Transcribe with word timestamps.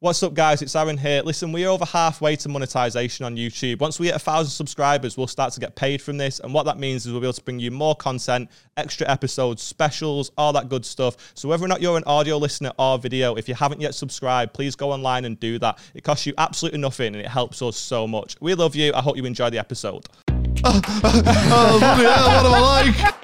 What's 0.00 0.22
up, 0.22 0.34
guys? 0.34 0.60
It's 0.60 0.76
Aaron 0.76 0.98
here. 0.98 1.22
Listen, 1.22 1.52
we're 1.52 1.70
over 1.70 1.86
halfway 1.86 2.36
to 2.36 2.50
monetization 2.50 3.24
on 3.24 3.34
YouTube. 3.34 3.78
Once 3.78 3.98
we 3.98 4.08
hit 4.08 4.16
a 4.16 4.18
thousand 4.18 4.50
subscribers, 4.50 5.16
we'll 5.16 5.26
start 5.26 5.54
to 5.54 5.60
get 5.60 5.74
paid 5.74 6.02
from 6.02 6.18
this. 6.18 6.38
And 6.38 6.52
what 6.52 6.66
that 6.66 6.78
means 6.78 7.06
is 7.06 7.12
we'll 7.12 7.22
be 7.22 7.26
able 7.26 7.32
to 7.32 7.42
bring 7.42 7.58
you 7.58 7.70
more 7.70 7.94
content, 7.96 8.50
extra 8.76 9.08
episodes, 9.08 9.62
specials, 9.62 10.32
all 10.36 10.52
that 10.52 10.68
good 10.68 10.84
stuff. 10.84 11.32
So, 11.32 11.48
whether 11.48 11.64
or 11.64 11.68
not 11.68 11.80
you're 11.80 11.96
an 11.96 12.04
audio 12.04 12.36
listener 12.36 12.72
or 12.78 12.98
video, 12.98 13.36
if 13.36 13.48
you 13.48 13.54
haven't 13.54 13.80
yet 13.80 13.94
subscribed, 13.94 14.52
please 14.52 14.76
go 14.76 14.92
online 14.92 15.24
and 15.24 15.40
do 15.40 15.58
that. 15.60 15.78
It 15.94 16.04
costs 16.04 16.26
you 16.26 16.34
absolutely 16.36 16.78
nothing 16.78 17.14
and 17.14 17.24
it 17.24 17.28
helps 17.28 17.62
us 17.62 17.78
so 17.78 18.06
much. 18.06 18.36
We 18.38 18.52
love 18.52 18.76
you. 18.76 18.92
I 18.94 19.00
hope 19.00 19.16
you 19.16 19.24
enjoy 19.24 19.48
the 19.48 19.58
episode. 19.58 20.04
Oh, 20.68 21.78
bloody 21.80 22.02
hell, 22.02 22.28
what 22.28 22.46
am 22.46 22.54
I 22.54 22.60
like? 22.82 23.14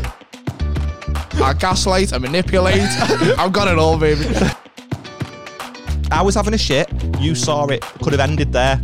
Hmm. 0.00 0.10
I 1.42 1.54
gaslight, 1.54 2.12
I 2.12 2.18
manipulate. 2.18 2.80
I've 3.38 3.52
got 3.52 3.68
it 3.68 3.78
all, 3.78 3.98
baby. 3.98 4.24
I 6.10 6.22
was 6.22 6.34
having 6.34 6.54
a 6.54 6.58
shit. 6.58 6.90
You 7.18 7.34
saw 7.34 7.66
it. 7.66 7.82
Could 8.02 8.12
have 8.12 8.20
ended 8.20 8.52
there. 8.52 8.80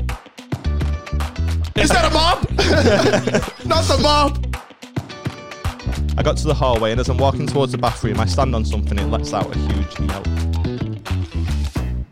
Is 1.77 1.91
that 1.91 2.11
a 2.11 2.15
mob? 2.15 2.49
Not 3.67 3.85
the 3.85 3.99
mob. 4.01 4.43
I 6.19 6.23
got 6.23 6.39
to 6.39 6.47
the 6.47 6.55
hallway, 6.55 6.93
and 6.93 7.01
as 7.01 7.09
I'm 7.11 7.19
walking 7.19 7.47
towards 7.47 7.73
the 7.73 7.79
bathroom, 7.79 8.19
I 8.21 8.27
stand 8.27 8.55
on 8.55 8.65
something. 8.65 8.99
And 8.99 9.09
it 9.09 9.13
lets 9.13 9.35
out 9.35 9.55
a 9.55 9.59
huge 9.59 10.01
yell. 10.01 10.23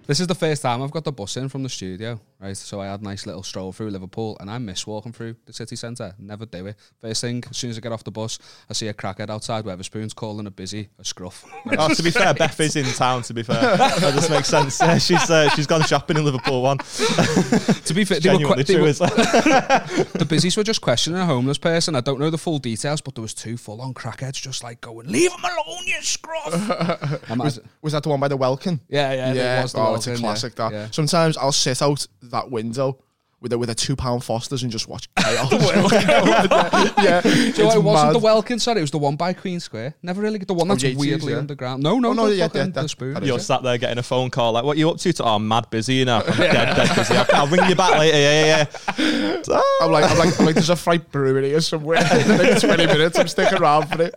This 0.07 0.21
is 0.21 0.27
the 0.27 0.35
first 0.35 0.61
time 0.61 0.83
I've 0.83 0.91
got 0.91 1.05
the 1.05 1.13
bus 1.13 1.35
in 1.39 1.49
from 1.49 1.63
the 1.63 1.71
studio, 1.71 2.21
right? 2.39 2.55
So 2.55 2.79
I 2.79 2.89
had 2.89 3.01
a 3.01 3.05
nice 3.05 3.25
little 3.25 3.43
stroll 3.43 3.73
through 3.73 3.89
Liverpool 3.89 4.37
and 4.39 4.51
I 4.51 4.59
miss 4.59 4.87
walking 4.87 5.13
through 5.13 5.37
the 5.47 5.55
city 5.55 5.77
centre. 5.77 6.15
Never 6.19 6.45
do 6.45 6.67
it. 6.67 6.77
First 7.01 7.23
thing, 7.23 7.43
as 7.49 7.57
soon 7.57 7.71
as 7.71 7.79
I 7.79 7.81
get 7.81 7.91
off 7.91 8.05
the 8.05 8.11
bus, 8.11 8.39
I 8.69 8.75
see 8.75 8.89
a 8.89 8.93
crackhead 8.93 9.31
outside 9.31 9.65
Wetherspoons 9.65 10.15
calling 10.15 10.47
a 10.47 10.51
busy, 10.51 10.91
a 10.99 11.05
scruff. 11.05 11.45
Oh, 11.77 11.93
to 11.93 12.03
be 12.03 12.11
fair, 12.11 12.33
Beth 12.35 12.61
is 12.61 12.77
in 12.77 12.85
town. 12.85 13.23
To 13.23 13.35
be 13.35 13.43
fair, 13.43 13.77
that 13.77 13.99
just 14.15 14.31
makes 14.31 14.49
sense. 14.49 14.81
Uh, 14.81 14.99
she's 14.99 15.29
uh, 15.31 15.49
she's 15.51 15.67
gone 15.67 15.83
shopping 15.83 16.17
in 16.19 16.25
Liverpool. 16.25 16.63
One. 16.63 16.79
to 16.79 17.93
be 17.95 18.05
fair, 18.05 18.21
they 18.21 18.29
were, 18.29 18.35
Genuinely 18.35 18.65
que- 18.65 18.65
they 18.65 18.75
true, 18.75 18.83
were, 18.83 18.89
is 18.89 18.99
that? 18.99 20.11
the 20.13 20.25
busies 20.25 20.57
were 20.57 20.63
just 20.63 20.81
questioning 20.83 21.19
a 21.19 21.27
homeless 21.27 21.59
person. 21.59 21.97
I 21.97 22.01
don't 22.01 22.21
know 22.21 22.31
the 22.31 22.39
full 22.39 22.59
details, 22.59 23.01
but 23.01 23.15
there 23.15 23.23
was 23.23 23.35
two 23.35 23.57
full-on 23.57 23.95
crackheads 23.95 24.35
just 24.35 24.63
like 24.63 24.83
going, 24.83 25.09
"Leave 25.09 25.33
him 25.33 25.41
alone, 25.43 25.87
you 25.87 26.01
scruff." 26.03 27.29
Was, 27.45 27.61
was 27.83 27.93
that 27.93 28.03
the 28.03 28.09
one 28.11 28.21
by 28.21 28.29
the 28.29 28.37
Welkin? 28.37 28.79
yeah, 28.89 29.13
yeah, 29.13 29.33
yeah. 29.33 29.59
It 29.59 29.63
was 29.63 29.73
the 29.73 29.81
oh, 29.81 29.94
Oh, 29.95 29.97
it's 29.97 30.07
a 30.07 30.17
classic. 30.17 30.55
yeah, 30.59 30.69
That 30.69 30.75
yeah. 30.77 30.89
sometimes 30.91 31.37
I'll 31.37 31.53
sit 31.53 31.81
out 31.83 32.07
that 32.23 32.51
window 32.51 32.99
with 33.41 33.53
a 33.53 33.59
with 33.59 33.69
a 33.69 33.75
two 33.75 33.95
pound 33.95 34.25
Fosters 34.25 34.63
and 34.63 34.73
just 34.73 34.89
watch 34.89 35.07
chaos. 35.19 35.53
yeah, 35.53 37.21
So 37.21 37.29
it's 37.29 37.59
it 37.59 37.83
wasn't 37.83 37.85
mad. 37.85 38.15
the 38.15 38.19
Welkin, 38.19 38.59
sorry, 38.59 38.79
it 38.79 38.83
was 38.83 38.91
the 38.91 38.97
one 38.99 39.17
by 39.17 39.35
Queen 39.35 39.61
Square. 39.61 39.95
Never 40.03 40.23
really 40.23 40.39
get 40.39 40.49
the 40.49 40.55
one 40.55 40.71
oh, 40.71 40.75
that's 40.75 40.83
JT's, 40.85 40.97
weirdly 40.97 41.33
yeah. 41.33 41.39
underground. 41.41 41.83
No, 41.83 41.99
no, 41.99 42.11
Oh, 42.11 42.13
no, 42.15 42.29
the 42.29 42.37
yeah, 42.37 42.47
fucking- 42.49 42.73
yeah, 42.75 42.83
the 42.83 42.89
spoon. 42.89 43.15
that 43.15 43.23
is 43.23 43.29
You're 43.29 43.37
it. 43.39 43.43
sat 43.43 43.63
there 43.63 43.77
getting 43.77 43.99
a 43.99 44.03
phone 44.03 44.31
call 44.31 44.53
like, 44.53 44.65
"What 44.65 44.77
are 44.77 44.79
you 44.79 44.89
up 44.91 44.97
to?" 44.99 45.13
To, 45.13 45.25
"Oh, 45.25 45.35
I'm 45.37 45.47
mad 45.47 45.69
busy, 45.69 45.95
you 45.95 46.05
know. 46.07 46.23
I'm 46.27 46.37
dead, 46.39 46.75
dead 46.77 46.97
busy. 46.97 47.15
I'll, 47.17 47.27
I'll 47.35 47.47
ring 47.49 47.69
you 47.69 47.75
back 47.75 47.99
later." 47.99 48.17
Yeah, 48.17 48.45
yeah, 48.47 48.67
yeah. 48.99 49.63
I'm 49.83 49.91
like, 49.93 50.11
I'm 50.11 50.17
like, 50.19 50.41
I'm 50.41 50.47
like, 50.47 50.55
there's 50.55 50.71
a 50.71 50.77
fright 50.77 51.11
brewing 51.11 51.45
here 51.45 51.61
somewhere. 51.61 51.99
In 51.99 52.29
the 52.29 52.39
next 52.43 52.63
20 52.63 52.87
minutes, 52.87 53.19
I'm 53.19 53.29
sticking 53.29 53.59
around 53.59 53.89
for 53.89 54.03
it. 54.03 54.15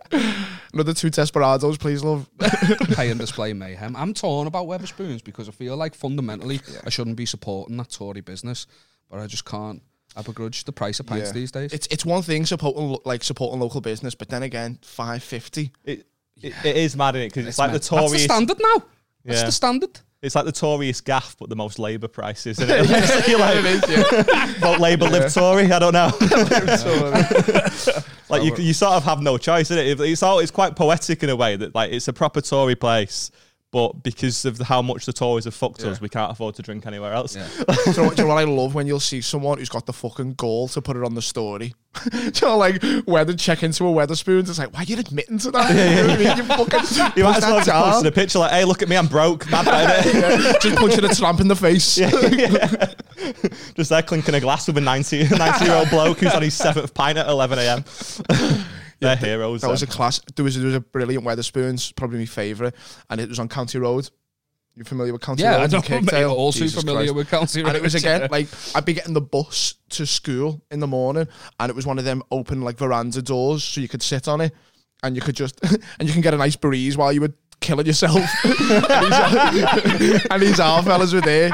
Another 0.72 0.92
two 0.94 1.10
desperados, 1.10 1.78
please, 1.78 2.02
love. 2.04 2.28
pay 2.94 3.10
and 3.10 3.18
display 3.18 3.52
mayhem. 3.52 3.96
I'm 3.96 4.12
torn 4.14 4.46
about 4.46 4.66
Wetherspoons 4.66 5.22
because 5.24 5.48
I 5.48 5.52
feel 5.52 5.76
like 5.76 5.94
fundamentally 5.94 6.60
I 6.84 6.90
shouldn't 6.90 7.16
be 7.16 7.26
supporting 7.26 7.76
that 7.78 7.90
Tory 7.90 8.20
business, 8.20 8.66
but 9.10 9.20
I 9.20 9.26
just 9.26 9.44
can't. 9.44 9.82
I 10.16 10.22
begrudge 10.22 10.64
the 10.64 10.72
price 10.72 11.00
of 11.00 11.06
pints 11.06 11.28
Yeah. 11.28 11.32
these 11.32 11.50
days. 11.52 11.72
It's 11.72 11.86
it's 11.88 12.04
one 12.04 12.22
thing 12.22 12.44
supporting 12.46 12.88
lo- 12.90 13.02
like 13.04 13.22
supporting 13.22 13.60
local 13.60 13.80
business, 13.80 14.14
but 14.14 14.28
then 14.28 14.42
again, 14.42 14.78
five 14.82 15.22
fifty. 15.22 15.72
It, 15.84 16.06
it, 16.42 16.54
it 16.64 16.76
is 16.76 16.96
mad, 16.96 17.14
is 17.16 17.24
Because 17.26 17.46
it's, 17.46 17.48
It's 17.50 17.58
like 17.58 17.68
the 17.68 17.72
meant- 17.74 17.82
That's 17.82 17.88
the 17.90 17.96
Tories. 17.96 18.24
standard 18.24 18.58
now. 18.60 18.82
That's 19.24 19.40
Yeah. 19.40 19.46
the 19.46 19.52
standard. 19.52 20.00
It's 20.20 20.34
like 20.34 20.46
the 20.46 20.52
Tories 20.52 21.00
gaff, 21.00 21.36
but 21.38 21.48
the 21.48 21.54
most 21.54 21.78
Labour 21.78 22.08
prices. 22.08 22.58
Isn't 22.58 22.68
it? 22.90 23.28
You're 23.28 23.38
like, 23.38 24.56
vote 24.58 24.80
Labour, 24.80 25.08
live 25.08 25.32
Tory. 25.32 25.70
I 25.70 25.78
don't 25.78 25.92
know. 25.92 26.10
like 28.28 28.42
you, 28.42 28.56
you 28.56 28.72
sort 28.72 28.94
of 28.94 29.04
have 29.04 29.22
no 29.22 29.38
choice, 29.38 29.70
isn't 29.70 29.78
it? 29.78 30.00
It's 30.00 30.22
all 30.24 30.40
it's 30.40 30.50
quite 30.50 30.74
poetic 30.74 31.22
in 31.22 31.30
a 31.30 31.36
way 31.36 31.54
that 31.56 31.74
like 31.74 31.92
it's 31.92 32.08
a 32.08 32.12
proper 32.12 32.40
Tory 32.40 32.74
place, 32.74 33.30
but 33.70 34.02
because 34.02 34.44
of 34.46 34.58
how 34.58 34.80
much 34.80 35.04
the 35.04 35.12
Tories 35.12 35.44
have 35.44 35.54
fucked 35.54 35.82
us, 35.84 36.00
we 36.00 36.08
can't 36.08 36.32
afford 36.32 36.54
to 36.54 36.62
drink 36.62 36.86
anywhere 36.86 37.12
else. 37.12 37.36
Yeah. 37.36 37.46
do, 37.68 37.90
you 37.90 37.96
know, 37.96 38.02
what- 38.04 38.16
do 38.16 38.22
you 38.22 38.28
know 38.28 38.34
what 38.34 38.40
I 38.40 38.44
love 38.44 38.74
when 38.74 38.86
you'll 38.86 38.98
see 39.00 39.20
someone 39.20 39.58
who's 39.58 39.68
got 39.68 39.84
the 39.86 39.92
fucking 39.92 40.34
goal 40.34 40.68
to 40.68 40.80
put 40.80 40.96
it 40.96 41.04
on 41.04 41.14
the 41.14 41.20
story? 41.22 41.74
do 42.10 42.18
you 42.24 42.30
know, 42.42 42.56
like 42.56 42.82
weather 43.06 43.34
check 43.34 43.62
into 43.62 43.84
a 43.86 43.90
Wetherspoons? 43.92 44.48
It's 44.48 44.58
like, 44.58 44.72
why 44.72 44.80
are 44.80 44.84
you 44.84 44.98
admitting 44.98 45.38
to 45.40 45.50
that? 45.50 45.68
You 45.74 46.02
know 46.02 46.08
what 46.08 46.10
I 46.10 46.16
mean? 46.16 46.36
You 46.38 46.44
fucking 46.44 47.12
You 47.16 47.24
might 47.24 47.36
as 47.38 47.42
well 47.42 47.56
that 47.56 47.66
just 47.66 47.70
post 47.70 47.92
down. 47.92 48.00
in 48.00 48.06
a 48.06 48.12
picture 48.12 48.38
like, 48.38 48.50
"Hey, 48.52 48.64
look 48.64 48.82
at 48.82 48.88
me, 48.88 48.96
I'm 48.96 49.06
broke." 49.06 49.50
Mad 49.50 49.66
about. 49.66 50.04
Yeah, 50.14 50.52
just 50.60 50.76
punching 50.76 51.04
a 51.04 51.14
tramp 51.14 51.40
in 51.40 51.48
the 51.48 51.56
face. 51.56 51.96
Just 53.74 53.90
there 53.90 54.02
clinking 54.02 54.34
a 54.34 54.40
glass 54.40 54.66
with 54.66 54.78
a 54.78 54.80
90, 54.80 55.28
90 55.28 55.64
year 55.64 55.74
old 55.74 55.90
bloke 55.90 56.20
who's 56.20 56.32
on 56.34 56.42
his 56.42 56.54
seventh 56.54 56.94
pint 56.94 57.18
at 57.18 57.28
11 57.28 57.58
a.m. 57.58 57.84
They're 59.00 59.16
heroes. 59.16 59.60
That 59.62 59.70
was 59.70 59.82
a 59.82 59.86
class. 59.86 60.20
There 60.34 60.44
was 60.44 60.56
there 60.56 60.66
was 60.66 60.74
a 60.74 60.80
brilliant 60.80 61.24
Wetherspoons, 61.24 61.94
probably 61.94 62.18
my 62.18 62.24
favourite, 62.26 62.74
and 63.10 63.20
it 63.20 63.28
was 63.28 63.38
on 63.38 63.48
County 63.48 63.78
Road. 63.78 64.10
You're 64.74 64.84
familiar 64.84 65.12
with 65.12 65.22
County 65.22 65.42
Yeah, 65.42 65.56
Road? 65.56 65.60
I 65.60 65.64
in 65.64 65.70
don't 65.70 66.12
know. 66.12 66.34
All 66.34 66.52
too 66.52 66.60
Jesus 66.60 66.80
familiar 66.80 67.12
Christ. 67.12 67.16
with 67.16 67.30
County 67.30 67.62
Road. 67.62 67.68
And 67.68 67.76
it 67.76 67.82
was 67.82 67.94
again 67.96 68.28
like 68.30 68.46
I'd 68.74 68.84
be 68.84 68.92
getting 68.92 69.14
the 69.14 69.20
bus 69.20 69.74
to 69.90 70.06
school 70.06 70.62
in 70.70 70.80
the 70.80 70.86
morning, 70.86 71.26
and 71.58 71.70
it 71.70 71.74
was 71.74 71.86
one 71.86 71.98
of 71.98 72.04
them 72.04 72.22
open 72.30 72.62
like 72.62 72.78
veranda 72.78 73.22
doors, 73.22 73.64
so 73.64 73.80
you 73.80 73.88
could 73.88 74.02
sit 74.02 74.28
on 74.28 74.40
it, 74.40 74.54
and 75.02 75.16
you 75.16 75.22
could 75.22 75.36
just 75.36 75.60
and 75.98 76.06
you 76.08 76.12
can 76.12 76.22
get 76.22 76.34
a 76.34 76.36
nice 76.36 76.56
breeze 76.56 76.96
while 76.96 77.12
you 77.12 77.20
were 77.20 77.32
killing 77.60 77.86
yourself. 77.86 78.14
and, 78.44 80.42
these, 80.42 80.60
our 80.60 80.82
fellas 80.82 81.12
were 81.12 81.20
there, 81.20 81.50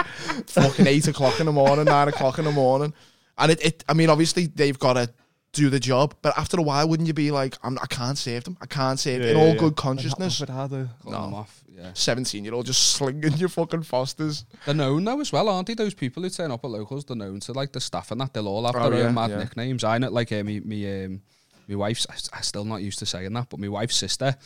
fucking 0.46 0.86
eight 0.86 1.08
o'clock 1.08 1.40
in 1.40 1.46
the 1.46 1.52
morning, 1.52 1.86
nine 1.86 2.08
o'clock 2.08 2.38
in 2.38 2.44
the 2.44 2.52
morning, 2.52 2.92
and 3.38 3.52
it, 3.52 3.64
it 3.64 3.84
I 3.88 3.94
mean, 3.94 4.10
obviously 4.10 4.46
they've 4.46 4.78
got 4.78 4.94
to 4.94 5.10
do 5.54 5.70
the 5.70 5.80
job, 5.80 6.14
but 6.22 6.36
after 6.38 6.58
a 6.58 6.62
while, 6.62 6.88
wouldn't 6.88 7.06
you 7.06 7.14
be 7.14 7.30
like, 7.30 7.56
I'm, 7.62 7.78
I 7.80 7.86
can't 7.86 8.18
save 8.18 8.44
them, 8.44 8.56
I 8.60 8.66
can't 8.66 8.98
save 9.00 9.20
them, 9.20 9.30
in 9.30 9.36
Yeah, 9.36 9.42
all 9.42 9.48
yeah, 9.54 9.60
good 9.60 9.72
yeah. 9.76 9.82
consciousness. 9.82 10.38
Cutting 10.44 10.88
them 11.04 11.34
off. 11.34 11.62
Yeah. 11.76 11.90
17 11.94 12.44
year 12.44 12.54
old 12.54 12.66
just 12.66 12.90
slinging 12.92 13.32
your 13.34 13.48
fucking 13.48 13.82
Fosters. 13.82 14.44
They're 14.64 14.74
known 14.74 15.04
now 15.04 15.18
as 15.20 15.32
well, 15.32 15.48
aren't 15.48 15.66
they? 15.66 15.74
Those 15.74 15.94
people 15.94 16.22
who 16.22 16.30
turn 16.30 16.50
up 16.52 16.64
at 16.64 16.70
locals, 16.70 17.04
they're 17.04 17.16
known 17.16 17.40
to 17.40 17.52
like 17.52 17.72
the 17.72 17.80
staff 17.80 18.10
and 18.12 18.20
that. 18.20 18.32
They'll 18.32 18.46
all 18.48 18.64
have 18.66 18.76
Oh, 18.76 18.90
their 18.90 19.00
yeah, 19.00 19.06
own 19.06 19.14
mad 19.14 19.30
yeah. 19.30 19.38
nicknames. 19.38 19.82
I 19.82 19.98
know, 19.98 20.10
like, 20.10 20.30
uh, 20.30 20.44
me, 20.44 20.60
me, 20.60 21.04
um, 21.04 21.22
my 21.68 21.74
wife's, 21.76 22.06
I- 22.08 22.36
I'm 22.36 22.42
still 22.42 22.64
not 22.64 22.82
used 22.82 22.98
to 23.00 23.06
saying 23.06 23.32
that, 23.32 23.48
but 23.48 23.58
my 23.58 23.68
wife's 23.68 23.96
sister, 23.96 24.36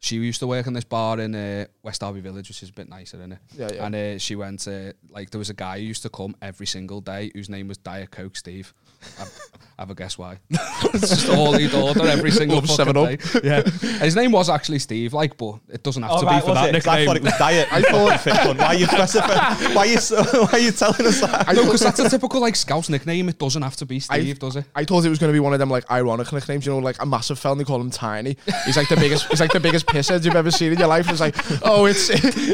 she 0.00 0.16
used 0.16 0.40
to 0.40 0.46
work 0.46 0.66
in 0.66 0.72
this 0.74 0.84
bar 0.84 1.18
in 1.20 1.34
uh, 1.34 1.66
West 1.82 2.00
Derby 2.00 2.20
Village, 2.20 2.48
which 2.48 2.62
is 2.62 2.70
a 2.70 2.72
bit 2.72 2.88
nicer, 2.88 3.16
isn't 3.18 3.32
it? 3.32 3.38
Yeah, 3.56 3.68
yeah. 3.74 3.84
And 3.84 3.94
uh, 3.94 4.18
she 4.18 4.36
went, 4.36 4.66
uh, 4.68 4.92
like, 5.10 5.30
there 5.30 5.38
was 5.40 5.50
a 5.50 5.54
guy 5.54 5.78
who 5.80 5.84
used 5.84 6.02
to 6.04 6.08
come 6.08 6.36
every 6.40 6.66
single 6.66 7.00
day 7.00 7.30
whose 7.34 7.48
name 7.50 7.68
was 7.68 7.78
Diet 7.78 8.10
Coke 8.10 8.36
Steve. 8.36 8.72
Have, 9.18 9.32
have 9.78 9.90
a 9.90 9.94
guess 9.94 10.18
why? 10.18 10.38
it's 10.50 11.08
just 11.08 11.28
all 11.28 11.52
he'd 11.52 11.72
order 11.72 12.04
every 12.08 12.32
single 12.32 12.56
Love 12.56 12.66
fucking 12.68 12.94
7-Up. 12.94 13.42
day. 13.42 13.48
Yeah, 13.48 13.62
his 14.00 14.16
name 14.16 14.32
was 14.32 14.50
actually 14.50 14.80
Steve, 14.80 15.12
like, 15.12 15.36
but 15.36 15.60
it 15.68 15.84
doesn't 15.84 16.02
have 16.02 16.10
Oh, 16.12 16.20
to 16.20 16.26
right, 16.26 16.36
be 16.36 16.40
for 16.40 16.46
was 16.48 16.54
that 16.56 16.74
it? 16.74 16.84
'Cause 16.84 16.86
I 16.88 16.98
nickname. 16.98 17.06
thought 17.06 17.16
it 17.16 17.22
was 17.22 17.38
diet. 17.38 17.68
I 17.72 17.82
thought 17.82 18.20
fit 18.20 18.34
one. 18.46 18.56
Why 18.56 18.64
are 18.66 18.74
you 18.74 18.86
specifying? 18.86 19.74
Why 19.76 19.82
are 19.82 19.86
you 19.86 19.98
so- 19.98 20.16
why 20.46 20.48
are 20.52 20.58
you 20.58 20.72
telling 20.72 21.06
us 21.06 21.20
that? 21.20 21.48
I 21.48 21.52
No, 21.52 21.60
thought- 21.60 21.64
because 21.66 21.80
that's 21.80 22.00
a 22.00 22.10
typical 22.10 22.40
like 22.40 22.56
Scouse 22.56 22.88
nickname. 22.88 23.28
It 23.28 23.38
doesn't 23.38 23.62
have 23.62 23.76
to 23.76 23.86
be 23.86 24.00
Steve, 24.00 24.40
does 24.40 24.56
it? 24.56 24.64
I 24.74 24.84
thought 24.84 25.04
it 25.04 25.10
was 25.10 25.20
going 25.20 25.30
to 25.30 25.36
be 25.36 25.40
one 25.40 25.52
of 25.52 25.60
them 25.60 25.70
like 25.70 25.88
ironic 25.90 26.32
nicknames, 26.32 26.66
you 26.66 26.72
know, 26.72 26.78
like 26.78 27.00
a 27.00 27.06
massive 27.06 27.38
fella. 27.38 27.52
and 27.52 27.60
They 27.60 27.64
call 27.64 27.80
him 27.80 27.90
Tiny. 27.90 28.36
He's 28.66 28.76
like 28.76 28.88
the 28.88 28.96
biggest. 28.96 29.26
He's 29.28 29.40
like 29.40 29.52
the 29.52 29.60
biggest 29.60 29.86
pisshead 29.86 30.24
you've 30.24 30.34
ever 30.34 30.50
seen 30.50 30.72
in 30.72 30.78
your 30.80 30.88
life. 30.88 31.08
It's 31.08 31.20
like, 31.20 31.36
oh, 31.64 31.84
it's 31.86 32.08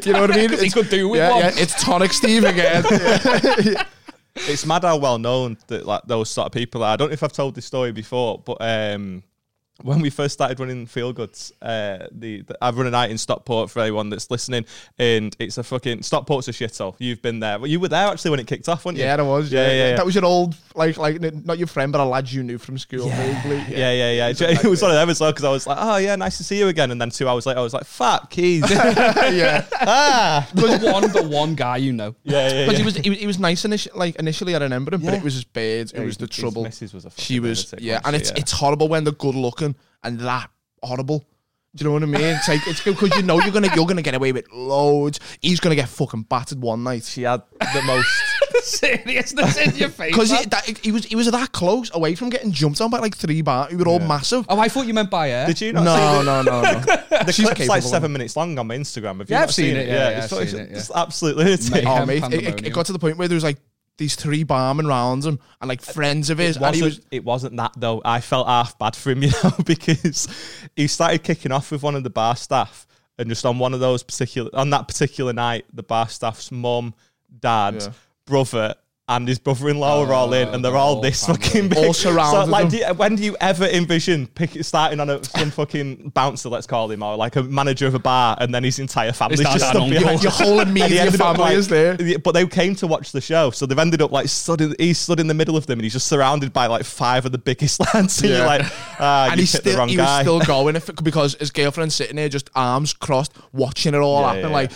you 0.07 0.13
know 0.13 0.21
what 0.21 0.31
I 0.33 0.37
mean. 0.37 0.51
'Cause 0.51 0.61
he 0.61 0.67
It's, 0.67 0.75
could 0.75 0.91
do 0.91 1.09
with 1.09 1.19
yeah, 1.21 1.31
one. 1.31 1.41
yeah. 1.41 1.51
It's 1.57 1.83
Tonic 1.83 2.13
Steve 2.13 2.45
again. 2.45 2.85
Yeah. 2.91 3.85
It's 4.37 4.67
mad 4.67 4.83
how 4.83 4.97
well 4.97 5.19
known 5.19 5.57
that 5.69 5.87
like 5.87 6.03
those 6.07 6.31
sort 6.31 6.47
of 6.47 6.53
people 6.53 6.83
are. 6.83 6.93
I 6.93 6.97
don't 6.97 7.09
know 7.09 7.15
if 7.15 7.23
I've 7.23 7.33
told 7.33 7.55
this 7.55 7.67
story 7.67 7.93
before, 7.93 8.39
but 8.45 8.59
um, 8.61 9.23
when 9.83 10.01
we 10.01 10.09
first 10.09 10.35
started 10.35 10.61
running 10.61 10.87
Feel 10.87 11.13
Goods, 11.13 11.53
uh, 11.61 12.07
the, 12.13 12.43
the 12.43 12.57
I've 12.63 12.77
run 12.79 12.87
a 12.87 12.91
night 12.91 13.11
in 13.11 13.19
Stockport 13.19 13.71
for 13.71 13.81
anyone 13.81 14.09
that's 14.09 14.31
listening, 14.31 14.65
and 14.99 15.35
it's 15.41 15.59
a 15.59 15.65
fucking 15.65 16.03
Stockport's 16.03 16.47
a 16.49 16.53
shithole. 16.53 16.95
You've 16.99 17.21
been 17.21 17.41
there. 17.41 17.59
Well, 17.59 17.67
you 17.67 17.81
were 17.81 17.89
there 17.89 18.07
actually 18.09 18.31
when 18.31 18.41
it 18.41 18.47
kicked 18.47 18.69
off, 18.69 18.85
weren't 18.85 18.99
you? 18.99 19.05
Yeah, 19.05 19.17
that 19.17 19.25
was. 19.25 19.51
Yeah, 19.53 19.67
Yeah, 19.67 19.73
yeah, 19.73 19.89
yeah. 19.91 19.97
That 19.97 20.07
was 20.07 20.15
your 20.15 20.25
old, 20.25 20.57
like, 20.77 20.97
like 20.97 21.21
not 21.45 21.59
your 21.59 21.67
friend, 21.67 21.91
but 21.91 22.01
a 22.01 22.05
lad 22.05 22.31
you 22.31 22.45
knew 22.45 22.57
from 22.59 22.79
school. 22.79 23.09
vaguely. 23.09 23.57
Yeah, 23.69 23.93
yeah, 23.93 24.13
yeah. 24.13 24.29
It 24.29 24.65
was 24.65 24.81
one 24.81 24.93
of 24.93 24.97
them 24.97 25.11
as 25.11 25.21
well 25.21 25.33
because 25.33 25.45
I 25.45 25.51
was 25.51 25.67
like, 25.67 25.79
"Oh 25.81 25.97
yeah, 25.97 26.15
nice 26.17 26.37
to 26.39 26.45
see 26.45 26.59
you 26.59 26.69
again." 26.69 26.91
And 26.93 27.01
then 27.01 27.11
two 27.11 27.29
hours 27.29 27.45
later, 27.45 27.59
I 27.59 27.63
was 27.63 27.75
like, 27.75 27.85
"Fuck, 27.85 28.31
keys." 28.31 28.63
yeah. 28.71 29.67
ah, 29.81 30.49
There's 30.55 30.83
one, 30.83 31.11
the 31.13 31.23
one 31.29 31.55
guy 31.57 31.79
you 31.79 31.93
know. 31.93 32.15
yeah, 32.23 32.49
yeah. 32.49 32.67
But 32.67 32.73
yeah. 32.73 32.79
he 32.79 32.85
was, 32.85 32.97
he 32.97 33.11
was, 33.11 33.19
he 33.19 33.27
was 33.27 33.39
nice 33.41 33.65
initially. 33.65 33.99
Like 33.99 34.17
initially, 34.17 34.55
I 34.55 34.59
remember 34.59 34.95
him, 34.95 35.03
but 35.03 35.15
it 35.15 35.23
was 35.23 35.35
his 35.35 35.45
beard. 35.45 35.91
It 35.93 35.99
Yeah, 35.99 36.05
was 36.05 36.17
the 36.17 36.27
his 36.27 36.37
trouble. 36.37 36.63
missus 36.63 36.95
was 36.95 37.05
a 37.05 37.11
She 37.17 37.41
was, 37.41 37.75
yeah, 37.79 38.01
and 38.05 38.15
it's 38.15 38.31
Yeah. 38.31 38.37
it's 38.39 38.53
horrible 38.53 38.89
when 38.89 39.05
they're 39.05 39.13
good 39.13 39.35
looking 39.35 39.64
and 40.05 40.21
that 40.21 40.51
horrible. 40.83 41.25
Do 41.77 41.83
you 41.85 41.91
know 41.91 41.95
what 41.95 42.03
I 42.05 42.07
mean? 42.07 42.21
It's 42.37 42.47
like 42.49 42.61
it's 42.69 42.81
because 42.85 43.17
you 43.17 43.23
know 43.23 43.41
you're 43.41 43.51
gonna 43.53 43.69
you're 43.75 43.87
gonna 43.87 44.01
get 44.03 44.15
away 44.15 44.31
with 44.31 44.47
loads. 44.53 45.19
He's 45.41 45.59
gonna 45.59 45.75
get 45.75 45.89
fucking 45.89 46.23
battered 46.23 46.61
one 46.61 46.85
night. 46.85 47.03
she 47.03 47.23
had 47.23 47.43
the 47.59 47.83
most 47.83 48.09
seriousness 48.65 49.57
in 49.59 49.75
your 49.75 49.89
face. 49.89 50.13
Because 50.13 50.31
he, 50.31 50.45
that- 50.47 50.79
he 50.83 50.93
was 50.93 51.05
he 51.05 51.17
was 51.17 51.29
that 51.31 51.51
close 51.51 51.91
away 51.95 52.15
from 52.15 52.31
getting 52.31 52.53
jumped 52.53 52.81
on 52.81 52.91
by 52.91 52.99
like 53.01 53.17
three 53.17 53.43
bar. 53.43 53.67
We 53.71 53.77
were 53.77 53.89
all 53.89 53.99
massive. 53.99 54.47
oh, 54.49 54.59
I 54.61 54.69
thought 54.69 54.87
you 54.87 54.95
meant 54.95 55.11
by 55.11 55.31
air. 55.31 55.47
Did 55.49 55.61
you 55.61 55.73
not 55.73 55.81
see 55.85 55.87
No, 55.87 56.23
no, 56.23 56.43
no, 56.43 56.63
no. 56.63 56.81
the 57.25 57.33
She's 57.33 57.45
clip's 57.47 57.59
capable 57.59 57.67
like 57.69 57.83
of 57.83 57.89
seven 57.91 58.13
minutes 58.13 58.37
long 58.37 58.57
on 58.59 58.67
my 58.69 58.77
Instagram. 58.77 59.19
Have 59.19 59.29
you 59.31 59.35
Yeah, 59.35 59.41
not 59.41 59.49
I've 59.49 59.55
seen 59.55 59.77
it, 59.77 59.89
yeah, 59.89 59.95
yeah, 60.11 60.23
it's, 60.25 60.33
I've 60.33 60.43
it's, 60.43 60.53
seen 60.53 60.61
it, 60.61 60.71
yeah. 60.71 60.77
it's 60.77 60.91
absolute. 60.95 61.37
Mate, 61.73 61.85
Oh 61.87 62.07
mate, 62.07 62.23
it, 62.33 62.35
it, 62.45 62.67
it 62.69 62.73
got 62.73 62.87
to 62.87 62.93
the 62.93 62.99
point 63.01 63.17
where 63.17 63.27
there 63.29 63.35
was 63.37 63.45
like 63.45 63.59
these 63.97 64.17
three 64.17 64.45
barmen 64.45 64.87
round 64.89 65.25
him 65.25 65.39
and 65.61 65.69
like 65.69 65.87
uh, 65.89 65.93
friends 65.93 66.31
of 66.31 66.39
his, 66.39 66.57
It 66.57 66.63
and 66.63 66.75
he 66.75 66.83
wasn't, 66.83 67.01
was 67.05 67.07
it 67.13 67.25
wasn't 67.25 67.57
that 67.59 67.73
though. 67.77 68.03
I 68.05 68.21
felt 68.21 68.47
half 68.47 68.79
bad 68.79 68.97
for 68.97 69.11
him, 69.11 69.23
you 69.25 69.31
know, 69.43 69.53
because 69.65 70.27
he 70.77 70.87
started 70.87 71.23
kicking 71.23 71.53
off 71.53 71.71
with 71.71 71.83
one 71.83 71.95
of 71.95 72.03
the 72.03 72.11
bar 72.11 72.37
staff, 72.37 72.87
and 73.19 73.29
just 73.29 73.47
on 73.47 73.59
one 73.59 73.73
of 73.75 73.81
those 73.81 74.03
particular 74.03 74.51
on 74.55 74.71
that 74.71 74.89
particular 74.89 75.33
night, 75.33 75.65
the 75.73 75.83
bar 75.83 76.09
staff's 76.09 76.51
mum, 76.51 76.95
dad, 77.41 77.75
Yeah. 77.81 77.89
brother. 78.27 78.75
And 79.07 79.29
his 79.29 79.39
brother-in-law 79.39 80.07
are 80.07 80.15
all 80.15 80.33
in, 80.33 80.49
and 80.49 80.65
they're 80.65 80.73
the 80.73 80.79
all 80.79 81.03
this 81.03 81.27
family. 81.27 81.43
fucking 81.43 81.69
big. 81.69 81.79
All 81.79 81.93
surrounded 81.93 82.45
So, 82.47 82.51
like, 82.51 82.71
do 82.71 82.79
you, 82.79 82.87
when 82.95 83.17
do 83.17 83.23
you 83.23 83.37
ever 83.39 83.67
envision 83.67 84.27
pick, 84.29 84.53
starting 84.65 84.99
on 84.99 85.11
a, 85.11 85.23
some 85.23 85.51
fucking 85.51 86.13
bouncer, 86.15 86.49
let's 86.49 86.67
call 86.67 86.91
him, 86.91 87.03
or 87.03 87.15
like 87.15 87.37
a 87.37 87.43
manager 87.43 87.87
of 87.87 87.95
a 87.95 87.99
bar, 87.99 88.35
and 88.41 88.55
then 88.55 88.65
his 88.65 88.79
entire 88.79 89.13
family's 89.13 89.41
just 89.41 89.63
uncle. 89.63 89.91
behind 89.91 90.23
your 90.23 90.33
whole 90.33 90.59
immediate 90.61 91.09
up, 91.09 91.15
family 91.17 91.43
like- 91.43 91.57
is 91.59 91.69
there. 91.69 91.99
But 92.19 92.33
they 92.33 92.47
came 92.47 92.75
to 92.77 92.87
watch 92.87 93.13
the 93.13 93.21
show, 93.21 93.51
so 93.51 93.67
they've 93.67 93.79
ended 93.79 94.01
up 94.01 94.11
like 94.11 94.29
stood 94.29 94.63
in, 94.63 94.75
he's 94.79 94.99
stood 94.99 95.21
in 95.21 95.27
the 95.27 95.35
middle 95.35 95.59
of 95.59 95.67
them, 95.67 95.81
and 95.81 95.85
he's 95.85 95.93
just 95.93 96.07
surrounded 96.07 96.55
by 96.55 96.67
like 96.67 96.87
five 96.87 97.27
of 97.27 97.33
the 97.33 97.37
biggest 97.39 97.81
lads. 97.95 98.23
And 98.23 98.31
you're 98.31 98.47
like, 98.47 98.63
ah, 98.99 99.27
and 99.27 99.33
you 99.37 99.43
he's 99.43 99.51
still 99.53 99.87
he 99.87 99.99
was 99.99 100.21
still 100.21 100.41
going 100.47 100.77
if, 100.77 100.89
because 101.03 101.35
his 101.35 101.51
girlfriend's 101.51 101.95
sitting 101.95 102.17
there 102.17 102.31
just 102.31 102.49
arms 102.55 102.95
crossed 102.95 103.35
watching 103.53 103.93
it 103.93 103.99
all 103.99 104.23
Yeah, 104.23 104.27
happen 104.29 104.49
yeah, 104.49 104.49
like 104.49 104.73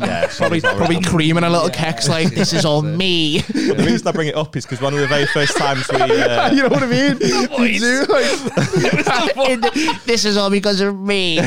yeah, 0.00 0.26
probably 0.38 0.62
probably 0.62 1.02
creaming 1.02 1.44
a 1.44 1.50
little 1.50 1.68
keks 1.68 2.08
like 2.08 2.30
this 2.34 2.54
is 2.54 2.64
all 2.64 2.80
me 2.80 3.42
The 3.52 3.84
reason 3.86 4.06
I 4.08 4.12
bring 4.12 4.28
it 4.28 4.36
up 4.36 4.56
is 4.56 4.64
because 4.64 4.80
one 4.80 4.94
of 4.94 5.00
the 5.00 5.06
very 5.06 5.26
first 5.26 5.56
times 5.56 5.86
we. 5.90 5.98
Uh, 6.30 6.50
you 6.52 6.62
know 6.62 6.68
what 6.68 6.82
I 6.82 6.86
mean 6.86 7.18
You 7.20 7.78
do, 7.80 8.06
like- 8.08 10.04
this 10.04 10.24
is 10.24 10.36
all 10.36 10.50
because 10.50 10.80
of 10.80 10.98
me 10.98 11.38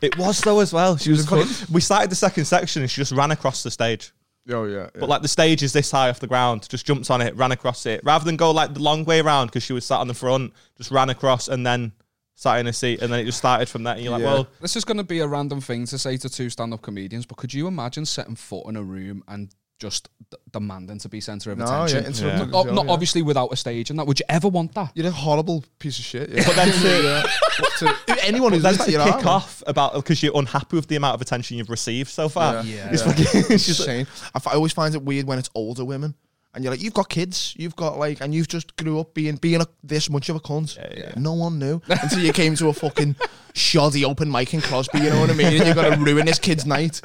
it 0.00 0.16
was 0.18 0.40
though 0.40 0.60
as 0.60 0.72
well. 0.72 0.96
She 0.96 1.10
was. 1.10 1.26
Funny. 1.26 1.44
We 1.70 1.80
started 1.80 2.10
the 2.10 2.14
second 2.16 2.44
section 2.44 2.82
and 2.82 2.90
she 2.90 3.00
just 3.00 3.12
ran 3.12 3.30
across 3.30 3.62
the 3.62 3.70
stage. 3.70 4.12
oh 4.50 4.64
yeah, 4.64 4.88
But 4.94 5.08
like 5.08 5.22
the 5.22 5.28
stage 5.28 5.62
is 5.62 5.72
this 5.72 5.90
high 5.90 6.08
off 6.08 6.20
the 6.20 6.26
ground, 6.26 6.68
just 6.68 6.84
jumped 6.86 7.10
on 7.10 7.20
it, 7.20 7.34
ran 7.36 7.52
across 7.52 7.86
it, 7.86 8.00
rather 8.04 8.24
than 8.24 8.36
go 8.36 8.50
like 8.50 8.74
the 8.74 8.80
long 8.82 9.04
way 9.04 9.20
around 9.20 9.46
because 9.48 9.62
she 9.62 9.72
was 9.72 9.84
sat 9.84 9.98
on 10.00 10.08
the 10.08 10.14
front, 10.14 10.52
just 10.76 10.90
ran 10.90 11.10
across 11.10 11.48
and 11.48 11.64
then 11.66 11.92
sat 12.34 12.58
in 12.58 12.66
a 12.66 12.72
seat, 12.72 13.00
and 13.02 13.12
then 13.12 13.20
it 13.20 13.24
just 13.24 13.38
started 13.38 13.68
from 13.68 13.84
there. 13.84 13.94
And 13.94 14.02
you're 14.02 14.10
like, 14.12 14.22
Yeah. 14.22 14.32
well, 14.34 14.48
This 14.60 14.74
is 14.74 14.84
going 14.84 14.96
to 14.96 15.04
be 15.04 15.20
a 15.20 15.26
random 15.28 15.60
thing 15.60 15.86
to 15.86 15.98
say 15.98 16.16
to 16.16 16.28
two 16.28 16.50
stand-up 16.50 16.82
comedians, 16.82 17.24
but 17.26 17.36
could 17.36 17.54
you 17.54 17.66
imagine 17.68 18.04
setting 18.06 18.34
foot 18.36 18.66
in 18.68 18.74
a 18.76 18.82
room 18.82 19.22
and 19.28 19.50
just 19.82 20.08
d- 20.30 20.36
demanding 20.52 20.98
to 20.98 21.08
be 21.08 21.20
centre 21.20 21.50
of 21.52 21.58
no 21.58 21.64
attention? 21.64 22.00
yeah, 22.02 22.06
instead 22.08 22.26
of 22.28 22.32
Yeah. 22.34 22.56
looking 22.56 22.70
Oh, 22.70 22.74
not 22.74 22.86
yeah. 22.86 22.92
obviously 22.92 23.22
without 23.22 23.52
a 23.52 23.56
stage 23.56 23.90
and 23.90 23.98
that. 23.98 24.06
Would 24.06 24.18
you 24.20 24.26
ever 24.28 24.48
want 24.48 24.74
that? 24.74 24.92
you're 24.94 25.08
a 25.08 25.10
horrible 25.10 25.64
piece 25.78 25.98
of 25.98 26.04
shit 26.04 26.30
yeah. 26.30 26.44
but 26.46 26.56
then 26.56 26.70
to, 26.72 26.88
yeah. 27.02 27.92
to 28.14 28.24
anyone 28.24 28.52
who's 28.52 28.62
then 28.62 28.76
that 28.76 28.84
to 28.86 28.90
you're 28.92 29.04
kick 29.04 29.14
on, 29.16 29.26
off 29.26 29.62
about 29.66 29.94
because 29.94 30.22
you're 30.22 30.36
unhappy 30.38 30.76
with 30.76 30.86
the 30.88 30.96
amount 30.96 31.14
of 31.16 31.20
attention 31.20 31.56
you've 31.58 31.70
received 31.70 32.08
so 32.10 32.28
far. 32.28 32.62
Yeah. 32.64 32.88
It's 32.92 33.02
Yeah. 33.04 33.12
fucking- 33.12 33.26
it's 33.40 33.50
It's 33.50 33.66
just- 33.66 33.80
insane. 33.80 34.06
I, 34.34 34.36
f- 34.36 34.46
I 34.46 34.52
always 34.54 34.72
find 34.72 34.94
it 34.94 35.02
weird 35.02 35.26
when 35.26 35.38
it's 35.38 35.50
older 35.54 35.84
women, 35.84 36.14
and 36.54 36.62
you're 36.62 36.72
like, 36.72 36.82
you've 36.82 36.92
got 36.94 37.08
kids, 37.08 37.54
you've 37.58 37.74
got 37.76 37.98
like, 37.98 38.20
and 38.20 38.34
you've 38.34 38.46
just 38.48 38.76
grew 38.76 39.00
up 39.00 39.14
being 39.14 39.36
being 39.36 39.60
a, 39.62 39.66
this 39.82 40.08
much 40.10 40.28
of 40.28 40.36
a 40.36 40.40
cunt. 40.40 40.76
yeah. 40.96 41.12
No 41.16 41.32
one 41.32 41.58
knew 41.58 41.80
until 41.88 42.20
you 42.20 42.32
came 42.32 42.54
to 42.56 42.68
a 42.68 42.72
fucking 42.74 43.16
shoddy 43.54 44.04
open 44.04 44.30
mic 44.30 44.52
in 44.54 44.60
Crosby. 44.60 44.98
You 45.00 45.10
know 45.10 45.20
what 45.20 45.30
I 45.30 45.34
mean? 45.34 45.46
And 45.48 45.64
you're 45.66 45.74
gonna 45.74 45.96
ruin 46.10 46.26
this 46.26 46.38
kid's 46.38 46.66
night. 46.66 47.00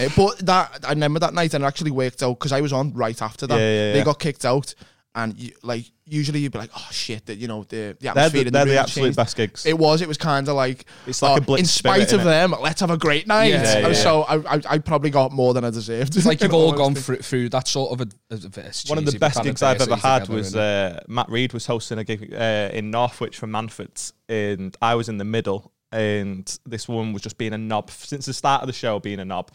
Uh, 0.00 0.08
but 0.16 0.38
that 0.46 0.84
I 0.86 0.90
remember 0.90 1.18
that 1.20 1.34
night, 1.34 1.54
and 1.54 1.64
it 1.64 1.66
actually 1.66 1.90
worked 1.90 2.22
out 2.22 2.38
because 2.38 2.52
I 2.52 2.60
was 2.60 2.72
on 2.72 2.92
right 2.94 3.20
after 3.20 3.46
that. 3.46 3.54
Yeah, 3.58 3.60
yeah, 3.60 3.92
They 3.92 3.98
yeah. 3.98 4.04
got 4.04 4.18
kicked 4.18 4.44
out, 4.44 4.74
and 5.14 5.36
you, 5.38 5.52
like 5.62 5.90
usually 6.06 6.40
you'd 6.40 6.52
be 6.52 6.58
like, 6.58 6.70
oh 6.76 6.88
shit, 6.90 7.26
that 7.26 7.36
you 7.36 7.46
know 7.48 7.64
the, 7.64 7.96
the 8.00 8.10
they're 8.10 8.10
atmosphere 8.10 8.40
the, 8.42 8.46
in 8.48 8.52
they're 8.52 8.64
the 8.64 8.70
the 8.72 8.78
absolute 8.80 9.06
changed. 9.06 9.16
best 9.16 9.36
gigs. 9.36 9.66
It 9.66 9.76
was. 9.78 10.02
It 10.02 10.08
was 10.08 10.18
kind 10.18 10.48
of 10.48 10.54
like 10.54 10.84
It's 11.06 11.20
like 11.22 11.38
a 11.38 11.42
oh, 11.42 11.44
blitz 11.44 11.60
In 11.62 11.66
spite 11.66 12.08
spirit, 12.08 12.12
of 12.12 12.20
innit? 12.26 12.50
them, 12.50 12.54
let's 12.60 12.80
have 12.80 12.90
a 12.90 12.96
great 12.96 13.26
night. 13.26 13.46
Yeah, 13.52 13.76
And 13.78 13.86
yeah. 13.88 13.92
so 13.92 14.22
I, 14.22 14.36
I, 14.56 14.60
I 14.70 14.78
probably 14.78 15.10
got 15.10 15.30
more 15.32 15.52
than 15.54 15.64
I 15.64 15.70
deserved. 15.70 16.16
It's 16.16 16.26
like 16.26 16.40
you've 16.40 16.54
all 16.54 16.66
all 16.70 16.72
gone 16.72 16.94
through, 16.94 17.18
through 17.18 17.48
that 17.50 17.66
sort 17.68 17.92
of 17.92 18.00
a, 18.06 18.34
a, 18.34 18.36
a 18.36 18.72
One 18.88 18.98
of 18.98 19.04
the 19.04 19.12
cheesy, 19.12 19.18
best 19.18 19.36
but 19.36 19.44
gigs 19.44 19.62
I've 19.62 19.80
ever 19.80 19.96
had 19.96 20.20
together, 20.20 20.34
was 20.34 20.54
innit? 20.54 20.96
uh, 20.96 21.00
Matt 21.08 21.28
Reed 21.28 21.52
was 21.52 21.66
hosting 21.66 21.98
a 21.98 22.04
gig 22.04 22.32
uh, 22.32 22.70
in 22.72 22.90
Northwich 22.90 23.36
from 23.36 23.50
Manfords, 23.50 24.12
and 24.28 24.76
I 24.82 24.94
was 24.94 25.08
in 25.08 25.18
the 25.18 25.24
middle, 25.24 25.72
and 25.92 26.58
this 26.66 26.88
woman 26.88 27.12
was 27.12 27.22
just 27.22 27.38
being 27.38 27.52
a 27.52 27.58
knob 27.58 27.90
since 27.90 28.26
the 28.26 28.32
start 28.32 28.62
of 28.62 28.66
the 28.66 28.72
show, 28.72 28.98
being 28.98 29.20
a 29.20 29.24
knob. 29.24 29.50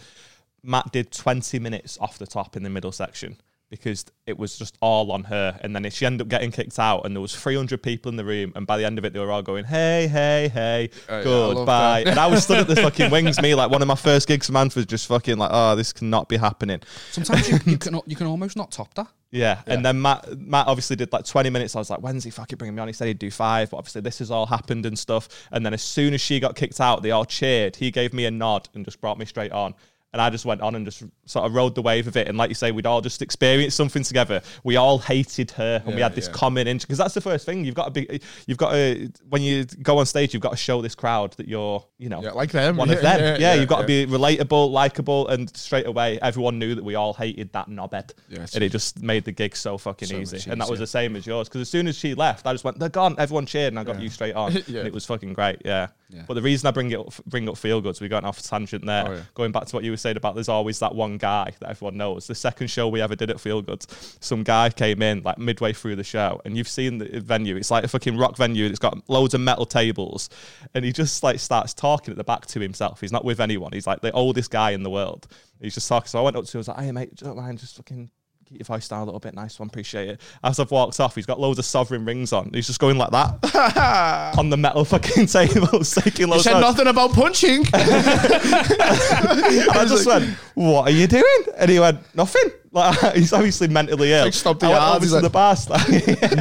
Matt 0.64 0.92
did 0.92 1.12
20 1.12 1.60
minutes 1.60 1.98
off 2.00 2.18
the 2.18 2.26
top 2.26 2.56
in 2.58 2.64
the 2.64 2.70
middle 2.70 2.92
section 2.92 3.38
because 3.70 4.06
it 4.26 4.38
was 4.38 4.58
just 4.58 4.78
all 4.82 5.12
on 5.12 5.24
her, 5.26 5.60
and 5.62 5.76
then 5.76 5.90
she 5.90 6.06
ended 6.06 6.22
up 6.22 6.28
getting 6.28 6.52
kicked 6.52 6.78
out, 6.80 7.06
and 7.06 7.16
there 7.16 7.22
was 7.22 7.36
300 7.36 7.82
people 7.82 8.10
in 8.10 8.16
the 8.16 8.24
room, 8.26 8.54
and 8.56 8.66
by 8.68 8.78
the 8.78 8.86
end 8.86 8.98
of 8.98 9.06
it, 9.06 9.14
they 9.14 9.20
were 9.20 9.32
all 9.32 9.42
going, 9.42 9.66
"Hey, 9.66 10.08
hey, 10.08 10.50
hey, 10.54 10.90
Oh, 11.10 11.14
yeah, 11.16 11.20
I 11.20 11.24
goodbye," 11.54 12.04
that. 12.06 12.12
and 12.12 12.20
I 12.20 12.28
was 12.28 12.44
stood 12.44 12.60
at 12.60 12.68
the 12.68 12.76
fucking 12.76 13.12
wings. 13.12 13.42
Me, 13.42 13.56
like 13.56 13.72
one 13.72 13.82
of 13.82 13.88
my 13.88 13.96
first 13.96 14.28
gigs 14.28 14.48
for 14.48 14.54
Manfords, 14.54 14.88
just 14.88 15.08
fucking 15.08 15.38
like, 15.38 15.50
"Oh, 15.52 15.76
this 15.76 15.92
cannot 15.94 16.30
be 16.30 16.38
happening." 16.38 16.82
Sometimes 17.12 17.50
you, 17.50 17.60
you 17.66 17.78
can 17.80 18.00
you 18.06 18.16
can 18.16 18.28
almost 18.28 18.56
not 18.56 18.72
top 18.72 18.94
that. 18.96 19.08
Yeah. 19.32 19.62
and 19.68 19.84
then 19.86 20.02
Matt 20.02 20.40
Matt 20.40 20.68
obviously 20.68 20.96
did 20.96 21.12
like 21.12 21.26
20 21.26 21.50
minutes. 21.50 21.76
I 21.76 21.80
was 21.80 21.90
like, 21.90 22.00
when's 22.00 22.24
he 22.24 22.30
fucking 22.30 22.58
bringing 22.58 22.74
me 22.76 22.82
on? 22.82 22.88
He 22.88 22.94
said 22.94 23.10
he'd 23.10 23.20
do 23.20 23.30
five, 23.30 23.70
but 23.70 23.78
obviously 23.78 24.00
this 24.00 24.20
has 24.20 24.32
all 24.32 24.46
happened 24.46 24.86
and 24.86 24.98
stuff. 24.98 25.28
And 25.52 25.66
then 25.66 25.74
as 25.74 25.82
soon 25.82 26.14
as 26.14 26.22
she 26.22 26.40
got 26.40 26.56
kicked 26.56 26.80
out, 26.80 27.04
they 27.04 27.12
all 27.12 27.26
cheered. 27.26 27.76
He 27.76 27.92
gave 27.92 28.14
me 28.14 28.24
a 28.26 28.32
nod 28.32 28.70
and 28.74 28.86
just 28.86 29.02
brought 29.02 29.18
me 29.20 29.26
straight 29.26 29.52
on. 29.52 29.74
And 30.16 30.22
I 30.22 30.30
just 30.30 30.46
went 30.46 30.62
on 30.62 30.76
and 30.76 30.86
just 30.86 31.04
sort 31.26 31.46
of 31.46 31.54
rode 31.54 31.76
the 31.76 31.82
wave 31.82 32.08
of 32.08 32.16
it. 32.16 32.30
And 32.30 32.38
like 32.38 32.48
you 32.48 32.56
say, 32.56 32.72
we'd 32.72 32.86
all 32.86 33.02
just 33.02 33.22
experienced 33.22 33.76
something 33.76 34.02
together. 34.02 34.42
We 34.64 34.78
all 34.78 34.98
hated 34.98 35.52
her, 35.52 35.84
and 35.86 35.94
we 35.94 36.00
had 36.00 36.16
this 36.16 36.28
yeah. 36.28 36.32
common 36.32 36.68
interest 36.68 36.88
because 36.88 37.00
that's 37.00 37.14
the 37.14 37.20
first 37.20 37.46
thing 37.46 37.66
you've 37.66 37.76
got 37.76 37.94
to 37.94 38.06
be. 38.06 38.22
You've 38.48 38.58
got 38.58 38.72
to 38.72 39.12
when 39.28 39.42
you 39.42 39.66
go 39.66 39.98
on 39.98 40.06
stage, 40.06 40.34
you've 40.34 40.42
got 40.42 40.52
to 40.52 40.56
show 40.56 40.82
this 40.82 40.96
crowd 40.96 41.34
that 41.34 41.50
you're, 41.50 41.86
you 41.98 42.08
know, 42.08 42.24
Yeah, 42.24 42.32
like 42.32 42.54
them. 42.54 42.78
one 42.78 42.90
of 42.90 43.02
them. 43.02 43.20
Yeah, 43.20 43.32
yeah, 43.32 43.38
yeah, 43.40 43.54
you've 43.56 43.68
got 43.68 43.90
yeah. 43.90 44.06
to 44.06 44.08
be 44.08 44.14
relatable, 44.14 44.72
likable, 44.72 45.28
and 45.28 45.54
straight 45.54 45.86
away, 45.86 46.18
everyone 46.22 46.60
knew 46.60 46.76
that 46.76 46.84
we 46.86 46.96
all 46.96 47.14
hated 47.14 47.52
that 47.52 47.68
knobhead. 47.68 48.14
Yeah, 48.30 48.46
and 48.54 48.64
it 48.64 48.72
just 48.72 49.04
made 49.04 49.26
the 49.26 49.34
gig 49.34 49.54
so 49.54 49.78
fucking 49.78 50.08
So 50.08 50.16
easy. 50.16 50.50
And 50.50 50.62
that 50.62 50.70
was 50.70 50.80
the 50.80 50.88
same 50.88 51.18
as 51.18 51.28
yours. 51.28 51.50
Because 51.50 51.60
as 51.60 51.70
soon 51.70 51.88
as 51.88 51.98
she 51.98 52.16
left, 52.16 52.48
I 52.48 52.54
just 52.54 52.64
went, 52.64 52.80
they're 52.80 52.88
gone. 52.88 53.16
Everyone 53.18 53.46
cheered, 53.46 53.74
and 53.74 53.80
I 53.80 53.84
got 53.84 54.02
you 54.02 54.10
straight 54.10 54.34
on. 54.34 54.56
Yeah. 54.68 54.80
And 54.80 54.88
it 54.88 54.94
was 54.94 55.06
fucking 55.06 55.34
great. 55.34 55.62
Yeah. 55.66 55.88
Yeah. 56.10 56.24
But 56.28 56.36
the 56.36 56.42
reason 56.42 56.68
I 56.68 56.72
bring 56.72 56.92
it 56.92 57.00
up, 57.00 57.14
bring 57.26 57.50
up 57.50 57.58
feel 57.58 57.82
goods, 57.82 58.00
we 58.00 58.08
got 58.08 58.24
off 58.24 58.42
tangent 58.42 58.86
there. 58.86 59.08
Oh, 59.08 59.14
yeah. 59.14 59.22
Going 59.34 59.52
back 59.52 59.66
to 59.66 59.76
what 59.76 59.84
you 59.84 59.92
were 59.92 59.98
saying 59.98 60.18
about 60.18 60.36
there's 60.36 60.50
always 60.50 60.80
that 60.80 60.94
one 60.94 61.18
guy 61.18 61.52
that 61.60 61.70
everyone 61.70 61.98
knows. 61.98 62.28
The 62.28 62.36
second 62.36 62.68
show 62.68 62.88
we 62.88 63.02
ever 63.02 63.16
did 63.16 63.30
at 63.30 63.40
Feel 63.40 63.62
Goods, 63.62 64.18
some 64.20 64.44
guy 64.44 64.70
came 64.70 65.02
in 65.02 65.24
like 65.24 65.38
midway 65.38 65.74
through 65.74 65.96
the 65.96 66.04
show, 66.04 66.42
and 66.46 66.56
you've 66.56 66.68
seen 66.68 67.00
the 67.00 67.20
venue. 67.20 67.56
It's 67.56 67.72
like 67.72 67.84
a 67.84 67.88
fucking 67.88 68.18
rock 68.18 68.38
venue. 68.38 68.66
It's 68.66 68.80
got 68.80 68.98
loads 69.10 69.34
of 69.34 69.42
metal 69.42 69.66
tables, 69.66 70.30
and 70.74 70.86
he 70.86 70.92
just 70.92 71.24
like 71.24 71.40
starts 71.40 71.74
talking 71.74 72.12
at 72.12 72.18
the 72.18 72.24
back 72.24 72.46
to 72.48 72.60
himself. 72.60 73.02
He's 73.02 73.12
not 73.12 73.26
with 73.26 73.40
anyone. 73.40 73.72
He's 73.74 73.88
like 73.88 74.02
the 74.02 74.12
oldest 74.12 74.52
guy 74.52 74.72
in 74.72 74.84
the 74.84 74.92
world. 74.92 75.28
He's 75.60 75.74
just 75.74 75.88
talking. 75.88 76.08
So 76.08 76.20
I 76.20 76.22
went 76.22 76.36
up 76.36 76.46
to 76.46 76.52
him. 76.52 76.60
I 76.60 76.62
was 76.62 76.68
like, 76.68 76.80
"Hey 76.80 76.92
mate, 76.92 77.16
don't 77.16 77.38
mind, 77.38 77.60
just 77.60 77.78
fucking." 77.78 78.12
Keep 78.48 78.60
your 78.60 78.66
voice 78.66 78.88
down 78.88 79.02
a 79.02 79.06
little 79.06 79.20
bit, 79.20 79.34
nice 79.34 79.58
one, 79.60 79.70
appreciate 79.70 80.08
it. 80.08 80.22
As 80.44 80.60
I've 80.60 80.70
walked 80.70 81.00
off, 81.00 81.16
he's 81.16 81.26
got 81.26 81.40
loads 81.40 81.58
of 81.58 81.66
sovereign 81.66 82.06
rings 82.06 82.32
on. 82.32 82.52
He's 82.54 82.68
just 82.68 82.80
going 82.80 82.96
like 82.96 83.10
that 83.10 84.36
on 84.38 84.52
the 84.52 84.58
metal 84.58 84.86
fucking 84.86 85.26
table, 85.28 85.84
shaking 85.84 86.22
You 86.22 86.28
loads. 86.28 86.44
said 86.44 86.54
of- 86.54 86.62
nothing 86.62 86.86
about 86.86 87.12
punching. 87.14 87.66
I 87.74 89.86
just 89.88 90.06
went, 90.06 90.30
"What 90.54 90.88
are 90.88 90.92
you 90.92 91.08
doing?" 91.08 91.44
And 91.58 91.72
he 91.72 91.80
went, 91.80 92.02
"Nothing." 92.16 92.52
Like 92.72 93.16
he's 93.16 93.34
obviously 93.34 93.68
mentally 93.68 94.12
ill. 94.14 94.26
like, 94.26 94.34
stop 94.34 94.60
the 94.60 94.68
I 94.68 94.70
went 94.70 94.82
yard. 94.82 94.96
over 94.98 95.06
He's 95.06 95.10
to 95.12 95.16
like- 95.16 95.24
the 95.24 95.30
bar 95.30 95.56
staff. 95.56 95.88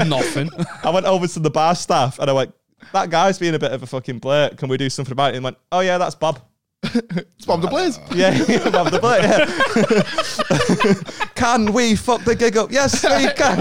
Nothing. 0.06 0.50
I 0.82 0.90
went 0.90 1.06
over 1.06 1.26
to 1.26 1.38
the 1.40 1.50
bar 1.50 1.74
staff 1.74 2.18
and 2.18 2.28
I 2.28 2.32
went, 2.32 2.52
"That 2.92 3.08
guy's 3.10 3.38
being 3.38 3.54
a 3.54 3.58
bit 3.58 3.72
of 3.72 3.82
a 3.82 3.86
fucking 3.86 4.18
blurt. 4.18 4.56
Can 4.58 4.68
we 4.68 4.76
do 4.76 4.90
something 4.90 5.12
about 5.12 5.32
it?" 5.32 5.36
And 5.36 5.42
he 5.42 5.44
went, 5.44 5.56
"Oh 5.72 5.80
yeah, 5.80 5.96
that's 5.98 6.14
Bob." 6.16 6.40
It's 6.82 7.46
Bob 7.46 7.62
the 7.62 7.68
Blaze. 7.68 7.98
Yeah, 8.14 8.36
Bob 8.70 8.90
the 8.90 8.98
blurt. 9.00 9.22
Yeah. 9.22 9.46
can 11.34 11.72
we 11.72 11.96
fuck 11.96 12.22
the 12.24 12.34
gig 12.34 12.56
up? 12.56 12.70
Yes, 12.70 13.02
we 13.02 13.28
can. 13.32 13.58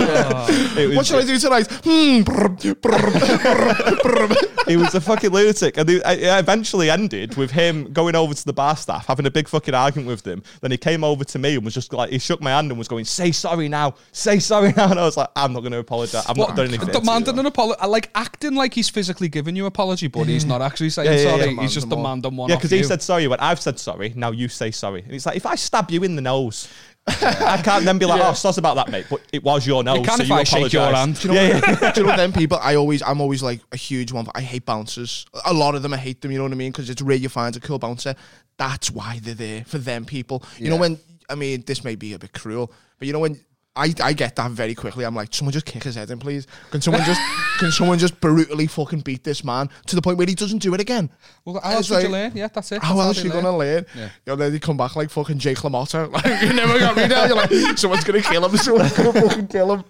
It 0.77 0.87
was- 0.89 0.97
What 0.97 1.05
should 1.05 1.23
I 1.23 1.25
do 1.25 1.37
tonight? 1.39 1.67
Hmm. 1.83 2.21
brr, 2.23 2.49
brr, 2.49 2.75
brr, 2.75 4.27
brr. 4.27 4.35
he 4.67 4.77
was 4.77 4.93
a 4.93 5.01
fucking 5.01 5.31
lunatic. 5.31 5.77
And 5.77 5.89
it 5.89 6.01
eventually 6.05 6.89
ended 6.89 7.35
with 7.37 7.51
him 7.51 7.91
going 7.93 8.15
over 8.15 8.33
to 8.33 8.45
the 8.45 8.53
bar 8.53 8.75
staff, 8.75 9.07
having 9.07 9.25
a 9.25 9.31
big 9.31 9.47
fucking 9.47 9.73
argument 9.73 10.09
with 10.09 10.23
them. 10.23 10.43
Then 10.61 10.71
he 10.71 10.77
came 10.77 11.03
over 11.03 11.23
to 11.23 11.39
me 11.39 11.55
and 11.55 11.63
was 11.65 11.73
just 11.73 11.93
like, 11.93 12.09
he 12.11 12.19
shook 12.19 12.41
my 12.41 12.51
hand 12.51 12.69
and 12.71 12.77
was 12.77 12.87
going, 12.87 13.05
say 13.05 13.31
sorry 13.31 13.69
now, 13.69 13.95
say 14.11 14.39
sorry 14.39 14.73
now. 14.75 14.91
And 14.91 14.99
I 14.99 15.03
was 15.03 15.17
like, 15.17 15.29
I'm 15.35 15.53
not 15.53 15.61
going 15.61 15.71
to 15.71 15.79
apologize. 15.79 16.25
I've 16.27 16.37
not 16.37 16.55
doing 16.55 16.69
anything. 16.69 16.89
demanding 16.89 17.39
an 17.39 17.45
apology, 17.45 17.79
like 17.87 18.09
acting 18.15 18.55
like 18.55 18.73
he's 18.73 18.89
physically 18.89 19.29
giving 19.29 19.55
you 19.55 19.65
apology, 19.65 20.07
but 20.07 20.25
he's 20.25 20.45
not 20.45 20.61
actually 20.61 20.89
saying 20.89 21.11
Yeah, 21.11 21.17
yeah, 21.17 21.37
sorry. 21.37 21.51
yeah. 21.53 21.61
he's 21.61 21.73
just 21.73 21.89
them 21.89 21.99
all. 21.99 22.03
demanding 22.03 22.35
one. 22.35 22.49
Yeah, 22.49 22.55
off 22.55 22.61
because 22.61 22.71
he 22.71 22.83
said 22.83 23.01
sorry 23.01 23.12
when 23.27 23.39
I've 23.39 23.61
said 23.61 23.79
sorry. 23.79 24.13
Now 24.15 24.31
you 24.31 24.47
say 24.47 24.71
sorry. 24.71 25.01
And 25.03 25.13
it's 25.13 25.25
like, 25.25 25.37
if 25.37 25.45
I 25.45 25.55
stab 25.55 25.89
you 25.91 26.03
in 26.03 26.15
the 26.15 26.21
nose, 26.21 26.67
I 27.07 27.61
can't 27.63 27.83
then 27.85 27.97
be 27.97 28.05
like, 28.05 28.19
Yeah. 28.21 28.29
oh, 28.29 28.33
sorry 28.33 28.55
about 28.57 28.75
that, 28.75 28.89
mate. 28.89 29.05
But 29.09 29.21
it 29.33 29.43
was 29.43 29.65
your 29.67 29.83
nose. 29.83 29.99
you 29.99 30.03
can 30.05 30.17
so 30.17 30.23
if 30.23 30.29
you 30.29 30.35
I 30.35 30.43
shake 30.43 30.73
your 30.73 30.83
apologise. 30.83 30.97
hand. 30.97 31.19
Do 31.19 31.27
you 31.27 31.33
know, 31.33 31.41
Yeah, 31.41 31.77
yeah. 31.81 31.91
do 31.91 32.01
you 32.01 32.07
know 32.07 32.15
them 32.17 32.33
people? 32.33 32.57
I 32.61 32.75
always, 32.75 33.01
I'm 33.01 33.19
always 33.21 33.43
like 33.43 33.61
a 33.71 33.77
huge 33.77 34.11
one. 34.11 34.25
I 34.33 34.41
hate 34.41 34.65
bouncers. 34.65 35.25
A 35.45 35.53
lot 35.53 35.75
of 35.75 35.81
them, 35.81 35.93
I 35.93 35.97
hate 35.97 36.21
them. 36.21 36.31
You 36.31 36.37
know 36.37 36.45
what 36.45 36.53
I 36.53 36.55
mean? 36.55 36.71
Because 36.71 36.89
it's 36.89 37.01
rare 37.01 37.17
you 37.17 37.29
find 37.29 37.55
a 37.55 37.59
cool 37.59 37.79
bouncer. 37.79 38.15
That's 38.57 38.89
why 38.91 39.19
they're 39.21 39.33
there 39.35 39.63
for 39.65 39.77
them 39.79 40.05
people. 40.05 40.43
You 40.57 40.69
know 40.69 40.77
when? 40.77 40.99
I 41.29 41.35
mean, 41.35 41.63
this 41.65 41.83
may 41.83 41.95
be 41.95 42.13
a 42.13 42.19
bit 42.19 42.33
cruel, 42.33 42.71
but 42.99 43.07
you 43.07 43.13
know 43.13 43.19
when 43.19 43.39
I, 43.75 43.91
I 44.03 44.13
get 44.13 44.35
that 44.35 44.51
very 44.51 44.75
quickly. 44.75 45.03
I'm 45.03 45.15
like, 45.15 45.33
someone 45.33 45.51
just 45.51 45.65
kick 45.65 45.81
his 45.83 45.95
head 45.95 46.11
in, 46.11 46.19
please. 46.19 46.45
Can 46.69 46.79
someone 46.79 47.03
just 47.05 47.19
can 47.59 47.71
someone 47.71 47.97
just 47.97 48.21
brutally 48.21 48.67
fucking 48.67 48.99
beat 48.99 49.23
this 49.23 49.43
man 49.43 49.67
to 49.87 49.95
the 49.95 50.01
point 50.01 50.19
where 50.19 50.27
he 50.27 50.35
doesn't 50.35 50.59
do 50.59 50.75
it 50.75 50.79
again? 50.79 51.09
Well, 51.43 51.59
how 51.63 51.71
else 51.71 51.89
would 51.89 52.03
you 52.03 52.09
learn? 52.09 52.33
Yeah, 52.35 52.49
that's 52.53 52.71
it. 52.71 52.83
How 52.83 52.95
That's 52.95 53.07
else 53.07 53.17
they 53.17 53.23
you 53.23 53.29
learn. 53.33 53.43
gonna 53.43 53.57
learn? 53.57 53.85
Yeah. 53.95 54.03
You 54.03 54.09
know, 54.27 54.35
then 54.35 54.53
you 54.53 54.59
come 54.59 54.77
back 54.77 54.95
like 54.95 55.09
fucking 55.09 55.39
Jake 55.39 55.57
LaMotta. 55.57 56.03
Like 56.13 56.41
you 56.43 56.53
never 56.53 56.77
got 56.77 56.95
me 56.95 57.07
down. 57.07 57.27
You're 57.27 57.37
like, 57.37 57.49
someone's 57.77 58.03
gonna 58.03 58.21
kill 58.21 58.45
him. 58.45 58.57
Someone's 58.57 58.93
gonna 58.93 59.13
fucking 59.13 59.47
kill 59.47 59.73
him. 59.73 59.83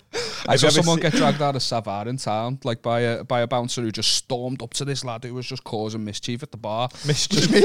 I 0.48 0.56
saw 0.56 0.68
you 0.68 0.72
someone 0.72 1.00
get 1.00 1.14
dragged 1.14 1.42
out 1.42 1.56
of 1.56 1.62
Savard 1.62 2.08
in 2.08 2.18
town, 2.18 2.60
like 2.64 2.82
by 2.82 3.02
a 3.02 3.24
by 3.26 3.42
a 3.42 3.48
bouncer 3.48 3.82
who 3.82 3.92
just 3.92 4.14
stormed 4.14 4.62
up 4.62 4.74
to 4.76 4.86
this 4.86 5.04
lad 5.04 5.24
who 5.26 5.34
was 5.34 5.46
just 5.46 5.64
causing 5.66 6.06
mischief 6.06 6.42
at 6.44 6.52
the 6.52 6.58
bar. 6.58 6.90
Was 7.06 7.52
me? 7.52 7.62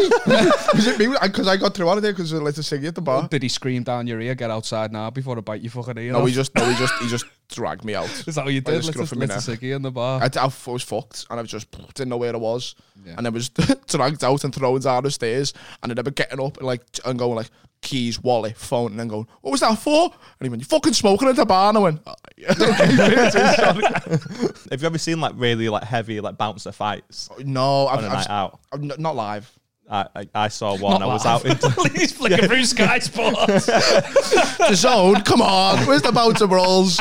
Was 0.74 0.86
it 0.86 0.98
me? 0.98 1.14
Because 1.22 1.46
I 1.46 1.56
got 1.56 1.74
through 1.74 1.88
out 1.88 1.96
of 1.98 2.02
there 2.02 2.12
because 2.12 2.32
I 2.32 2.38
like 2.38 2.54
to 2.56 2.62
sing 2.62 2.84
at 2.86 2.94
the 2.96 3.00
bar. 3.00 3.28
Did 3.28 3.42
he 3.44 3.48
scream 3.48 3.84
down 3.84 4.06
your 4.08 4.20
ear, 4.20 4.34
get 4.34 4.50
outside 4.50 4.92
now 4.92 5.10
before 5.10 5.36
I 5.36 5.40
bite 5.40 5.60
your 5.62 5.70
fucking 5.70 5.98
ear 5.98 6.07
No, 6.12 6.18
off? 6.18 6.22
Oh, 6.22 6.26
he 6.26 6.34
just 6.34 6.54
no, 6.54 6.64
he 6.64 6.76
just 6.76 6.94
he 7.02 7.08
just 7.08 7.26
dragged 7.48 7.84
me 7.84 7.94
out. 7.94 8.08
Is 8.26 8.34
that 8.34 8.44
what 8.44 8.54
you 8.54 8.60
did? 8.60 8.84
scruff 8.84 8.98
Let's 8.98 9.12
of 9.12 9.18
my 9.18 9.26
let's 9.26 9.46
ciggy 9.46 9.74
in 9.74 9.82
the 9.82 9.90
bar. 9.90 10.22
I, 10.22 10.30
I 10.40 10.50
was 10.70 10.82
fucked 10.82 11.26
and 11.30 11.40
I 11.40 11.42
just 11.44 11.70
didn't 11.94 12.08
know 12.08 12.16
where 12.16 12.34
I 12.34 12.38
was. 12.38 12.74
Yeah. 13.04 13.14
And 13.16 13.26
I 13.26 13.30
was 13.30 13.48
dragged 13.88 14.24
out 14.24 14.44
and 14.44 14.54
thrown 14.54 14.80
down 14.80 15.04
the 15.04 15.10
stairs. 15.10 15.54
And 15.82 15.90
I 15.90 15.92
remember 15.92 16.10
getting 16.10 16.40
up 16.40 16.58
and 16.58 16.66
like 16.66 16.82
and 17.04 17.18
going 17.18 17.36
like 17.36 17.50
keys, 17.80 18.22
wallet, 18.22 18.56
phone, 18.56 18.92
and 18.92 19.00
then 19.00 19.08
going, 19.08 19.26
What 19.40 19.52
was 19.52 19.60
that 19.60 19.78
for? 19.78 20.04
And 20.04 20.42
he 20.42 20.48
went, 20.48 20.62
You 20.62 20.66
fucking 20.66 20.92
smoking 20.92 21.28
at 21.28 21.36
the 21.36 21.46
bar? 21.46 21.68
And 21.68 21.78
I 21.78 21.80
went, 21.80 22.00
"Oh, 22.06 22.14
yeah. 22.36 22.54
Have 24.70 24.82
you 24.82 24.86
ever 24.86 24.98
seen 24.98 25.20
like 25.20 25.32
really 25.36 25.68
like 25.68 25.84
heavy 25.84 26.20
like 26.20 26.36
bouncer 26.36 26.72
fights 26.72 27.28
No, 27.44 27.86
I've, 27.86 27.98
on 27.98 28.04
a 28.04 28.06
I've, 28.08 28.12
night 28.12 28.30
out? 28.30 28.60
I've 28.72 28.98
not 28.98 29.16
live. 29.16 29.57
I, 29.90 30.06
I, 30.14 30.28
I 30.34 30.48
saw 30.48 30.76
one. 30.76 31.00
Not 31.00 31.02
I 31.02 31.06
was 31.06 31.24
out 31.24 31.44
in 31.46 31.56
He's 31.94 32.12
flicking 32.12 32.46
through 32.46 32.64
Sky 32.64 32.98
Sports. 32.98 33.66
The 33.66 34.72
zone, 34.74 35.22
come 35.22 35.40
on. 35.40 35.78
Where's 35.86 36.02
the 36.02 36.12
bouncer 36.12 36.46
brawls? 36.46 37.00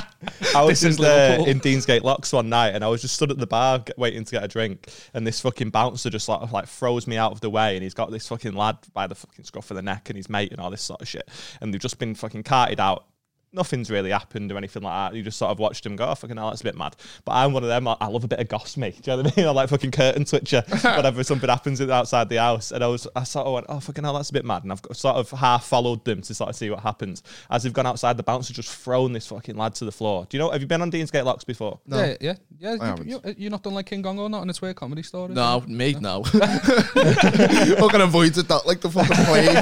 I 0.55 0.61
was 0.63 0.79
This 0.79 0.83
in, 0.83 0.89
is 0.91 0.97
the, 0.97 1.03
Liverpool. 1.03 1.45
in 1.47 1.59
Deansgate 1.59 2.03
Locks 2.03 2.31
one 2.33 2.49
night, 2.49 2.69
and 2.75 2.83
I 2.83 2.87
was 2.87 3.01
just 3.01 3.15
stood 3.15 3.29
at 3.31 3.37
the 3.37 3.47
bar 3.47 3.79
g- 3.79 3.93
waiting 3.97 4.23
to 4.23 4.31
get 4.31 4.43
a 4.43 4.47
drink, 4.47 4.89
and 5.13 5.27
this 5.27 5.41
fucking 5.41 5.69
bouncer 5.69 6.09
just 6.09 6.29
like 6.29 6.51
like 6.51 6.67
throws 6.67 7.07
me 7.07 7.17
out 7.17 7.31
of 7.33 7.41
the 7.41 7.49
way, 7.49 7.75
and 7.75 7.83
he's 7.83 7.93
got 7.93 8.09
this 8.11 8.27
fucking 8.27 8.53
lad 8.53 8.77
by 8.93 9.05
the 9.07 9.15
fucking 9.15 9.43
scruff 9.45 9.69
of 9.69 9.75
the 9.75 9.83
neck, 9.83 10.09
and 10.09 10.17
his 10.17 10.29
mate, 10.29 10.51
and 10.51 10.59
all 10.61 10.71
this 10.71 10.81
sort 10.81 11.01
of 11.01 11.07
shit, 11.07 11.27
and 11.61 11.73
they've 11.73 11.81
just 11.81 11.99
been 11.99 12.15
fucking 12.15 12.43
carted 12.43 12.79
out. 12.79 13.05
Nothing's 13.53 13.89
really 13.89 14.11
happened 14.11 14.51
or 14.51 14.57
anything 14.57 14.83
like 14.83 15.11
that. 15.11 15.17
You 15.17 15.23
just 15.23 15.37
sort 15.37 15.51
of 15.51 15.59
watched 15.59 15.85
him 15.85 15.95
go, 15.95 16.05
oh, 16.05 16.15
fucking 16.15 16.37
hell, 16.37 16.49
that's 16.49 16.61
a 16.61 16.63
bit 16.63 16.77
mad. 16.77 16.95
But 17.25 17.33
I'm 17.33 17.53
one 17.53 17.63
of 17.63 17.69
them, 17.69 17.87
I, 17.87 17.95
I 18.01 18.07
love 18.07 18.23
a 18.23 18.27
bit 18.27 18.39
of 18.39 18.47
goss 18.49 18.77
me. 18.77 18.91
Do 18.91 19.11
you 19.11 19.17
know 19.17 19.23
what 19.23 19.33
I 19.33 19.41
mean? 19.41 19.47
I 19.49 19.51
like 19.51 19.69
fucking 19.69 19.91
curtain 19.91 20.25
twitcher 20.25 20.63
whenever 20.81 21.23
something 21.23 21.49
happens 21.49 21.81
outside 21.81 22.29
the 22.29 22.37
house. 22.37 22.71
And 22.71 22.83
I 22.83 22.87
was, 22.87 23.07
I 23.15 23.23
sort 23.23 23.47
of 23.47 23.53
went, 23.53 23.65
oh, 23.69 23.79
fucking 23.79 24.03
hell, 24.03 24.13
that's 24.13 24.29
a 24.29 24.33
bit 24.33 24.45
mad. 24.45 24.63
And 24.63 24.71
I've 24.71 24.81
got, 24.81 24.97
sort 24.97 25.15
of 25.15 25.31
half 25.31 25.65
followed 25.65 26.03
them 26.05 26.21
to 26.21 26.33
sort 26.33 26.49
of 26.49 26.55
see 26.55 26.69
what 26.69 26.81
happens. 26.81 27.23
As 27.49 27.63
they've 27.63 27.73
gone 27.73 27.85
outside, 27.85 28.17
the 28.17 28.23
bouncer 28.23 28.53
just 28.53 28.69
thrown 28.69 29.13
this 29.13 29.27
fucking 29.27 29.55
lad 29.55 29.75
to 29.75 29.85
the 29.85 29.91
floor. 29.91 30.27
Do 30.29 30.37
you 30.37 30.43
know, 30.43 30.49
have 30.51 30.61
you 30.61 30.67
been 30.67 30.81
on 30.81 30.91
Deansgate 30.91 31.23
Locks 31.25 31.43
before? 31.43 31.79
Yeah, 31.87 32.15
yeah, 32.19 32.35
yeah. 32.59 32.73
You, 32.73 32.79
haven't. 32.79 33.07
you, 33.07 33.21
you're 33.37 33.51
not 33.51 33.63
done 33.63 33.73
like 33.73 33.85
King 33.85 34.03
Kong 34.03 34.19
or 34.19 34.29
not, 34.29 34.41
and 34.41 34.49
it's 34.49 34.61
where 34.61 34.73
comedy 34.73 35.03
story? 35.03 35.33
No, 35.33 35.63
me, 35.67 35.93
no. 35.93 36.23
Not 36.33 37.91
gonna 37.91 38.03
avoid 38.03 38.37
it 38.37 38.47
that 38.47 38.63
like 38.65 38.81
the 38.81 38.89
fucking 38.89 39.15
plague. 39.25 39.55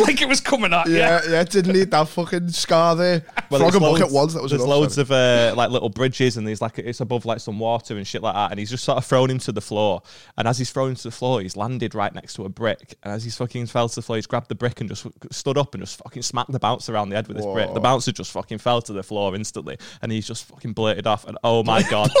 like 0.00 0.20
it 0.20 0.28
was 0.28 0.40
coming 0.40 0.72
at 0.72 0.88
Yeah, 0.88 1.20
yeah, 1.28 1.44
didn't 1.44 1.72
need 1.74 1.89
that 1.90 2.08
fucking 2.08 2.48
scar 2.50 2.96
there. 2.96 3.20
Frog 3.20 3.60
there's 3.60 3.74
and 3.74 3.80
bucket 3.82 4.00
loads- 4.02 4.12
once, 4.12 4.34
that 4.34 4.42
was 4.42 4.50
There's 4.52 4.62
enough, 4.62 4.70
loads 4.76 4.98
of 4.98 5.10
uh, 5.10 5.54
like 5.56 5.70
little 5.70 5.88
bridges, 5.88 6.36
and 6.36 6.46
there's 6.46 6.60
like 6.60 6.78
it's 6.78 7.00
above 7.00 7.24
like 7.24 7.40
some 7.40 7.58
water 7.58 7.96
and 7.96 8.06
shit 8.06 8.22
like 8.22 8.34
that. 8.34 8.50
And 8.50 8.58
he's 8.60 8.70
just 8.70 8.84
sort 8.84 8.98
of 8.98 9.04
thrown 9.04 9.30
him 9.30 9.38
to 9.40 9.52
the 9.52 9.60
floor. 9.60 10.02
And 10.38 10.46
as 10.48 10.58
he's 10.58 10.70
thrown 10.70 10.94
to 10.94 11.02
the 11.02 11.10
floor, 11.10 11.40
he's 11.40 11.56
landed 11.56 11.94
right 11.94 12.14
next 12.14 12.34
to 12.34 12.44
a 12.44 12.48
brick. 12.48 12.96
And 13.02 13.12
as 13.12 13.24
he's 13.24 13.36
fucking 13.36 13.66
fell 13.66 13.88
to 13.88 13.94
the 13.94 14.02
floor, 14.02 14.16
he's 14.16 14.26
grabbed 14.26 14.48
the 14.48 14.54
brick 14.54 14.80
and 14.80 14.88
just 14.88 15.06
stood 15.32 15.58
up 15.58 15.74
and 15.74 15.82
just 15.82 15.98
fucking 15.98 16.22
smacked 16.22 16.52
the 16.52 16.58
bouncer 16.58 16.94
around 16.94 17.08
the 17.10 17.16
head 17.16 17.28
with 17.28 17.36
his 17.36 17.46
brick. 17.46 17.72
The 17.74 17.80
bouncer 17.80 18.12
just 18.12 18.30
fucking 18.32 18.58
fell 18.58 18.80
to 18.82 18.92
the 18.92 19.02
floor 19.02 19.34
instantly, 19.34 19.76
and 20.02 20.10
he's 20.12 20.26
just 20.26 20.44
fucking 20.46 20.72
blurted 20.72 21.06
off. 21.06 21.26
And 21.26 21.36
oh 21.44 21.62
my 21.64 21.82
god. 21.90 22.10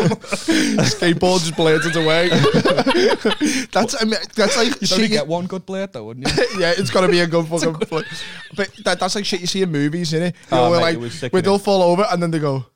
Skateboard 0.00 1.40
just 1.40 1.56
bladed 1.56 1.96
away. 1.96 2.28
that's 3.72 4.00
I 4.00 4.04
mean, 4.04 4.20
that's 4.34 4.56
like 4.56 4.80
You'd 4.80 4.92
only 4.92 5.08
get 5.08 5.26
one 5.26 5.46
good 5.46 5.66
blade 5.66 5.89
though, 5.92 6.04
wouldn't 6.04 6.26
you? 6.26 6.44
yeah, 6.58 6.72
it's 6.76 6.90
got 6.90 7.02
to 7.02 7.08
be 7.08 7.20
a 7.20 7.26
good 7.26 7.46
fucking. 7.46 7.74
flick. 7.86 8.06
But 8.56 8.70
that, 8.84 9.00
that's 9.00 9.14
like 9.14 9.24
shit 9.24 9.40
you 9.40 9.46
see 9.46 9.62
in 9.62 9.70
movies, 9.70 10.12
innit? 10.12 10.34
You 10.34 10.38
Oh, 10.52 10.56
know, 10.56 10.70
where 10.70 10.80
mate, 10.80 10.84
like 10.86 10.94
it 10.94 11.00
was 11.00 11.22
where 11.22 11.42
they'll 11.42 11.58
fall 11.58 11.82
over 11.82 12.06
and 12.10 12.22
then 12.22 12.30
they 12.30 12.38
go. 12.38 12.66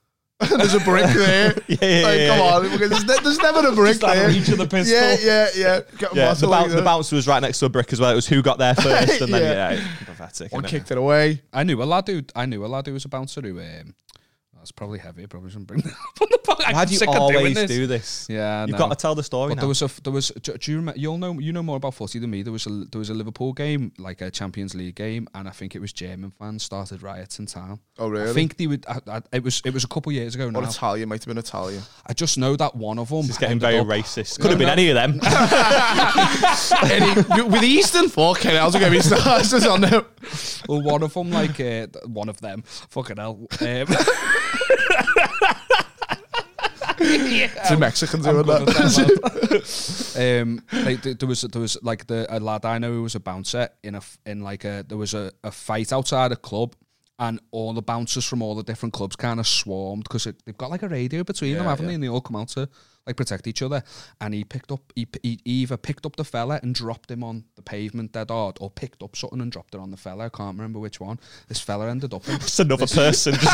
there's 0.40 0.74
a 0.74 0.80
brick 0.80 1.06
there. 1.14 1.54
Yeah, 1.68 1.76
yeah, 1.80 2.02
like, 2.02 2.18
yeah, 2.18 2.28
come 2.28 2.38
yeah. 2.38 2.54
on, 2.54 2.62
because 2.72 2.90
there's, 2.90 3.04
ne- 3.04 3.22
there's 3.22 3.38
never 3.38 3.68
a 3.68 3.72
brick 3.72 4.02
out 4.02 4.10
of 4.10 4.16
there. 4.16 4.28
reach 4.28 4.48
of 4.48 4.58
the 4.58 4.66
pistol. 4.66 4.98
Yeah, 4.98 5.16
yeah, 5.22 5.48
yeah. 5.54 5.80
Get 5.96 6.14
yeah, 6.14 6.24
muscle 6.26 6.48
the, 6.48 6.56
like 6.56 6.68
the 6.70 6.76
that. 6.76 6.84
bouncer 6.84 7.14
was 7.16 7.28
right 7.28 7.40
next 7.40 7.60
to 7.60 7.66
a 7.66 7.68
brick 7.68 7.92
as 7.92 8.00
well. 8.00 8.10
It 8.10 8.16
was 8.16 8.26
who 8.26 8.42
got 8.42 8.58
there 8.58 8.74
first, 8.74 9.20
and 9.20 9.32
then 9.32 9.42
Yeah. 9.42 9.70
yeah, 9.70 9.80
it's 9.80 10.04
pathetic. 10.04 10.52
One 10.52 10.64
innit? 10.64 10.68
kicked 10.68 10.90
it 10.90 10.98
away. 10.98 11.40
I 11.52 11.62
knew 11.62 11.80
a 11.80 11.84
lad 11.84 12.08
who 12.08 12.22
I 12.34 12.46
knew 12.46 12.64
a 12.64 12.66
lad 12.66 12.86
who 12.88 12.92
was 12.94 13.04
a 13.04 13.08
bouncer 13.08 13.40
who 13.42 13.60
um, 13.60 13.94
that's 14.64 14.72
probably 14.72 14.98
heavy. 14.98 15.24
I 15.24 15.26
probably 15.26 15.50
shouldn't 15.50 15.66
bring 15.66 15.80
that 15.84 15.92
up 15.92 16.22
on 16.22 16.28
the 16.30 16.38
podcast. 16.38 16.72
Why 16.72 16.80
I'm 16.80 16.86
do 16.86 16.92
you 16.94 16.98
sick 16.98 17.08
always 17.10 17.54
this. 17.54 17.70
do 17.70 17.86
this? 17.86 18.26
Yeah, 18.30 18.60
I 18.60 18.60
You've 18.62 18.70
know. 18.70 18.78
got 18.78 18.88
to 18.88 18.96
tell 18.96 19.14
the 19.14 19.22
story 19.22 19.50
But 19.50 19.56
now. 19.56 19.60
there 19.60 19.68
was 19.68 19.82
a 19.82 19.90
there 20.02 20.12
was 20.12 20.28
do, 20.40 20.54
do 20.56 20.70
you 20.72 20.78
remember, 20.78 20.98
you'll 20.98 21.18
know 21.18 21.38
you 21.38 21.52
know 21.52 21.62
more 21.62 21.76
about 21.76 21.92
footy 21.92 22.18
than 22.18 22.30
me. 22.30 22.42
There 22.42 22.50
was 22.52 22.66
a 22.66 22.70
there 22.70 22.98
was 22.98 23.10
a 23.10 23.14
Liverpool 23.14 23.52
game 23.52 23.92
like 23.98 24.22
a 24.22 24.30
Champions 24.30 24.74
League 24.74 24.94
game, 24.94 25.28
and 25.34 25.46
I 25.46 25.50
think 25.50 25.74
it 25.74 25.80
was 25.80 25.92
German 25.92 26.30
fans 26.30 26.62
started 26.62 27.02
riots 27.02 27.38
in 27.38 27.44
town. 27.44 27.80
Oh, 27.98 28.08
really? 28.08 28.30
I 28.30 28.32
think 28.32 28.56
they 28.56 28.66
would. 28.66 28.86
I, 28.88 29.00
I, 29.06 29.20
it 29.32 29.42
was 29.44 29.60
it 29.66 29.74
was 29.74 29.84
a 29.84 29.88
couple 29.88 30.08
of 30.08 30.14
years 30.14 30.34
ago 30.34 30.48
now. 30.48 30.60
Or 30.60 30.64
Italian, 30.64 31.10
might 31.10 31.22
have 31.22 31.28
been 31.28 31.36
Italian. 31.36 31.82
I 32.06 32.14
just 32.14 32.38
know 32.38 32.56
that 32.56 32.74
one 32.74 32.98
of 32.98 33.10
them. 33.10 33.26
It's 33.26 33.36
getting 33.36 33.58
very 33.60 33.78
up- 33.80 33.86
racist. 33.86 34.40
Could 34.40 34.48
have 34.48 34.58
been 34.58 34.70
any 34.70 34.88
of 34.88 34.94
them. 34.94 35.20
Any, 36.90 37.14
with 37.48 37.60
the 37.60 37.66
Eastern 37.66 38.08
fucking 38.08 38.50
hell's 38.52 38.72
gonna 38.74 38.90
be 38.90 39.00
stars 39.00 39.52
on 39.66 39.82
them. 39.82 40.06
Well, 40.66 40.80
one 40.80 41.02
of 41.02 41.12
them, 41.12 41.30
like 41.30 41.60
uh, 41.60 41.86
one 42.06 42.30
of 42.30 42.40
them, 42.40 42.62
fucking 42.66 43.18
hell. 43.18 43.46
Um, 43.60 43.86
It's 47.06 47.70
a 47.70 47.76
Mexican 47.76 48.24
I'm 48.26 48.44
doing 48.44 48.46
that. 48.46 48.66
that, 50.16 50.42
um, 50.42 50.62
like, 50.84 51.02
there 51.02 51.28
was 51.28 51.42
there 51.42 51.60
was 51.60 51.76
like 51.82 52.06
the 52.06 52.26
a 52.28 52.40
lad 52.40 52.64
I 52.64 52.78
know 52.78 52.92
who 52.92 53.02
was 53.02 53.14
a 53.14 53.20
bouncer 53.20 53.68
in 53.82 53.94
a 53.94 54.00
in 54.24 54.42
like 54.42 54.64
a 54.64 54.84
there 54.86 54.98
was 54.98 55.14
a, 55.14 55.32
a 55.42 55.50
fight 55.50 55.92
outside 55.92 56.32
a 56.32 56.36
club. 56.36 56.74
And 57.16 57.38
all 57.52 57.72
the 57.72 57.80
bouncers 57.80 58.24
from 58.24 58.42
all 58.42 58.56
the 58.56 58.64
different 58.64 58.92
clubs 58.92 59.14
kind 59.14 59.38
of 59.38 59.46
swarmed 59.46 60.02
because 60.02 60.24
they've 60.24 60.58
got 60.58 60.70
like 60.70 60.82
a 60.82 60.88
radio 60.88 61.22
between 61.22 61.54
them, 61.54 61.64
haven't 61.64 61.84
yeah. 61.84 61.90
they? 61.90 61.94
And 61.94 62.02
they 62.02 62.08
all 62.08 62.20
come 62.20 62.34
out 62.34 62.48
to 62.48 62.68
like 63.06 63.16
protect 63.16 63.46
each 63.46 63.62
other. 63.62 63.82
And 64.20 64.34
he 64.34 64.44
picked 64.44 64.72
up, 64.72 64.80
he, 64.94 65.06
he 65.22 65.40
either 65.44 65.76
picked 65.76 66.06
up 66.06 66.16
the 66.16 66.24
fella 66.24 66.60
and 66.62 66.74
dropped 66.74 67.10
him 67.10 67.22
on 67.22 67.44
the 67.56 67.62
pavement 67.62 68.12
dead 68.12 68.30
hard, 68.30 68.58
or 68.60 68.70
picked 68.70 69.02
up 69.02 69.16
something 69.16 69.40
and 69.40 69.52
dropped 69.52 69.74
it 69.74 69.80
on 69.80 69.90
the 69.90 69.96
fella. 69.96 70.26
I 70.26 70.28
can't 70.28 70.56
remember 70.56 70.78
which 70.78 71.00
one. 71.00 71.18
This 71.48 71.60
fella 71.60 71.88
ended 71.90 72.14
up 72.14 72.22
It's 72.28 72.58
another 72.60 72.86
person. 72.86 73.34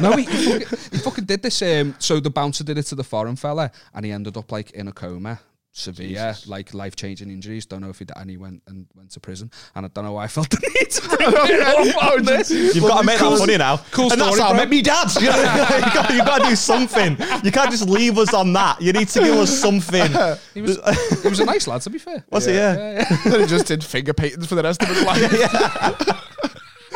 No, 0.00 0.12
he, 0.12 0.24
he, 0.24 0.44
fucking, 0.60 0.78
he 0.92 0.98
fucking 0.98 1.24
did 1.24 1.42
this. 1.42 1.62
Um, 1.62 1.94
so 1.98 2.20
the 2.20 2.30
bouncer 2.30 2.64
did 2.64 2.78
it 2.78 2.84
to 2.84 2.94
the 2.94 3.04
foreign 3.04 3.36
fella, 3.36 3.70
and 3.94 4.04
he 4.04 4.12
ended 4.12 4.36
up 4.36 4.50
like 4.52 4.70
in 4.72 4.88
a 4.88 4.92
coma, 4.92 5.40
severe, 5.72 6.34
like 6.46 6.74
life 6.74 6.96
changing 6.96 7.30
injuries. 7.30 7.66
Don't 7.66 7.80
know 7.80 7.90
if 7.90 7.98
he 7.98 8.04
d- 8.04 8.12
and 8.16 8.28
he 8.28 8.36
went 8.36 8.62
and 8.66 8.86
went 8.94 9.10
to 9.12 9.20
prison. 9.20 9.50
And 9.74 9.86
I 9.86 9.88
don't 9.88 10.04
know 10.04 10.12
why 10.12 10.24
I 10.24 10.26
felt 10.28 10.50
the 10.50 10.58
need 10.58 10.90
to 10.90 11.08
bring 11.16 11.28
it 11.30 11.60
up 11.96 12.04
on 12.12 12.24
this. 12.24 12.50
You've 12.50 12.80
got 12.82 13.00
to 13.00 13.06
make 13.06 13.18
that 13.18 13.38
funny 13.38 13.56
now. 13.56 13.78
cool 13.92 14.10
and 14.12 14.20
that's 14.20 14.34
story, 14.36 14.40
how 14.48 14.54
I 14.54 14.56
met 14.56 14.68
me 14.68 14.82
dad. 14.82 15.08
You 15.20 15.26
got, 15.28 16.10
you 16.10 16.18
got 16.18 16.42
to 16.42 16.48
do 16.50 16.56
something. 16.56 17.16
You 17.44 17.52
can't 17.52 17.70
just 17.70 17.88
leave 17.88 18.18
us 18.18 18.34
on 18.34 18.52
that. 18.54 18.80
You 18.80 18.92
need 18.92 19.08
to 19.08 19.20
give 19.20 19.36
us 19.36 19.56
something. 19.58 20.10
He 20.54 20.62
was 20.62 20.78
he 21.22 21.28
was 21.28 21.40
a 21.40 21.44
nice 21.44 21.66
lad, 21.68 21.80
to 21.82 21.90
be 21.90 21.98
fair. 21.98 22.24
What's 22.28 22.46
he? 22.46 22.54
Yeah. 22.54 23.04
he 23.22 23.46
just 23.46 23.66
did 23.66 23.82
finger 23.84 24.12
paintings 24.12 24.46
for 24.46 24.56
the 24.56 24.62
rest 24.62 24.82
of 24.82 24.88
his 24.88 25.02
life. 25.04 26.26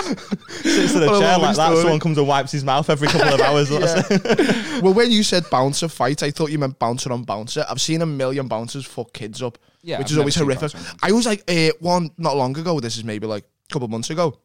Sits 0.05 0.95
in 0.95 1.03
a 1.03 1.07
chair 1.07 1.39
like 1.39 1.57
that. 1.57 1.67
story. 1.67 1.81
Someone 1.83 2.01
comes 2.01 2.19
and 2.19 2.27
wipes 2.29 2.53
his 2.53 2.65
mouth 2.65 2.89
every 2.91 3.09
couple 3.09 3.35
of 3.35 3.41
hours. 3.49 3.71
Yeah. 3.71 4.81
well, 4.83 4.95
when 4.95 5.11
you 5.11 5.23
said 5.23 5.49
bouncer 5.51 5.89
fight, 5.89 6.23
I 6.23 6.31
thought 6.31 6.51
you 6.51 6.59
meant 6.59 6.79
bouncer 6.79 7.13
on 7.13 7.23
bouncer. 7.25 7.65
I've 7.69 7.81
seen 7.81 8.03
a 8.03 8.07
million 8.07 8.49
bouncers 8.49 8.85
fuck 8.87 9.13
kids 9.13 9.43
up, 9.43 9.59
Yeah, 9.83 9.99
which 9.99 10.07
I've 10.09 10.13
is 10.13 10.19
always 10.19 10.35
horrific. 10.35 10.73
I 11.03 11.13
was 11.13 11.27
like, 11.27 11.43
uh, 11.51 11.71
one 11.81 12.11
not 12.19 12.37
long 12.37 12.57
ago. 12.59 12.81
This 12.81 12.97
is 12.97 13.05
maybe 13.05 13.27
like 13.27 13.45
a 13.45 13.73
couple 13.73 13.87
of 13.87 13.91
months 13.91 14.11
ago. 14.11 14.39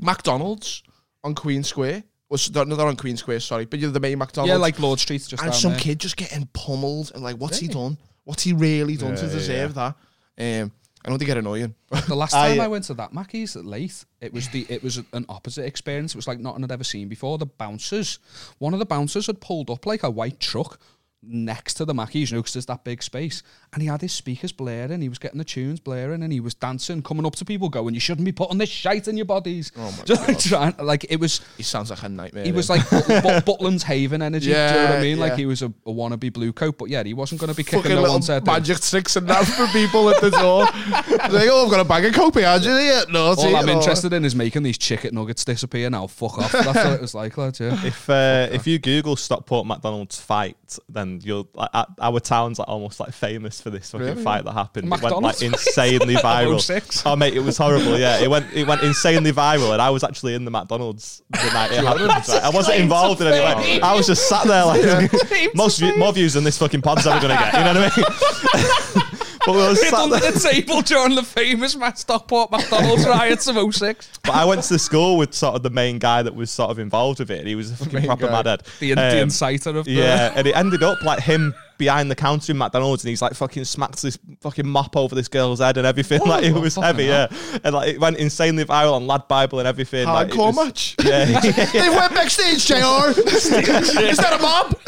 McDonald's 0.00 0.82
on 1.22 1.34
Queen 1.34 1.62
Square 1.62 2.02
was 2.28 2.52
not 2.54 2.66
not 2.68 2.80
on 2.80 2.96
Queen 2.96 3.16
Square, 3.16 3.40
sorry, 3.40 3.64
but 3.64 3.78
you're 3.78 3.90
the 3.90 4.00
main 4.00 4.18
McDonald's. 4.18 4.48
Yeah, 4.50 4.56
like 4.56 4.78
Lord 4.80 4.98
Street's 4.98 5.26
just 5.28 5.42
and 5.42 5.54
some 5.54 5.72
there. 5.72 5.80
kid 5.80 6.00
just 6.00 6.16
getting 6.16 6.46
pummeled 6.52 7.12
and 7.14 7.22
like, 7.22 7.36
what's 7.36 7.58
he 7.58 7.68
done? 7.68 7.96
What's 8.24 8.42
he 8.42 8.52
really 8.52 8.96
done 8.96 9.14
to 9.16 9.26
Yeah, 9.26 9.32
deserve 9.32 9.74
that? 9.74 9.94
Um, 10.38 10.72
I 11.04 11.10
know 11.10 11.18
they 11.18 11.26
get 11.26 11.36
annoying. 11.36 11.74
The 12.08 12.14
last 12.14 12.34
I- 12.34 12.48
time 12.48 12.60
uh, 12.60 12.64
I, 12.64 12.68
went 12.68 12.84
to 12.84 12.94
that 12.94 13.12
Mackey's 13.12 13.56
at 13.56 13.64
Leith, 13.64 14.04
it 14.20 14.32
was 14.32 14.48
the 14.48 14.66
it 14.68 14.82
was 14.82 15.00
an 15.12 15.26
opposite 15.28 15.64
experience. 15.64 16.14
It 16.14 16.16
was 16.16 16.26
like 16.26 16.38
nothing 16.40 16.64
I'd 16.64 16.72
ever 16.72 16.84
seen 16.84 17.08
before. 17.08 17.38
The 17.38 17.46
bouncers, 17.46 18.18
one 18.58 18.72
of 18.72 18.78
the 18.78 18.86
bouncers 18.86 19.26
had 19.26 19.40
pulled 19.40 19.70
up 19.70 19.86
like 19.86 20.02
a 20.02 20.10
white 20.10 20.40
truck, 20.40 20.80
next 21.26 21.74
to 21.74 21.84
the 21.84 21.92
Mackies, 21.94 22.30
you 22.30 22.36
know, 22.36 22.42
'cause 22.42 22.52
there's 22.54 22.66
that 22.66 22.84
big 22.84 23.02
space. 23.02 23.42
And 23.72 23.82
he 23.82 23.88
had 23.88 24.00
his 24.00 24.12
speakers 24.12 24.52
blaring, 24.52 25.00
he 25.02 25.08
was 25.08 25.18
getting 25.18 25.38
the 25.38 25.44
tunes 25.44 25.80
blaring, 25.80 26.22
and 26.22 26.32
he 26.32 26.40
was 26.40 26.54
dancing, 26.54 27.02
coming 27.02 27.26
up 27.26 27.34
to 27.36 27.44
people 27.44 27.68
going, 27.68 27.94
You 27.94 28.00
shouldn't 28.00 28.24
be 28.24 28.32
putting 28.32 28.58
this 28.58 28.68
shite 28.68 29.08
in 29.08 29.16
your 29.16 29.26
bodies. 29.26 29.72
Oh 29.76 29.90
my 29.98 30.04
Just 30.04 30.28
like 30.28 30.38
trying, 30.38 30.74
like 30.86 31.06
it 31.10 31.18
was, 31.18 31.40
He 31.56 31.62
sounds 31.62 31.90
like 31.90 32.02
a 32.02 32.08
nightmare. 32.08 32.44
he 32.44 32.52
was 32.52 32.68
like 32.70 32.88
But- 32.90 33.06
But- 33.08 33.44
Butlin's 33.46 33.82
Haven 33.82 34.22
energy. 34.22 34.46
do 34.46 34.50
you 34.52 34.56
know 34.56 34.64
what 34.66 34.76
I 34.90 34.94
Yeah, 34.96 35.02
mean? 35.02 35.18
Like 35.18 35.34
he 35.36 35.46
was 35.46 35.62
a, 35.62 35.66
a 35.66 35.92
wannabe 35.92 36.32
blue 36.32 36.52
coat, 36.52 36.78
but 36.78 36.88
yeah, 36.88 37.02
he 37.02 37.14
wasn't 37.14 37.40
going 37.40 37.50
to 37.50 37.56
be 37.56 37.64
kicking 37.64 37.80
fucking 37.82 37.94
no 37.96 38.02
little 38.02 38.14
one's 38.16 38.28
head. 38.28 38.42
in. 38.42 38.44
magic 38.52 38.80
tricks 38.80 39.16
and 39.16 39.28
that 39.28 39.44
for 39.44 39.66
people 39.68 40.08
at 40.10 40.20
the 40.20 40.30
door. 40.30 40.60
like, 41.32 41.48
oh, 41.50 41.64
I've 41.64 41.70
got 41.70 41.80
a 41.80 41.84
bag 41.84 42.04
of 42.04 42.14
Copenhagen 42.14 42.78
here. 42.78 43.02
No, 43.10 43.34
All 43.34 43.56
I'm 43.56 43.68
interested 43.68 44.12
in 44.12 44.24
is 44.24 44.34
making 44.34 44.62
these 44.62 44.78
chicken 44.78 45.14
nuggets 45.14 45.44
disappear 45.44 45.90
now. 45.90 46.06
Fuck 46.06 46.38
off. 46.38 46.52
That's 46.52 46.66
what 46.66 46.86
it 46.94 47.00
was 47.00 47.14
like, 47.14 47.36
lads. 47.36 47.60
Yeah. 47.60 47.74
If 47.84 48.08
uh, 48.08 48.48
if 48.52 48.66
you 48.66 48.78
Google 48.78 49.16
Stockport 49.16 49.66
McDonald's 49.66 50.18
fight, 50.20 50.56
then 50.88 51.13
you'll 51.22 51.48
like, 51.54 51.70
our 52.00 52.20
town's 52.20 52.58
like 52.58 52.68
almost 52.68 52.98
like 53.00 53.12
famous 53.12 53.60
for 53.60 53.70
this 53.70 53.90
fucking 53.90 54.06
Really? 54.06 54.22
fight 54.22 54.44
that 54.44 54.52
happened. 54.52 54.92
It 54.92 55.02
went 55.02 55.22
like 55.22 55.42
insanely 55.42 56.14
viral. 56.16 57.02
Oh 57.06 57.16
mate, 57.16 57.34
it 57.34 57.40
was 57.40 57.56
horrible. 57.58 57.98
Yeah, 57.98 58.18
it 58.20 58.30
went 58.30 58.52
it 58.54 58.66
went 58.66 58.82
insanely 58.82 59.32
viral, 59.32 59.72
and 59.72 59.82
I 59.82 59.90
was 59.90 60.02
actually 60.02 60.34
in 60.34 60.44
the 60.44 60.50
McDonald's 60.50 61.22
the 61.30 61.50
night 61.52 61.72
it 61.72 61.84
happened. 61.84 62.08
right? 62.08 62.28
I 62.30 62.50
wasn't 62.50 62.78
involved 62.80 63.20
in 63.20 63.26
any 63.28 63.40
way. 63.40 63.80
I 63.80 63.94
was 63.94 64.06
just 64.06 64.28
sat 64.28 64.46
there 64.46 64.64
like 64.64 65.10
most 65.54 65.78
view, 65.78 65.96
more 65.96 66.12
views 66.12 66.32
than 66.32 66.44
this 66.44 66.58
fucking 66.58 66.82
pod's 66.82 67.06
ever 67.06 67.20
gonna 67.20 67.34
get. 67.34 67.52
You 67.54 67.64
know 67.64 67.80
what 67.80 67.92
I 67.92 68.94
mean? 68.94 69.02
but 69.46 69.52
we 69.54 69.58
were 69.58 69.74
sat 69.74 69.94
under 69.94 70.18
there. 70.18 70.32
the 70.32 70.40
table 70.40 70.80
during 70.82 71.14
the 71.14 71.22
famous 71.22 71.76
Matt 71.76 71.98
Stockport 71.98 72.50
McDonald's 72.50 73.06
riots 73.06 73.46
of 73.46 73.74
06. 73.74 74.08
But 74.22 74.34
I 74.34 74.44
went 74.44 74.62
to 74.64 74.78
school 74.78 75.18
with 75.18 75.34
sort 75.34 75.54
of 75.54 75.62
the 75.62 75.70
main 75.70 75.98
guy 75.98 76.22
that 76.22 76.34
was 76.34 76.50
sort 76.50 76.70
of 76.70 76.78
involved 76.78 77.18
with 77.20 77.30
it. 77.30 77.40
and 77.40 77.48
He 77.48 77.54
was 77.54 77.70
a 77.72 77.76
fucking 77.76 77.92
Main 77.94 78.06
proper 78.06 78.26
guy. 78.28 78.42
madhead. 78.42 78.78
The, 78.78 78.94
the 78.94 79.00
Um, 79.22 79.28
inciter 79.28 79.76
of 79.76 79.84
the. 79.84 79.92
Yeah, 79.92 80.32
and 80.34 80.46
it 80.46 80.56
ended 80.56 80.82
up 80.82 81.02
like 81.02 81.20
him 81.20 81.54
behind 81.78 82.10
the 82.10 82.14
counter 82.14 82.52
in 82.52 82.58
McDonald's, 82.58 83.04
and 83.04 83.10
he's 83.10 83.22
like 83.22 83.34
fucking 83.34 83.64
smacks 83.64 84.02
this 84.02 84.18
fucking 84.40 84.66
mop 84.66 84.96
over 84.96 85.14
this 85.14 85.28
girl's 85.28 85.60
head 85.60 85.76
and 85.76 85.86
everything. 85.86 86.20
Oh, 86.22 86.28
like 86.28 86.44
it 86.44 86.52
was 86.52 86.74
fucking 86.74 86.86
heavy, 86.86 87.04
yeah. 87.04 87.26
And 87.64 87.74
like 87.74 87.94
it 87.94 88.00
went 88.00 88.16
insanely 88.18 88.64
viral 88.64 88.94
on 88.94 89.06
Lad 89.06 89.26
Bible 89.28 89.58
and 89.58 89.68
everything. 89.68 90.06
like, 90.06 90.28
it 90.28 90.34
Hardcore 90.34 90.54
was- 90.54 90.56
match. 90.56 90.96
Yeah, 91.04 91.40
they 91.72 91.88
went 91.90 92.14
backstage, 92.14 92.64
JR. 92.66 92.74
Is 93.20 94.16
that 94.18 94.36
a 94.38 94.42
mob? 94.42 94.78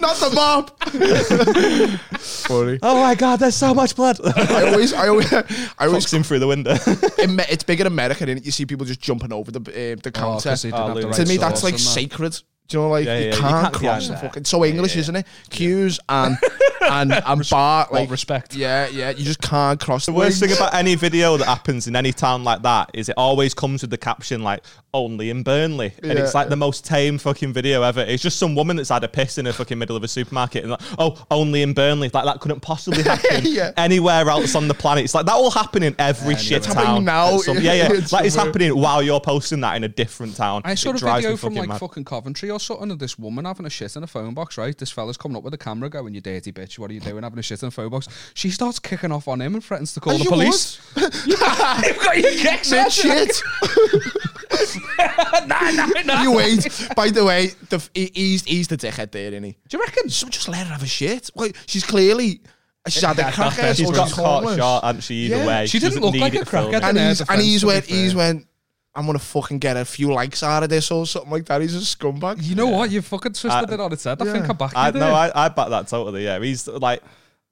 Not 0.00 0.16
the 0.16 0.30
mob. 0.34 0.70
Funny. 2.20 2.78
oh 2.82 3.00
my 3.02 3.14
god, 3.14 3.40
there's 3.40 3.56
so 3.56 3.74
much 3.74 3.94
blood. 3.96 4.18
I 4.36 4.70
always, 4.72 4.92
I 4.92 5.08
always, 5.08 5.32
I 5.32 5.44
always. 5.80 6.04
Fucks 6.06 6.14
him 6.14 6.22
through 6.22 6.38
the 6.40 6.46
window. 6.46 6.72
in- 7.22 7.40
It's 7.50 7.64
big 7.64 7.80
in 7.80 7.86
America, 7.86 8.24
and 8.28 8.44
you 8.44 8.50
see 8.52 8.66
people 8.66 8.86
just 8.86 9.00
jumping 9.00 9.32
over 9.32 9.50
the 9.50 9.60
uh, 9.60 9.96
the 10.02 10.08
Oh, 10.08 10.10
counter. 10.10 10.48
'cause 10.50 10.62
he 10.62 10.70
didn't 10.70 10.90
Oh, 10.90 10.94
the 11.00 11.06
right 11.08 11.14
to 11.16 11.26
me, 11.26 11.36
that's 11.36 11.62
like 11.62 11.74
and 11.74 11.80
that. 11.80 11.84
sacred. 11.84 12.40
Do 12.68 12.76
you 12.76 12.82
know, 12.82 12.90
like 12.90 13.06
Yeah, 13.06 13.18
you 13.18 13.24
yeah, 13.28 13.34
you 13.34 13.40
can't 13.40 13.54
can't 13.62 13.72
be 13.72 13.78
cross 13.80 14.08
on 14.08 14.14
the 14.14 14.20
there. 14.20 14.28
fucking. 14.28 14.44
So 14.44 14.64
English, 14.64 14.96
isn't 14.96 15.16
it? 15.16 15.26
Cues 15.48 15.98
and 16.08 16.36
and 16.82 17.12
and 17.14 17.48
bar 17.48 17.86
What 17.88 18.00
like 18.02 18.10
respect? 18.10 18.54
Yeah, 18.54 18.86
yeah. 18.88 19.08
You 19.10 19.24
just 19.24 19.40
can't 19.40 19.80
cross 19.80 20.04
The 20.06 20.12
worst 20.12 20.38
thing 20.40 20.52
about 20.52 20.74
any 20.74 20.94
video 20.94 21.38
that 21.38 21.46
happens 21.46 21.86
in 21.86 21.96
any 21.96 22.12
town 22.12 22.44
like 22.44 22.60
that 22.62 22.90
is 22.92 23.08
it 23.08 23.14
always 23.16 23.54
comes 23.54 23.80
with 23.80 23.90
the 23.90 23.96
caption 23.96 24.42
like 24.42 24.62
"only 24.92 25.30
in 25.30 25.42
Burnley," 25.42 25.94
and 26.02 26.12
Yeah. 26.12 26.24
it's 26.24 26.34
like 26.34 26.50
the 26.50 26.56
most 26.56 26.84
tame 26.84 27.16
fucking 27.16 27.54
video 27.54 27.82
ever. 27.82 28.00
It's 28.02 28.22
just 28.22 28.38
some 28.38 28.54
woman 28.54 28.76
that's 28.76 28.90
had 28.90 29.02
a 29.02 29.08
piss 29.08 29.38
in 29.38 29.46
a 29.46 29.52
fucking 29.54 29.78
middle 29.78 29.96
of 29.96 30.04
a 30.04 30.08
supermarket 30.08 30.62
and 30.64 30.72
like, 30.72 30.80
oh, 30.98 31.24
only 31.30 31.62
in 31.62 31.72
Burnley. 31.72 32.10
Like 32.12 32.24
that 32.26 32.40
couldn't 32.40 32.60
possibly 32.60 33.02
happen 33.12 33.44
Yeah. 33.44 33.72
anywhere 33.78 34.28
else 34.28 34.54
on 34.54 34.68
the 34.68 34.74
planet. 34.74 35.04
It's 35.04 35.14
like 35.14 35.24
that 35.24 35.36
will 35.36 35.50
happen 35.50 35.82
in 35.82 35.94
every 35.98 36.36
shit 36.36 36.64
town. 36.64 37.04
now. 37.06 37.38
some- 37.38 37.56
yeah, 37.62 37.72
yeah. 37.72 37.88
It's 37.92 38.12
like 38.12 38.26
it's 38.26 38.36
happening 38.36 38.78
while 38.78 39.02
you're 39.02 39.20
posting 39.20 39.60
that 39.62 39.76
in 39.76 39.84
a 39.84 39.88
different 39.88 40.36
town. 40.36 40.60
I 40.66 40.74
saw 40.74 40.90
It 40.90 41.02
a 41.02 41.14
video 41.14 41.36
from 41.38 41.54
like 41.54 41.68
mad. 41.70 41.80
fucking 41.80 42.04
Coventry 42.04 42.50
or 42.50 42.57
something 42.58 42.90
of 42.90 42.98
this 42.98 43.18
woman 43.18 43.44
having 43.44 43.66
a 43.66 43.70
shit 43.70 43.96
in 43.96 44.02
a 44.02 44.06
phone 44.06 44.34
box, 44.34 44.58
right? 44.58 44.76
This 44.76 44.90
fella's 44.90 45.16
coming 45.16 45.36
up 45.36 45.42
with 45.42 45.54
a 45.54 45.58
camera 45.58 45.88
going, 45.88 46.14
You 46.14 46.20
dirty 46.20 46.52
bitch, 46.52 46.78
what 46.78 46.90
are 46.90 46.94
you 46.94 47.00
doing 47.00 47.22
having 47.22 47.38
a 47.38 47.42
shit 47.42 47.62
in 47.62 47.68
a 47.68 47.70
phone 47.70 47.88
box? 47.90 48.08
She 48.34 48.50
starts 48.50 48.78
kicking 48.78 49.12
off 49.12 49.28
on 49.28 49.40
him 49.40 49.54
and 49.54 49.64
threatens 49.64 49.94
to 49.94 50.00
call 50.00 50.12
As 50.14 50.18
the 50.18 50.24
you 50.24 50.30
police. 50.30 50.80
You've 51.26 51.38
got 51.40 52.18
your 52.18 52.32
kicks 52.32 52.70
Mid 52.70 52.80
out. 52.80 52.92
shit. 52.92 53.42
nah, 55.46 55.70
nah, 55.70 55.86
nah. 56.04 56.22
you 56.22 56.32
wait. 56.32 56.66
By 56.96 57.10
the 57.10 57.24
way, 57.24 57.48
the, 57.68 57.76
f- 57.76 57.90
he's 57.94 58.44
he's 58.44 58.68
the 58.68 58.76
dickhead 58.76 59.10
there, 59.12 59.28
isn't 59.30 59.42
he? 59.44 59.52
Do 59.68 59.76
you 59.76 59.82
reckon? 59.82 60.08
So 60.08 60.28
just 60.28 60.48
let 60.48 60.66
her 60.66 60.72
have 60.72 60.82
a 60.82 60.86
shit. 60.86 61.30
Like, 61.34 61.56
she's 61.66 61.84
clearly 61.84 62.40
she's 62.88 63.02
had 63.02 63.18
a 63.18 63.22
Yeah, 63.22 63.32
crackhead. 63.32 63.56
that's- 63.56 63.76
She's 63.76 63.88
or 63.90 63.92
got 63.92 64.10
caught 64.10 64.40
homeless. 64.44 64.56
short, 64.58 64.84
hasn't 64.84 65.04
she? 65.04 65.14
Either 65.26 65.36
Yeah. 65.36 65.46
way, 65.46 65.66
She 65.66 65.78
didn't 65.78 66.00
look 66.00 66.14
like 66.16 66.34
a 66.34 66.38
to 66.38 66.44
crackhead. 66.44 66.82
And 66.82 66.98
he's 66.98 67.20
and 67.20 67.40
he's 67.40 67.64
went 67.64 67.84
he's 67.86 68.14
went. 68.14 68.46
I'm 68.98 69.06
gonna 69.06 69.18
fucking 69.18 69.58
get 69.60 69.76
a 69.76 69.84
few 69.84 70.12
likes 70.12 70.42
out 70.42 70.62
of 70.64 70.68
this 70.70 70.90
or 70.90 71.06
something 71.06 71.30
like 71.30 71.44
that. 71.46 71.60
He's 71.60 71.76
a 71.76 71.78
scumbag. 71.78 72.42
You 72.42 72.54
know 72.56 72.66
what? 72.66 72.90
You 72.90 73.00
fucking 73.00 73.32
twisted 73.34 73.70
I- 73.70 73.74
it 73.74 73.80
on 73.80 73.92
its 73.92 74.04
head. 74.04 74.20
I 74.20 74.24
Yeah. 74.26 74.32
think 74.32 74.50
I 74.50 74.52
back 74.54 74.72
you 74.72 74.78
I, 74.78 74.90
there. 74.90 75.00
no, 75.00 75.14
I, 75.14 75.46
I 75.46 75.48
back 75.48 75.68
that 75.70 75.86
totally. 75.88 76.24
Yeah, 76.24 76.38
he's 76.40 76.66
like, 76.66 77.02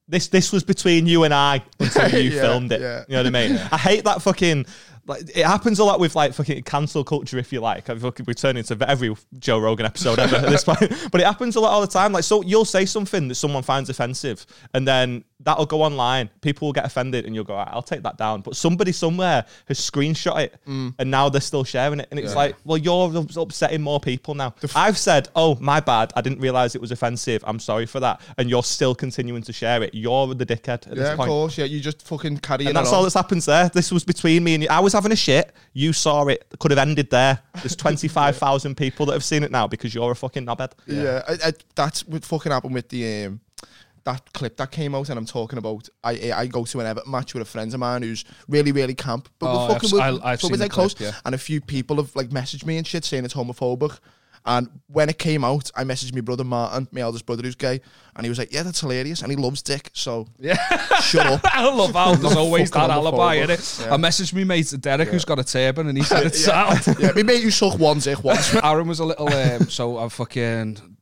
this. 0.08 0.28
This 0.28 0.52
was 0.52 0.64
between 0.64 1.06
you 1.06 1.22
and 1.24 1.32
I 1.32 1.62
until 1.78 2.08
you 2.20 2.30
Yeah, 2.30 2.40
filmed 2.42 2.72
it. 2.72 2.80
yeah. 2.80 3.04
You 3.08 3.12
know 3.16 3.22
what 3.22 3.26
I 3.36 3.48
mean? 3.48 3.56
I 3.70 3.76
hate 3.78 4.04
that 4.04 4.22
fucking. 4.22 4.66
Like 5.08 5.22
it 5.36 5.46
happens 5.46 5.78
a 5.78 5.84
lot 5.84 6.00
with 6.00 6.16
like 6.16 6.32
fucking 6.34 6.64
cancel 6.64 7.04
culture, 7.04 7.38
if 7.38 7.52
you 7.52 7.60
like. 7.60 7.88
I 7.88 7.94
fucking 7.96 8.24
we 8.26 8.34
turn 8.34 8.56
into 8.56 8.76
every 8.90 9.14
Joe 9.38 9.60
Rogan 9.60 9.86
episode 9.86 10.18
ever 10.18 10.34
at 10.34 10.50
this 10.50 10.64
point, 10.70 10.80
but 11.12 11.20
it 11.20 11.24
happens 11.28 11.54
a 11.54 11.60
lot 11.60 11.70
all 11.70 11.80
the 11.80 11.86
time. 11.86 12.10
Like, 12.12 12.24
so 12.24 12.42
you'll 12.42 12.64
say 12.64 12.86
something 12.86 13.28
that 13.28 13.36
someone 13.36 13.62
finds 13.62 13.88
offensive, 13.88 14.44
and 14.74 14.86
then 14.88 15.22
that'll 15.40 15.66
go 15.66 15.82
online. 15.82 16.30
People 16.40 16.68
will 16.68 16.72
get 16.72 16.84
offended, 16.84 17.26
and 17.26 17.34
you'll 17.34 17.44
go, 17.44 17.54
"I'll 17.54 17.82
take 17.82 18.02
that 18.02 18.16
down." 18.16 18.40
But 18.40 18.56
somebody 18.56 18.92
somewhere 18.92 19.44
has 19.68 19.78
screenshot 19.78 20.40
it, 20.44 20.60
and 20.66 21.10
now 21.10 21.28
they're 21.28 21.40
still 21.40 21.64
sharing 21.64 22.00
it, 22.00 22.08
and 22.10 22.18
it's 22.20 22.34
like, 22.34 22.56
well, 22.64 22.78
you're 22.78 23.24
upsetting 23.36 23.82
more 23.82 24.00
people 24.00 24.34
now. 24.34 24.54
I've 24.74 24.98
said, 24.98 25.28
"Oh, 25.36 25.56
my 25.60 25.80
bad. 25.80 26.12
I 26.16 26.20
didn't 26.20 26.40
realize 26.40 26.74
it 26.74 26.80
was 26.80 26.92
offensive. 26.92 27.44
I'm 27.46 27.58
sorry 27.58 27.86
for 27.86 28.00
that," 28.00 28.20
and 28.38 28.48
you're 28.50 28.62
still 28.62 28.94
continuing 28.94 29.42
to 29.42 29.52
share 29.52 29.82
it. 29.82 29.94
You're 29.94 30.34
the 30.34 30.46
dickhead 30.46 30.68
at 30.68 30.88
Yeah, 30.88 30.94
this 30.94 31.08
of 31.10 31.18
course. 31.18 31.58
Yeah, 31.58 31.64
you 31.64 31.80
just 31.80 32.06
fucking 32.06 32.38
carry 32.38 32.66
And 32.66 32.76
that's 32.76 32.92
all 32.92 33.02
that's 33.02 33.14
happened 33.14 33.42
there. 33.42 33.68
This 33.68 33.92
was 33.92 34.04
between 34.04 34.44
me 34.44 34.54
and 34.54 34.62
you. 34.62 34.68
I 34.70 34.80
was 34.80 34.92
having 34.92 35.12
a 35.12 35.16
shit. 35.16 35.52
You 35.72 35.92
saw 35.92 36.26
it. 36.26 36.46
Could 36.58 36.70
have 36.70 36.78
ended 36.78 37.10
there. 37.10 37.40
There's 37.56 37.76
25,000 37.86 38.76
people 38.76 39.06
that 39.06 39.12
have 39.12 39.24
seen 39.24 39.42
it 39.42 39.50
now 39.50 39.66
because 39.66 39.94
you're 39.94 40.10
a 40.10 40.16
fucking 40.16 40.46
knobhead. 40.46 40.72
Yeah, 40.86 41.22
I, 41.28 41.48
I, 41.48 41.52
that's 41.74 42.06
what 42.06 42.24
fucking 42.24 42.52
happened 42.52 42.74
with 42.74 42.88
the 42.88 43.26
um, 43.26 43.40
that 44.06 44.32
clip 44.32 44.56
that 44.56 44.70
came 44.70 44.94
out, 44.94 45.10
and 45.10 45.18
I'm 45.18 45.26
talking 45.26 45.58
about. 45.58 45.88
I 46.02 46.32
I 46.34 46.46
go 46.46 46.64
to 46.64 46.80
an 46.80 46.86
Everton 46.86 47.10
match 47.12 47.34
with 47.34 47.42
a 47.42 47.46
friend 47.46 47.72
of 47.74 47.78
mine 47.78 48.02
who's 48.02 48.24
really 48.48 48.72
really 48.72 48.94
camp, 48.94 49.28
but 49.38 49.46
Oh, 49.50 49.54
we're 49.54 49.62
I've 49.64 49.72
fucking 49.82 49.86
s- 49.88 49.92
we're, 49.92 50.00
I've 50.24 50.40
but 50.40 50.50
we're 50.50 50.68
close, 50.68 50.94
clip, 50.94 51.12
yeah. 51.12 51.20
and 51.26 51.34
a 51.34 51.38
few 51.38 51.60
people 51.60 51.96
have 51.96 52.16
like 52.16 52.30
messaged 52.30 52.64
me 52.64 52.78
and 52.78 52.86
shit 52.86 53.04
saying 53.04 53.24
it's 53.26 53.34
homophobic. 53.34 53.98
And 54.48 54.68
when 54.86 55.08
it 55.08 55.18
came 55.18 55.42
out, 55.44 55.72
I 55.74 55.82
messaged 55.82 56.14
my 56.14 56.20
brother 56.20 56.44
Martin, 56.44 56.86
my 56.92 57.00
eldest 57.00 57.26
brother 57.26 57.42
who's 57.42 57.56
gay, 57.56 57.80
and 58.14 58.24
he 58.24 58.28
was 58.28 58.38
like, 58.38 58.52
"Yeah, 58.52 58.62
that's 58.62 58.78
hilarious," 58.80 59.20
and 59.22 59.30
he 59.32 59.36
loves 59.36 59.60
dick. 59.60 59.90
So 59.92 60.28
Yeah. 60.38 60.54
shut 61.00 61.26
up. 61.26 61.40
I 61.44 61.68
love 61.68 61.94
how 61.94 62.14
there's 62.14 62.36
always 62.36 62.70
that 62.70 62.88
alibi, 62.90 63.38
homophobic. 63.38 63.46
innit? 63.48 63.86
Yeah. 63.86 63.94
I 63.94 63.96
messaged 63.96 64.32
me 64.34 64.44
mate 64.44 64.72
Derek, 64.80 65.08
who's 65.08 65.24
got 65.24 65.40
a 65.40 65.44
turban, 65.44 65.88
and 65.88 65.98
he 65.98 66.04
said 66.04 66.26
it's 66.28 66.44
sound. 66.44 66.78
yeah, 67.00 67.10
me 67.10 67.24
mate, 67.24 67.42
you 67.42 67.50
suck 67.50 67.76
one 67.80 67.98
dick 67.98 68.22
once. 68.22 68.54
Aaron 68.62 68.86
was 68.86 69.00
a 69.00 69.04
little, 69.04 69.26
um, 69.34 69.68
so 69.68 69.98
I 69.98 70.08
fucking, 70.08 70.95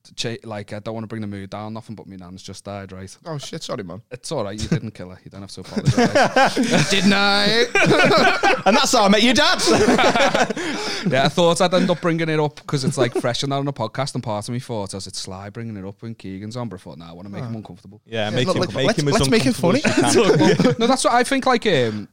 like, 0.45 0.73
I 0.73 0.79
don't 0.79 0.95
want 0.95 1.05
to 1.05 1.09
bring 1.09 1.21
the 1.23 1.27
mood 1.27 1.51
down, 1.51 1.73
nothing 1.75 1.95
but 1.97 2.07
my 2.07 2.17
nan's 2.17 2.43
just 2.43 2.65
died, 2.65 2.93
right? 2.93 3.17
oh 3.27 3.39
shit, 3.39 3.63
sorry 3.63 3.83
man. 3.85 4.03
It's 4.11 4.31
all 4.33 4.45
right, 4.45 4.61
you 4.61 4.69
didn't 4.69 4.93
kill 4.93 5.11
her, 5.11 5.19
you 5.25 5.31
don't 5.31 5.41
have 5.43 5.51
to 5.53 5.61
apologise. 5.61 6.91
Didn't 6.91 7.13
I? 7.15 8.51
And 8.67 8.75
that's 8.75 8.93
how 8.93 9.05
I 9.05 9.09
met 9.11 9.23
your 9.23 9.35
dad. 9.35 9.61
yeah, 11.07 11.25
I 11.25 11.29
thought 11.29 11.61
I'd 11.61 11.75
end 11.75 11.91
up 11.91 12.01
bringing 12.01 12.31
it 12.31 12.41
up 12.41 12.57
because 12.57 12.83
it's 12.85 12.97
like 12.97 13.13
fresh 13.13 13.43
and 13.43 13.53
that 13.53 13.57
on 13.57 13.69
a 13.69 13.73
podcast, 13.75 14.15
and 14.15 14.23
part 14.25 14.49
of 14.49 14.53
me 14.55 14.59
thought, 14.59 14.95
as 14.95 15.07
it's 15.07 15.19
sly 15.19 15.51
bringing 15.51 15.77
it 15.77 15.85
up 15.85 16.01
when 16.03 16.15
Keegan's 16.15 16.57
on, 16.57 16.71
but 16.71 16.77
I 16.81 16.83
thought, 16.83 16.97
nah, 16.99 17.11
I 17.11 17.13
want 17.13 17.27
to 17.29 17.33
make 17.33 17.45
him 17.45 17.55
uncomfortable. 17.57 18.01
yeah, 18.07 18.31
Yeah, 18.31 18.37
make 18.37 18.47
look, 18.47 18.57
him, 18.57 18.61
like, 18.63 18.75
make 18.75 18.87
let's- 18.87 18.99
him 19.01 19.07
let's 19.07 19.29
make 19.31 19.45
it 19.47 19.57
uncomfortable 19.63 20.03
as 20.03 20.15
you 20.15 20.55
can. 20.57 20.75
no, 20.79 20.87
that's 20.87 21.05
what 21.05 21.13
I 21.13 21.25
think. 21.25 21.45
Like, 21.45 21.67
um, 21.67 22.09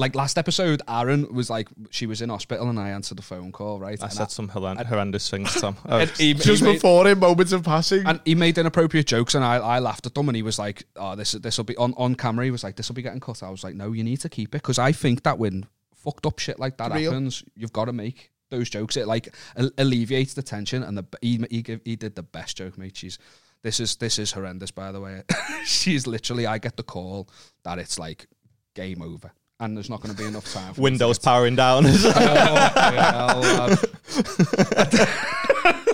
like 0.00 0.14
last 0.16 0.36
episode, 0.38 0.82
Aaron 0.88 1.32
was 1.32 1.48
like, 1.50 1.68
she 1.90 2.06
was 2.06 2.20
in 2.22 2.28
hospital, 2.30 2.68
and 2.68 2.78
I 2.80 2.88
answered 2.90 3.18
the 3.18 3.22
phone 3.22 3.52
call, 3.52 3.78
right? 3.78 4.00
I 4.00 4.06
And 4.06 4.12
said 4.12 4.30
some 4.32 4.48
horrend- 4.48 4.84
horrendous 4.86 5.30
things, 5.30 5.54
Tom. 5.60 5.76
Oh, 5.88 5.98
he- 6.06 6.34
Just 6.34 6.60
he 6.62 6.66
made- 6.66 6.72
before 6.74 7.06
him, 7.06 7.20
moments 7.20 7.52
of 7.52 7.62
passing. 7.62 8.04
And 8.06 8.20
he 8.24 8.34
made 8.34 8.58
inappropriate 8.58 9.06
jokes, 9.06 9.34
and 9.36 9.44
I, 9.44 9.56
I 9.56 9.78
laughed 9.78 10.06
at 10.06 10.14
them. 10.14 10.28
And 10.28 10.34
he 10.36 10.42
was 10.42 10.58
like, 10.58 10.84
"Oh, 10.96 11.14
this 11.14 11.32
this 11.32 11.56
will 11.58 11.64
be 11.66 11.76
on 11.76 11.94
on 11.96 12.14
camera." 12.16 12.44
He 12.44 12.50
was 12.50 12.64
like, 12.64 12.76
"This 12.76 12.88
will 12.88 12.96
be 12.96 13.02
getting 13.02 13.20
cut." 13.20 13.42
I 13.42 13.50
was 13.50 13.62
like, 13.62 13.74
"No, 13.76 13.92
you 13.92 14.02
need 14.02 14.20
to 14.22 14.28
keep 14.28 14.48
it 14.54 14.62
because 14.62 14.78
I 14.78 14.92
think 14.92 15.22
that 15.22 15.38
when 15.38 15.66
fucked 15.94 16.26
up 16.26 16.38
shit 16.38 16.58
like 16.58 16.78
that 16.78 16.92
Real. 16.92 17.10
happens, 17.12 17.44
you've 17.54 17.72
got 17.72 17.84
to 17.84 17.92
make 17.92 18.30
those 18.50 18.68
jokes. 18.70 18.96
It 18.96 19.06
like 19.06 19.32
al- 19.56 19.70
alleviates 19.78 20.34
the 20.34 20.42
tension." 20.42 20.82
And 20.82 20.96
the 20.98 21.04
he 21.20 21.44
he, 21.50 21.62
give, 21.62 21.80
he 21.84 21.96
did 21.96 22.14
the 22.16 22.22
best 22.22 22.56
joke, 22.56 22.76
mate. 22.78 22.96
She's 22.96 23.18
this 23.62 23.78
is 23.80 23.96
this 23.96 24.18
is 24.18 24.32
horrendous, 24.32 24.70
by 24.70 24.90
the 24.92 25.00
way. 25.00 25.22
She's 25.64 26.06
literally, 26.06 26.46
I 26.46 26.56
get 26.58 26.76
the 26.78 26.82
call 26.82 27.28
that 27.64 27.78
it's 27.78 27.98
like 27.98 28.26
game 28.74 29.02
over. 29.02 29.32
And 29.60 29.76
there's 29.76 29.90
not 29.90 30.00
going 30.00 30.14
to 30.14 30.20
be 30.20 30.26
enough 30.26 30.50
time. 30.52 30.74
For 30.74 30.80
Windows 30.80 31.18
powering 31.18 31.54
down. 31.56 31.84
Oh, 32.22 33.42
hell. 33.42 33.76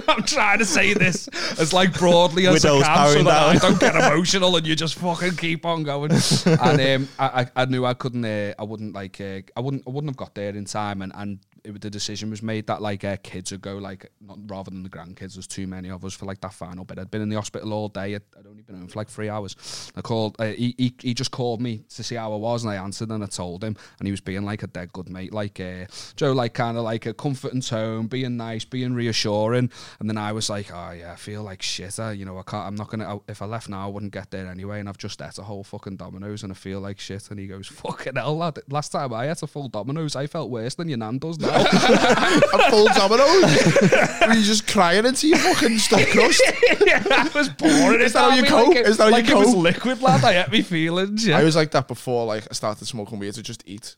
I'm 0.09 0.23
trying 0.23 0.59
to 0.61 0.65
say 0.65 0.95
this 0.95 1.29
as 1.59 1.73
like 1.73 1.99
broadly 1.99 2.47
as 2.47 2.65
Widows 2.65 2.83
I 2.83 2.87
can 2.87 2.97
so 2.97 3.01
powering 3.01 3.25
that 3.25 3.43
I 3.43 3.57
don't 3.57 3.81
get 3.81 3.97
emotional 4.13 4.57
and 4.57 4.67
you 4.67 4.77
just 4.77 4.95
fucking 4.95 5.37
keep 5.37 5.67
on 5.67 5.83
going. 5.83 6.13
and 6.13 6.81
um, 6.81 7.09
I, 7.19 7.43
I, 7.43 7.47
I 7.57 7.65
knew 7.65 7.85
I 7.85 7.95
couldn't, 7.95 8.25
uh, 8.25 8.55
I 8.59 8.63
wouldn't 8.63 8.95
like, 8.95 9.21
uh, 9.21 9.41
I 9.57 9.61
wouldn't, 9.61 9.83
I 9.87 9.91
wouldn't 9.91 10.11
have 10.11 10.17
got 10.17 10.35
there 10.35 10.51
in 10.51 10.65
time. 10.65 11.03
And, 11.03 11.13
and 11.15 11.41
it, 11.67 11.81
the 11.81 11.91
decision 11.91 12.31
was 12.31 12.43
made 12.43 12.67
that 12.69 12.81
like 12.81 13.05
uh, 13.05 13.17
kids 13.23 13.51
would 13.51 13.61
go 13.61 13.77
like 13.79 14.11
not 14.21 14.39
rather 14.47 14.71
than 14.71 14.83
the 14.83 14.89
grandkids. 14.89 15.35
There's 15.35 15.47
too 15.47 15.67
many 15.67 15.91
of 15.91 16.05
us 16.05 16.15
for 16.15 16.27
like 16.27 16.41
that 16.41 16.55
final 16.55 16.85
bit. 16.85 16.99
I'd 16.99 17.11
been 17.11 17.23
in 17.23 17.29
the 17.29 17.37
hospital 17.37 17.73
all 17.73 17.89
day. 17.89 18.15
I'd, 18.15 18.23
I'd 18.39 18.47
only 18.47 18.63
been 18.63 18.77
home 18.77 18.89
for 18.89 18.99
like 18.99 19.09
three 19.09 19.29
hours. 19.29 19.93
I 19.97 20.01
called. 20.01 20.37
Uh, 20.39 20.47
he, 20.47 20.75
he 20.79 20.95
he 21.01 21.15
just 21.15 21.31
called 21.31 21.61
me 21.61 21.85
to 21.95 22.03
see 22.03 22.15
how 22.15 22.33
I 22.33 22.37
was, 22.37 22.65
and 22.65 22.73
I 22.73 22.77
answered, 22.77 23.11
and 23.11 23.23
I 23.23 23.27
told 23.27 23.65
him, 23.65 23.77
and 23.99 24.07
he 24.07 24.13
was 24.13 24.21
being 24.21 24.45
like 24.45 24.63
a 24.63 24.67
dead 24.67 24.93
good 24.93 25.09
mate, 25.09 25.33
like 25.33 25.59
uh, 25.61 25.87
Joe, 26.15 26.33
like 26.33 26.55
kind 26.55 26.77
of 26.77 26.85
like 26.85 27.07
a 27.07 27.15
comforting 27.15 27.61
tone, 27.61 28.07
being 28.07 28.37
nice, 28.37 28.65
being 28.65 28.95
reassuring. 28.95 29.71
And 30.01 30.09
then 30.09 30.19
I 30.19 30.33
was 30.33 30.49
like, 30.49 30.71
oh 30.73 30.93
yeah, 30.93 31.13
I 31.13 31.17
feel 31.17 31.43
like 31.43 31.63
shit. 31.63 31.99
Uh, 31.99 32.11
you 32.11 32.25
know, 32.25 32.39
I 32.39 32.43
can't. 32.43 32.67
I'm 32.67 32.75
not 32.75 32.91
gonna. 32.91 33.19
If 33.29 33.43
I 33.43 33.47
left 33.47 33.69
now, 33.69 33.87
I 33.87 33.91
wouldn't 33.91 34.13
get 34.13 34.31
there 34.31 34.47
anyway. 34.47 34.81
And 34.81 34.89
I've 34.89 34.99
just 34.99 35.21
ate 35.21 35.39
a 35.39 35.43
whole 35.43 35.65
fucking 35.65 35.97
Domino's, 35.97 36.43
and 36.43 36.53
I 36.53 36.55
feel 36.55 36.81
like 36.81 37.01
shit. 37.01 37.31
And 37.31 37.41
he 37.41 37.47
goes, 37.47 37.67
fucking 37.67 38.17
hell, 38.17 38.37
lad. 38.37 38.59
Last 38.69 38.91
time 38.93 39.13
I 39.13 39.31
ate 39.31 39.43
a 39.43 39.47
full 39.47 39.69
Domino's, 39.69 40.15
I 40.17 40.27
felt 40.27 40.51
worse 40.51 40.75
than 40.75 40.89
your 40.89 40.99
nan 40.99 41.19
does 41.19 41.39
now. 41.39 41.56
A 41.61 42.71
full 42.71 42.87
Domino's. 42.89 44.21
Were 44.27 44.35
you 44.35 44.43
just 44.43 44.67
crying 44.67 45.07
into 45.07 45.29
your 45.29 45.39
fucking 45.39 45.79
stuck 45.79 46.07
crust? 46.13 46.43
yeah, 46.87 47.03
I 47.11 47.31
was 47.35 47.49
boring. 47.49 48.01
Is 48.01 48.13
that 48.13 48.31
how 48.31 48.37
you 48.37 48.45
cope? 48.45 48.69
Like 48.69 48.87
Is 48.87 48.97
that 48.99 49.05
how 49.05 49.11
like 49.11 49.29
you 49.29 49.37
it 49.37 49.39
was 49.39 49.55
liquid, 49.55 50.03
lad. 50.03 50.25
I 50.25 50.33
had 50.35 50.51
me 50.53 50.63
feelings. 50.63 51.27
Yeah. 51.27 51.39
I 51.39 51.45
was 51.45 51.57
like 51.57 51.71
that 51.73 51.89
before, 51.89 52.27
like 52.27 52.47
I 52.51 52.55
started 52.55 52.87
smoking 52.87 53.19
weed 53.19 53.35
to 53.35 53.43
just 53.43 53.63
eat, 53.67 53.97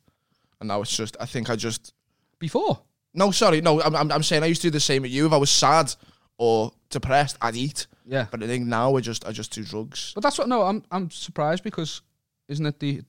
and 0.60 0.68
now 0.68 0.82
it's 0.82 0.96
just. 0.96 1.16
I 1.20 1.26
think 1.26 1.50
I 1.50 1.56
just. 1.56 1.92
Before. 2.38 2.80
No, 3.14 3.30
sorry, 3.30 3.60
no. 3.60 3.80
I'm, 3.82 3.96
I'm, 3.96 4.12
I'm 4.12 4.22
saying 4.22 4.42
I 4.42 4.46
used 4.46 4.62
to 4.62 4.68
do 4.68 4.72
the 4.72 4.80
same 4.80 5.02
with 5.02 5.10
you. 5.10 5.26
If 5.26 5.32
I 5.32 5.38
was 5.38 5.50
sad 5.50 5.92
or 6.36 6.72
depressed, 6.90 7.36
I'd 7.40 7.56
eat. 7.56 7.86
Yeah. 8.06 8.26
But 8.30 8.42
I 8.42 8.46
think 8.46 8.66
now 8.66 8.96
I 8.96 9.00
just 9.00 9.26
I 9.26 9.32
just 9.32 9.52
do 9.52 9.64
drugs. 9.64 10.12
But 10.14 10.22
that's 10.22 10.38
what. 10.38 10.48
No, 10.48 10.62
I'm 10.62 10.84
I'm 10.90 11.10
surprised 11.10 11.64
because 11.64 12.02
isn't 12.48 12.64
it 12.64 12.78
the 12.78 13.02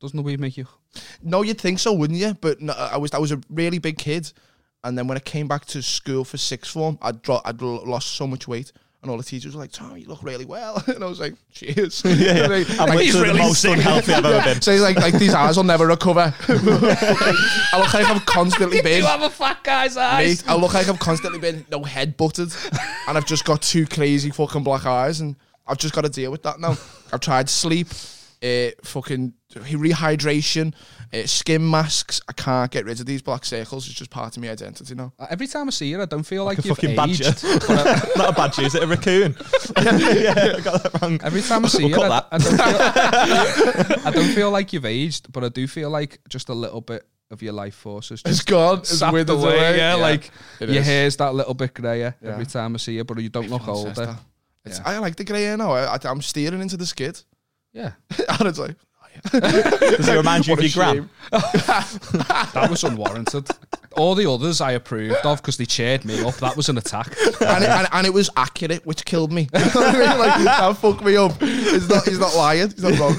doesn't 0.00 0.16
the 0.16 0.22
weed 0.22 0.40
make 0.40 0.56
you? 0.56 0.66
No, 1.22 1.42
you'd 1.42 1.60
think 1.60 1.78
so, 1.78 1.92
wouldn't 1.92 2.18
you? 2.18 2.34
But 2.40 2.60
no, 2.60 2.72
I 2.74 2.96
was 2.98 3.12
I 3.12 3.18
was 3.18 3.32
a 3.32 3.40
really 3.50 3.78
big 3.78 3.98
kid, 3.98 4.32
and 4.84 4.96
then 4.98 5.06
when 5.08 5.16
I 5.16 5.20
came 5.20 5.48
back 5.48 5.64
to 5.66 5.82
school 5.82 6.24
for 6.24 6.36
sixth 6.36 6.72
form, 6.72 6.98
I'd 7.02 7.22
dro- 7.22 7.40
I'd 7.44 7.60
l- 7.62 7.86
lost 7.86 8.08
so 8.12 8.26
much 8.26 8.46
weight, 8.46 8.72
and 9.00 9.10
all 9.10 9.16
the 9.16 9.22
teachers 9.24 9.54
were 9.54 9.62
like, 9.62 9.72
"Tom, 9.72 9.96
you 9.96 10.06
look 10.06 10.22
really 10.22 10.44
well," 10.44 10.82
and 10.88 11.02
I 11.02 11.06
was 11.06 11.18
like, 11.20 11.34
"Cheers." 11.52 12.02
Yeah, 12.06 12.46
Like, 12.46 12.68
I'm 12.78 12.88
like, 12.88 12.98
literally 12.98 13.28
the 13.32 13.38
most 13.38 13.64
unhealthy 13.64 14.12
I've 14.12 14.24
ever 14.24 14.44
been. 14.52 14.60
So 14.60 14.72
he's 14.72 14.82
like, 14.82 14.96
like 14.96 15.14
these 15.14 15.32
eyes 15.34 15.56
will 15.56 15.64
never 15.64 15.86
recover. 15.86 16.34
I 16.48 17.78
look 17.78 17.94
like 17.94 18.06
I've 18.06 18.26
constantly 18.26 18.82
been. 18.82 18.98
You 19.02 19.06
have 19.06 19.22
a 19.22 19.30
fat 19.30 19.62
guy's 19.64 19.96
eyes. 19.96 20.44
Mate, 20.44 20.50
I 20.50 20.56
look 20.56 20.74
like 20.74 20.88
I've 20.88 20.98
constantly 20.98 21.38
been 21.38 21.64
no 21.70 21.82
head 21.84 22.16
butted, 22.16 22.52
and 23.08 23.16
I've 23.16 23.26
just 23.26 23.44
got 23.44 23.62
two 23.62 23.86
crazy 23.86 24.30
fucking 24.30 24.62
black 24.62 24.84
eyes, 24.86 25.20
and 25.20 25.36
I've 25.66 25.78
just 25.78 25.94
got 25.94 26.02
to 26.02 26.10
deal 26.10 26.30
with 26.30 26.42
that 26.42 26.60
now. 26.60 26.76
I've 27.12 27.20
tried 27.20 27.48
sleep, 27.48 27.88
uh, 28.42 28.70
fucking 28.84 29.32
rehydration, 29.54 30.74
uh, 31.12 31.26
skin 31.26 31.68
masks. 31.68 32.20
I 32.28 32.32
can't 32.32 32.70
get 32.70 32.84
rid 32.84 33.00
of 33.00 33.06
these 33.06 33.22
black 33.22 33.44
circles. 33.44 33.86
It's 33.86 33.94
just 33.94 34.10
part 34.10 34.36
of 34.36 34.42
my 34.42 34.50
identity 34.50 34.94
now. 34.94 35.12
Uh, 35.18 35.26
Every 35.30 35.46
time 35.46 35.68
I 35.68 35.70
see 35.70 35.88
you, 35.88 36.00
I 36.02 36.06
don't 36.06 36.22
feel 36.22 36.44
like, 36.44 36.58
Like 36.58 36.64
a 36.64 36.68
you've 36.68 36.76
fucking 36.78 36.98
aged. 36.98 37.22
badger. 37.42 38.06
Not 38.16 38.30
a 38.30 38.32
badger, 38.32 38.62
is 38.62 38.74
it 38.74 38.82
a 38.82 38.86
raccoon? 38.86 39.32
yeah, 39.76 40.54
I 40.56 40.60
got 40.60 40.82
that 40.82 41.02
wrong. 41.02 41.20
Every 41.22 41.42
time 41.42 41.64
I 41.64 41.68
see 41.68 41.84
We'll 41.84 41.98
you, 41.98 42.02
I, 42.02 42.08
that. 42.08 42.28
I 42.32 42.38
don't 42.38 42.56
feel, 42.56 43.96
I 44.06 44.10
don't 44.10 44.34
feel 44.34 44.50
like 44.50 44.72
you've 44.72 44.86
aged, 44.86 45.32
but 45.32 45.44
I 45.44 45.48
do 45.48 45.66
feel 45.66 45.90
like 45.90 46.20
just 46.28 46.48
a 46.48 46.54
little 46.54 46.80
bit 46.80 47.06
of 47.30 47.40
your 47.42 47.52
life 47.54 47.74
force 47.74 48.10
has 48.10 48.20
It's 48.26 48.38
just 48.38 48.46
gone. 48.46 48.78
It's 48.80 48.98
sapped 48.98 49.12
withered 49.12 49.36
away. 49.36 49.56
away. 49.56 49.76
Yeah, 49.78 49.94
like 49.94 50.30
it 50.60 50.68
your 50.68 50.80
is. 50.80 50.86
hair's 50.86 51.16
that 51.16 51.34
little 51.34 51.54
bit 51.54 51.72
grayer 51.74 52.14
Yeah. 52.22 52.30
every 52.32 52.46
time 52.46 52.74
I 52.74 52.78
see 52.78 52.94
you, 52.94 53.04
but 53.04 53.18
you 53.22 53.28
don't 53.30 53.48
look 53.48 53.62
Everyone 53.62 53.94
says 53.94 53.98
older. 54.06 54.18
It's, 54.64 54.78
Yeah. 54.78 54.84
I 54.88 54.98
like 54.98 55.16
the 55.16 55.24
grey 55.24 55.44
hair 55.44 55.56
now. 55.56 55.72
I, 55.72 55.94
I, 55.94 55.98
I'm 56.04 56.20
steering 56.22 56.60
into 56.60 56.76
the 56.76 56.86
skid, 56.86 57.20
Yeah, 57.72 57.92
like. 58.58 58.76
Does 59.30 60.08
it 60.08 60.16
remind 60.16 60.46
you 60.46 60.54
of 60.54 60.58
What 60.58 60.64
a 60.64 60.68
your 60.68 60.74
gran? 60.84 60.94
shame. 60.96 61.10
that 61.32 62.66
was 62.70 62.84
unwarranted. 62.84 63.48
All 63.96 64.14
the 64.14 64.28
others 64.30 64.60
I 64.62 64.72
approved 64.72 65.16
of 65.24 65.38
because 65.42 65.58
they 65.58 65.66
cheered 65.66 66.04
me 66.06 66.22
up. 66.24 66.34
That 66.36 66.56
was 66.56 66.68
an 66.70 66.78
attack. 66.78 67.08
and, 67.42 67.62
it, 67.64 67.68
and, 67.70 67.86
and 67.92 68.06
it 68.06 68.12
was 68.12 68.30
accurate, 68.36 68.86
which 68.86 69.04
killed 69.04 69.32
me. 69.32 69.48
You 69.54 69.60
know 69.60 69.70
what 69.74 69.94
I 69.94 69.98
mean? 69.98 70.18
Like 70.18 70.44
that 70.44 70.76
fucked 70.78 71.04
me 71.04 71.16
up. 71.16 71.38
He's 71.40 71.88
not. 71.88 72.04
He's 72.04 72.18
not 72.18 72.34
lying. 72.34 72.70
He's 72.70 72.82
not 72.82 72.98
wrong. 72.98 73.16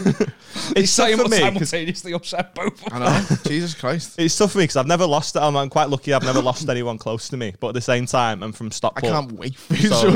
It's 0.75 0.95
tough 0.95 1.09
for 1.11 1.17
me 1.17 1.23
'cause- 1.29 1.39
simultaneously 1.39 2.13
upset 2.13 2.53
both 2.55 2.85
of 2.87 2.93
I 2.93 2.99
know. 2.99 3.35
Jesus 3.45 3.73
Christ. 3.73 4.15
It's 4.19 4.37
tough 4.37 4.51
for 4.51 4.59
me 4.59 4.63
because 4.65 4.77
I've 4.77 4.87
never 4.87 5.05
lost 5.05 5.35
it. 5.35 5.39
I'm, 5.39 5.55
I'm 5.57 5.69
quite 5.69 5.89
lucky. 5.89 6.13
I've 6.13 6.23
never 6.23 6.41
lost 6.41 6.67
anyone 6.69 6.97
close 6.99 7.27
to 7.29 7.37
me. 7.37 7.53
But 7.59 7.69
at 7.69 7.73
the 7.75 7.81
same 7.81 8.05
time, 8.05 8.43
I'm 8.43 8.51
from 8.51 8.71
Stockport. 8.71 9.11
I 9.11 9.15
can't 9.15 9.31
wait 9.33 9.55
for 9.55 9.73
you. 9.75 9.89
So- 9.89 10.11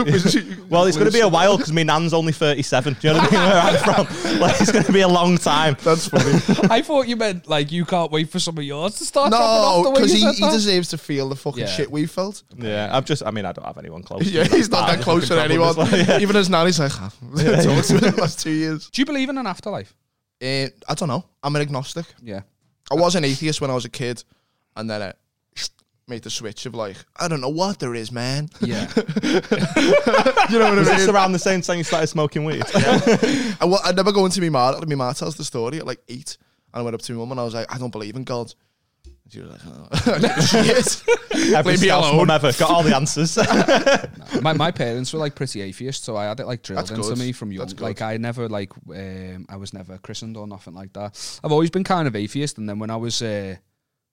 Well, 0.70 0.86
it's 0.86 0.96
going 0.98 1.08
to 1.10 1.14
be 1.14 1.22
a 1.22 1.28
while 1.28 1.58
because 1.58 1.74
my 1.74 1.84
nan's 1.84 2.14
only 2.14 2.34
37. 2.34 2.94
Do 3.00 3.08
you 3.08 3.14
know 3.14 3.20
what 3.20 3.34
I 3.34 3.36
mean? 3.36 3.50
Where 3.50 3.62
I'm 3.62 4.06
from, 4.06 4.40
like 4.40 4.62
it's 4.62 4.72
going 4.72 4.86
to 4.86 4.92
be 4.94 5.02
a 5.02 5.08
long 5.08 5.38
time. 5.38 5.67
That's 5.84 6.08
funny. 6.08 6.68
I 6.72 6.82
thought 6.82 7.08
you 7.08 7.16
meant 7.16 7.48
like 7.48 7.72
you 7.72 7.86
can't 7.86 8.12
wait 8.12 8.30
for 8.30 8.40
some 8.40 8.58
of 8.58 8.64
yours 8.64 8.96
to 8.96 9.06
start 9.06 9.32
no, 9.32 9.38
off 9.38 9.84
the 9.84 9.90
way 9.92 9.96
because 9.96 10.12
he, 10.14 10.32
he 10.32 10.50
deserves 10.52 10.90
to 10.90 10.98
feel 10.98 11.30
the 11.30 11.36
fucking 11.36 11.62
Yeah. 11.62 11.66
shit 11.68 11.92
we 11.92 12.06
felt. 12.06 12.44
Yeah, 12.58 12.90
I've 12.92 13.06
just. 13.06 13.24
I 13.26 13.32
mean, 13.32 13.46
I 13.46 13.52
don't 13.52 13.66
have 13.66 13.78
anyone 13.78 14.04
close. 14.04 14.30
Yeah, 14.30 14.44
he's 14.52 14.70
not 14.70 14.88
that 14.88 15.02
close 15.02 15.28
to 15.30 15.42
anyone. 15.42 15.74
problem 15.74 15.94
as 15.94 16.08
well, 16.08 16.18
yeah. 16.18 16.22
Even 16.22 16.36
as 16.36 16.50
Nanny's 16.50 16.80
like, 16.80 16.92
"Ah, 16.96 17.10
talk 17.10 17.36
to 17.86 17.94
him 17.94 18.00
the 18.00 18.16
last 18.18 18.40
two 18.40 18.52
years. 18.52 18.90
Do 18.90 19.02
you 19.02 19.06
believe 19.06 19.30
in 19.30 19.38
an 19.38 19.48
afterlife? 19.48 19.96
Uh, 20.42 20.68
I 20.88 20.94
don't 20.96 21.08
know. 21.10 21.26
I'm 21.44 21.56
an 21.56 21.62
agnostic. 21.62 22.06
Yeah. 22.22 22.42
I 22.92 22.96
was 22.96 23.16
an 23.16 23.24
atheist 23.26 23.60
when 23.60 23.70
I 23.72 23.74
was 23.74 23.86
a 23.86 23.90
kid, 23.90 24.24
and 24.76 24.90
then 24.90 25.02
I 25.02 25.14
made 26.08 26.24
the 26.24 26.30
switch 26.30 26.66
of 26.66 26.74
like, 26.74 26.96
I 27.18 27.28
don't 27.28 27.42
know 27.42 27.50
what 27.50 27.80
there 27.80 27.94
is, 27.94 28.12
man. 28.12 28.50
Yeah. 28.62 28.90
you 29.24 30.60
know 30.60 30.70
what 30.70 30.78
Was 30.78 30.88
I 30.88 30.96
this 30.96 31.06
mean? 31.08 31.16
around 31.16 31.34
the 31.34 31.40
same 31.40 31.62
time 31.62 31.78
you 31.80 31.84
started 31.84 32.08
smoking 32.08 32.46
weed? 32.46 32.64
I, 32.76 33.58
wa- 33.64 33.82
I'd 33.84 33.96
never 33.96 34.12
go 34.12 34.26
into 34.26 34.40
my 34.42 34.50
ma. 34.50 34.80
My 34.88 34.96
ma 34.96 35.12
tells 35.14 35.36
the 35.36 35.44
story 35.44 35.80
at 35.80 35.86
like 35.86 36.00
eight, 36.08 36.38
and 36.74 36.80
I 36.80 36.84
went 36.84 36.96
up 36.96 37.02
to 37.02 37.14
my 37.14 37.20
mum 37.20 37.32
and 37.32 37.40
I 37.40 37.44
was 37.44 37.54
like, 37.54 37.74
I 37.74 37.78
don't 37.78 37.92
believe 37.92 38.16
in 38.16 38.24
God. 38.24 38.54
And 39.06 39.34
she 39.34 39.42
was 39.42 39.50
like, 39.52 39.62
oh. 39.66 40.42
Shit. 40.42 41.04
Every 41.54 41.74
Leave 41.74 41.82
me 41.82 41.88
Scouse 41.88 42.06
alone. 42.06 42.18
mum 42.28 42.30
ever 42.32 42.54
got 42.54 42.72
all 42.72 42.84
the 42.84 42.96
answers. 42.96 43.38
my, 44.42 44.54
my 44.54 44.72
parents 44.72 45.12
were 45.12 45.20
like 45.20 45.36
pretty 45.36 45.62
atheist, 45.62 46.06
so 46.06 46.16
I 46.16 46.26
had 46.26 46.40
it 46.40 46.46
like 46.48 46.64
drilled 46.64 46.80
That's 46.80 46.92
into 46.92 47.02
good. 47.10 47.18
me 47.20 47.34
from 47.34 47.52
young. 47.52 47.60
That's 47.66 47.74
good. 47.74 47.84
Like 47.84 48.02
I 48.02 48.16
never 48.16 48.48
like 48.48 48.72
um, 48.92 49.46
I 49.50 49.58
was 49.58 49.74
never 49.74 49.98
christened 49.98 50.38
or 50.38 50.48
nothing 50.48 50.74
like 50.74 50.94
that. 50.94 51.40
I've 51.44 51.52
always 51.52 51.70
been 51.70 51.84
kind 51.84 52.08
of 52.08 52.16
atheist, 52.16 52.58
and 52.58 52.70
then 52.70 52.80
when 52.80 52.90
I 52.90 52.96
was 52.96 53.22
uh, 53.22 53.58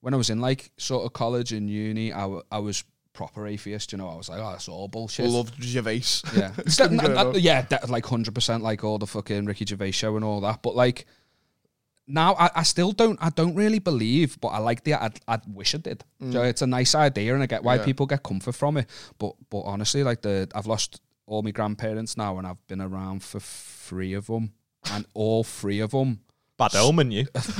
when 0.05 0.13
I 0.13 0.19
was 0.19 0.29
in 0.29 0.39
like 0.41 0.71
sort 0.77 1.07
of 1.07 1.13
college 1.15 1.53
and 1.53 1.69
uni, 1.71 2.13
I, 2.13 2.21
w- 2.21 2.43
I 2.53 2.59
was 2.59 2.85
proper 3.15 3.47
atheist. 3.47 3.91
You 3.93 3.99
know, 3.99 4.09
I 4.09 4.17
was 4.17 4.29
like, 4.29 4.39
oh, 4.39 4.51
that's 4.51 4.69
all 4.69 4.87
bullshit. 4.89 5.25
I 5.25 5.29
loved 5.31 5.55
Gervais. 5.63 6.03
Yeah, 6.37 6.49
That- 6.57 6.91
enough. 6.93 7.37
yeah, 7.37 7.63
that, 7.63 7.89
like 7.89 8.05
hundred 8.05 8.35
percent, 8.35 8.63
like 8.63 8.85
all 8.85 8.99
the 8.99 9.07
fucking 9.07 9.47
Ricky 9.47 9.65
Gervais 9.65 9.93
show 9.93 10.17
and 10.17 10.25
all 10.25 10.41
that. 10.43 10.61
But 10.63 10.77
like 10.77 11.07
now, 12.07 12.35
I, 12.35 12.51
I 12.57 12.63
still 12.65 12.93
don't, 12.93 13.19
I 13.23 13.31
don't 13.31 13.55
really 13.55 13.79
believe, 13.79 14.39
but 14.41 14.49
I 14.49 14.59
like 14.59 14.85
the, 14.85 14.93
I, 14.95 15.11
I 15.27 15.39
wish 15.49 15.75
I 15.75 15.79
did. 15.79 16.05
So 16.33 16.43
it's 16.43 16.61
a 16.61 16.67
nice 16.67 16.95
idea, 16.95 17.33
and 17.33 17.43
I 17.43 17.47
get 17.47 17.65
why 17.65 17.77
Mm. 17.77 17.81
Yeah. 17.81 17.85
people 17.87 18.07
get 18.07 18.23
comfort 18.23 18.53
from 18.53 18.77
it. 18.77 18.89
But 19.19 19.35
but 19.49 19.61
honestly, 19.63 20.03
like 20.05 20.21
the, 20.21 20.49
I've 20.55 20.67
lost 20.67 21.01
all 21.27 21.43
my 21.43 21.51
grandparents 21.51 22.17
now, 22.19 22.37
and 22.37 22.47
I've 22.47 22.65
been 22.67 22.83
around 22.83 23.23
for 23.23 23.41
three 23.41 24.13
of 24.13 24.27
them, 24.27 24.53
and 24.93 25.07
all 25.15 25.45
three 25.45 25.81
of 25.81 25.93
them. 25.93 26.21
Bad 26.57 26.77
omen, 26.77 27.11
you. 27.11 27.27
What 27.35 27.59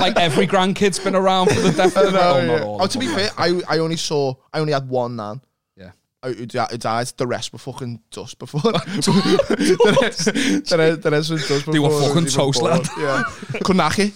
like 0.00 0.16
every 0.18 0.46
grandkid's 0.46 0.98
been 0.98 1.14
around 1.14 1.48
for 1.48 1.60
the 1.60 1.72
death 1.72 1.96
of 1.96 2.12
No, 2.12 2.20
oh, 2.20 2.46
not 2.46 2.62
all 2.62 2.80
oh, 2.80 2.84
of 2.84 2.90
to 2.90 2.98
be 2.98 3.06
them, 3.06 3.16
fair, 3.16 3.30
I 3.38 3.60
I 3.68 3.78
only 3.78 3.96
saw 3.96 4.34
I 4.52 4.60
only 4.60 4.72
had 4.72 4.88
one 4.88 5.16
nan. 5.16 5.40
Yeah. 5.76 5.92
Who 6.24 6.46
di- 6.46 6.66
who 6.70 6.78
died. 6.78 7.06
The 7.16 7.26
rest 7.26 7.52
were 7.52 7.58
fucking 7.58 8.00
dust 8.10 8.38
before. 8.38 8.60
the, 8.62 9.98
rest, 10.02 10.24
the, 10.26 10.76
rest, 10.78 11.02
the 11.02 11.10
rest 11.10 11.30
was 11.30 11.48
dust 11.48 11.66
before. 11.66 11.72
They 11.72 11.78
were 11.78 11.86
I 11.86 11.88
was 11.88 12.06
fucking 12.08 12.22
even 12.22 12.32
toast, 12.32 12.60
born. 12.60 12.72
lad. 12.72 12.86
Yeah. 12.98 13.22
Kunaki. 13.60 14.12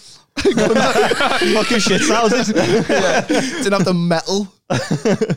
Fucking 1.55 1.79
shit 1.79 2.03
houses. 2.09 2.49
Didn't 2.49 3.73
have 3.73 3.85
the 3.85 3.95
mettle. 3.95 4.49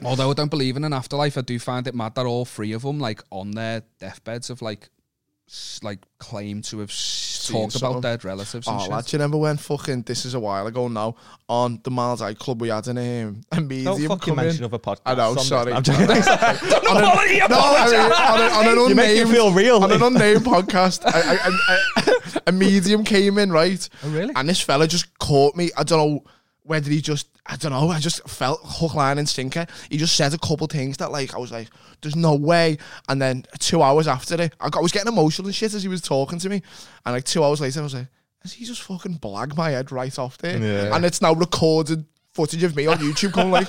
Although 0.03 0.31
I 0.31 0.33
don't 0.33 0.49
believe 0.49 0.75
in 0.75 0.83
an 0.83 0.91
afterlife, 0.93 1.37
I 1.37 1.41
do 1.41 1.59
find 1.59 1.85
it 1.87 1.93
mad 1.95 2.15
that 2.15 2.25
all 2.25 2.45
three 2.45 2.73
of 2.73 2.81
them, 2.81 2.99
like 2.99 3.21
on 3.31 3.51
their 3.51 3.83
deathbeds, 3.99 4.47
have 4.47 4.61
like, 4.63 4.89
s- 5.47 5.79
like 5.83 5.99
claimed 6.17 6.63
to 6.65 6.79
have 6.79 6.89
s- 6.89 7.36
talked 7.51 7.75
about 7.75 8.01
dead 8.01 8.23
relatives 8.23 8.67
and 8.67 8.77
Oh, 8.77 8.79
shit. 8.81 8.91
lad, 8.91 9.11
you 9.11 9.17
remember 9.17 9.37
when 9.37 9.57
fucking, 9.57 10.03
this 10.03 10.25
is 10.25 10.33
a 10.33 10.39
while 10.39 10.67
ago 10.67 10.87
now, 10.87 11.15
on 11.49 11.79
the 11.83 11.91
Miles 11.91 12.21
Eye 12.21 12.33
Club 12.33 12.61
we 12.61 12.69
had 12.69 12.87
in 12.87 12.97
um, 12.97 13.41
a 13.51 13.61
medium 13.61 13.97
Don't 13.97 14.07
fucking 14.07 14.35
mention 14.35 14.65
other 14.65 14.79
podcasts. 14.79 15.01
I 15.05 15.15
know, 15.15 15.35
sorry. 15.35 15.73
I'm 15.73 15.83
joking. 15.83 16.01
on 16.07 16.97
a, 16.97 17.01
no, 17.01 17.11
I 17.13 17.27
mean, 17.27 17.41
on, 17.41 18.41
a, 18.41 18.53
on 18.53 18.67
an 18.67 18.89
You 18.89 18.95
make 18.95 19.07
me 19.07 19.19
unnamed, 19.21 19.31
feel 19.31 19.51
real. 19.53 19.83
on 19.83 19.91
an 19.91 20.01
unnamed 20.01 20.41
podcast, 20.45 21.01
I, 21.05 21.37
I, 21.37 21.57
I, 21.67 22.39
a 22.47 22.51
medium 22.51 23.03
came 23.03 23.37
in, 23.37 23.51
right? 23.51 23.87
Oh, 24.03 24.09
really? 24.09 24.33
And 24.35 24.47
this 24.47 24.61
fella 24.61 24.87
just 24.87 25.17
caught 25.19 25.55
me. 25.55 25.69
I 25.77 25.83
don't 25.83 25.97
know 25.99 26.23
whether 26.67 26.89
he 26.91 27.01
just, 27.01 27.29
I 27.45 27.55
don't 27.55 27.71
know, 27.71 27.89
I 27.89 27.99
just 27.99 28.27
felt 28.27 28.59
hook, 28.61 28.93
line, 28.93 29.17
and 29.17 29.27
sinker. 29.27 29.65
He 29.89 29.97
just 29.97 30.17
said 30.17 30.33
a 30.33 30.37
couple 30.37 30.67
things 30.67 30.97
that, 30.97 31.11
like, 31.11 31.33
I 31.33 31.37
was 31.37 31.51
like, 31.51 31.69
there's 32.01 32.15
no 32.15 32.35
way. 32.35 32.77
And 33.07 33.21
then 33.21 33.45
two 33.57 33.81
hours 33.81 34.05
after 34.07 34.35
it, 34.35 34.53
I, 34.59 34.69
got, 34.69 34.79
I 34.79 34.81
was 34.81 34.91
getting 34.91 35.11
emotional 35.11 35.47
and 35.47 35.55
shit 35.55 35.73
as 35.73 35.81
he 35.81 35.87
was 35.87 36.01
talking 36.01 36.39
to 36.39 36.49
me. 36.49 36.61
And 37.05 37.15
like 37.15 37.23
two 37.23 37.43
hours 37.43 37.61
later, 37.61 37.79
I 37.79 37.83
was 37.83 37.93
like, 37.93 38.07
has 38.43 38.53
he 38.53 38.65
just 38.65 38.81
fucking 38.83 39.19
blagged 39.19 39.55
my 39.55 39.71
head 39.71 39.91
right 39.93 40.19
off 40.19 40.37
there? 40.39 40.57
Yeah. 40.57 40.95
And 40.95 41.05
it's 41.05 41.21
now 41.21 41.33
recorded 41.33 42.05
footage 42.33 42.63
of 42.63 42.75
me 42.75 42.85
on 42.85 42.97
YouTube 42.97 43.31
going 43.31 43.49
like, 43.49 43.67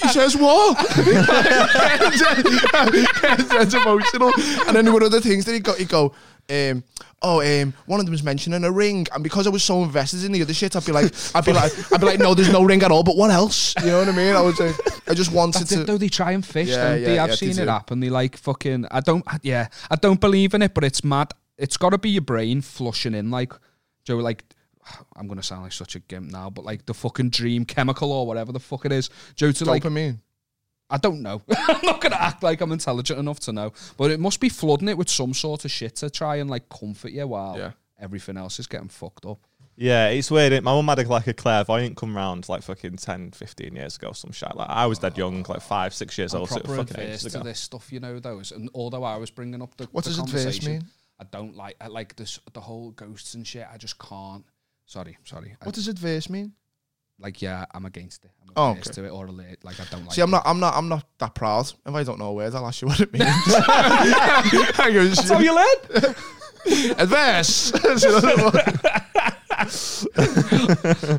he 0.00 0.08
says 0.08 0.36
what? 0.36 0.78
It's 3.58 3.74
emotional. 3.74 4.32
And 4.66 4.76
then 4.76 4.92
one 4.92 5.02
of 5.02 5.10
the 5.10 5.20
things 5.20 5.44
that 5.44 5.52
he 5.52 5.60
got, 5.60 5.76
he 5.78 5.84
go, 5.84 6.14
um, 6.50 6.84
oh, 7.22 7.40
um, 7.40 7.74
one 7.86 8.00
of 8.00 8.06
them 8.06 8.12
was 8.12 8.22
mentioning 8.22 8.62
a 8.64 8.70
ring, 8.70 9.06
and 9.12 9.22
because 9.22 9.46
I 9.46 9.50
was 9.50 9.64
so 9.64 9.82
invested 9.82 10.24
in 10.24 10.32
the 10.32 10.42
other 10.42 10.54
shit, 10.54 10.76
I'd 10.76 10.86
be 10.86 10.92
like, 10.92 11.12
I'd 11.34 11.44
be 11.44 11.52
like, 11.52 11.72
I'd 11.92 12.00
be 12.00 12.06
like, 12.06 12.18
no, 12.18 12.34
there's 12.34 12.52
no 12.52 12.62
ring 12.62 12.82
at 12.82 12.90
all. 12.90 13.02
But 13.02 13.16
what 13.16 13.30
else? 13.30 13.74
You 13.80 13.88
know 13.88 13.98
what 14.00 14.08
I 14.08 14.12
mean? 14.12 14.34
I 14.34 14.40
was, 14.40 14.58
like, 14.60 14.74
I 15.08 15.14
just 15.14 15.32
wanted 15.32 15.60
That's 15.60 15.74
to. 15.74 15.82
it 15.82 15.86
though. 15.86 15.98
They 15.98 16.08
try 16.08 16.32
and 16.32 16.44
fish. 16.44 16.68
Yeah, 16.68 16.90
don't 16.90 17.00
yeah, 17.00 17.06
they? 17.06 17.18
I've 17.18 17.30
yeah, 17.30 17.34
seen 17.36 17.56
do. 17.56 17.62
it 17.62 17.68
happen. 17.68 18.00
They 18.00 18.10
like 18.10 18.36
fucking. 18.36 18.86
I 18.90 19.00
don't. 19.00 19.24
Yeah, 19.42 19.68
I 19.90 19.96
don't 19.96 20.20
believe 20.20 20.54
in 20.54 20.62
it, 20.62 20.74
but 20.74 20.84
it's 20.84 21.04
mad. 21.04 21.32
It's 21.58 21.76
got 21.76 21.90
to 21.90 21.98
be 21.98 22.10
your 22.10 22.22
brain 22.22 22.60
flushing 22.60 23.14
in 23.14 23.30
like 23.30 23.52
Joe. 24.04 24.16
Like 24.16 24.44
I'm 25.16 25.28
gonna 25.28 25.42
sound 25.42 25.62
like 25.62 25.72
such 25.72 25.94
a 25.94 26.00
gimp 26.00 26.30
now, 26.30 26.50
but 26.50 26.64
like 26.64 26.86
the 26.86 26.94
fucking 26.94 27.30
dream 27.30 27.64
chemical 27.64 28.12
or 28.12 28.26
whatever 28.26 28.52
the 28.52 28.60
fuck 28.60 28.84
it 28.84 28.92
is. 28.92 29.10
Joe 29.34 29.52
to 29.52 29.64
like 29.64 29.82
Dopamine. 29.82 30.20
I 30.88 30.98
don't 30.98 31.22
know. 31.22 31.42
I'm 31.68 31.80
not 31.84 32.00
gonna 32.00 32.16
act 32.16 32.42
like 32.42 32.60
I'm 32.60 32.72
intelligent 32.72 33.18
enough 33.18 33.40
to 33.40 33.52
know, 33.52 33.72
but 33.96 34.10
it 34.10 34.20
must 34.20 34.40
be 34.40 34.48
flooding 34.48 34.88
it 34.88 34.96
with 34.96 35.10
some 35.10 35.34
sort 35.34 35.64
of 35.64 35.70
shit 35.70 35.96
to 35.96 36.10
try 36.10 36.36
and 36.36 36.48
like 36.48 36.68
comfort 36.68 37.12
you 37.12 37.26
while 37.26 37.58
Yeah. 37.58 37.72
everything 37.98 38.36
else 38.36 38.58
is 38.60 38.66
getting 38.66 38.88
fucked 38.88 39.26
up. 39.26 39.40
Yeah, 39.78 40.08
it's 40.08 40.30
weird. 40.30 40.52
innit? 40.52 40.62
My 40.62 40.72
mum 40.72 40.88
had 40.88 41.00
a, 41.00 41.08
like 41.08 41.26
a 41.26 41.34
clairvoyant 41.34 41.96
come 41.96 42.16
round 42.16 42.48
like 42.48 42.62
fucking 42.62 42.96
10, 42.96 43.32
15 43.32 43.76
years 43.76 43.96
ago, 43.96 44.12
some 44.12 44.32
shit. 44.32 44.54
Like 44.56 44.70
I 44.70 44.86
was 44.86 44.98
dead 44.98 45.12
oh. 45.16 45.18
young, 45.18 45.44
like 45.48 45.60
five, 45.60 45.92
six 45.92 46.16
years 46.16 46.32
I'm 46.32 46.40
old, 46.40 46.48
so 46.48 46.56
it 46.56 46.66
was 46.66 46.76
proper 46.76 46.94
fucking 46.94 47.04
ages 47.06 47.26
adverse 47.26 47.32
to 47.42 47.44
this 47.48 47.60
stuff, 47.60 47.92
you 47.92 48.00
know. 48.00 48.18
Those, 48.18 48.52
and 48.52 48.70
although 48.74 49.04
I 49.04 49.16
was 49.16 49.30
bringing 49.30 49.60
up 49.60 49.76
the 49.76 49.84
What 49.92 50.04
the 50.04 50.10
does 50.10 50.18
adverse 50.18 50.32
conversation, 50.44 50.72
mean? 50.72 50.84
I 51.20 51.24
don't 51.24 51.54
like. 51.54 51.76
I 51.80 51.88
like 51.88 52.16
this 52.16 52.40
the 52.54 52.60
whole 52.60 52.90
ghosts 52.92 53.34
and 53.34 53.46
shit. 53.46 53.66
I 53.70 53.76
just 53.76 53.98
can't. 53.98 54.44
Sorry, 54.86 55.18
sorry. 55.24 55.56
I, 55.60 55.64
What 55.64 55.74
does 55.74 55.88
adverse 55.88 56.30
mean? 56.30 56.52
Like 57.18 57.40
yeah, 57.42 57.64
I'm 57.74 57.86
against 57.86 58.24
it. 58.24 58.30
I'm 58.42 58.52
Oh, 58.56 58.70
okay. 58.72 58.80
to 58.92 59.04
it 59.04 59.10
or 59.10 59.26
relate. 59.26 59.64
Like 59.64 59.78
I 59.80 59.84
don't 59.90 60.04
like. 60.04 60.14
See, 60.14 60.22
I'm 60.22 60.28
it. 60.28 60.32
not, 60.32 60.42
I'm 60.46 60.60
not, 60.60 60.74
I'm 60.74 60.88
not 60.88 61.06
that 61.18 61.34
proud. 61.34 61.70
If 61.86 61.94
I 61.94 62.02
don't 62.04 62.18
know 62.18 62.32
words, 62.32 62.54
I'll 62.54 62.66
ask 62.66 62.80
you 62.82 62.88
what 62.88 63.00
it 63.00 63.12
means. 63.12 63.24
I 63.28 64.90
go, 64.92 65.08
how 65.28 65.38
you 65.38 65.54
learn. 65.54 66.14
adverse. 66.98 67.72
You 68.02 68.10
know 68.20 68.50
what? 68.50 68.86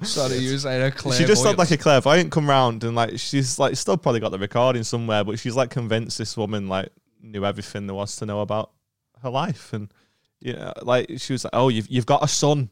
sorry, 0.06 0.38
you 0.38 0.58
saying 0.58 0.84
a 0.84 0.92
clear. 0.92 1.18
She 1.18 1.26
just 1.26 1.46
had 1.46 1.58
like 1.58 1.72
a 1.72 1.78
clairvoyant 1.78 2.32
come 2.32 2.50
round 2.50 2.84
and 2.84 2.96
like 2.96 3.18
she's 3.20 3.58
like 3.60 3.76
still 3.76 3.98
probably 3.98 4.20
got 4.20 4.30
the 4.30 4.40
recording 4.40 4.84
somewhere, 4.84 5.24
but 5.24 5.40
she's 5.40 5.56
like 5.56 5.70
convinced 5.70 6.18
this 6.18 6.38
woman 6.38 6.68
like 6.68 6.90
knew 7.22 7.46
everything 7.46 7.88
there 7.88 7.96
was 7.96 8.16
to 8.18 8.26
know 8.26 8.42
about 8.42 8.72
her 9.24 9.30
life, 9.30 9.74
and 9.74 9.92
you 10.40 10.54
know, 10.54 10.72
like 10.82 11.12
she 11.18 11.34
was 11.34 11.44
like, 11.44 11.52
"Oh, 11.54 11.70
you've 11.70 11.88
you've 11.88 12.06
got 12.06 12.24
a 12.24 12.28
son." 12.28 12.70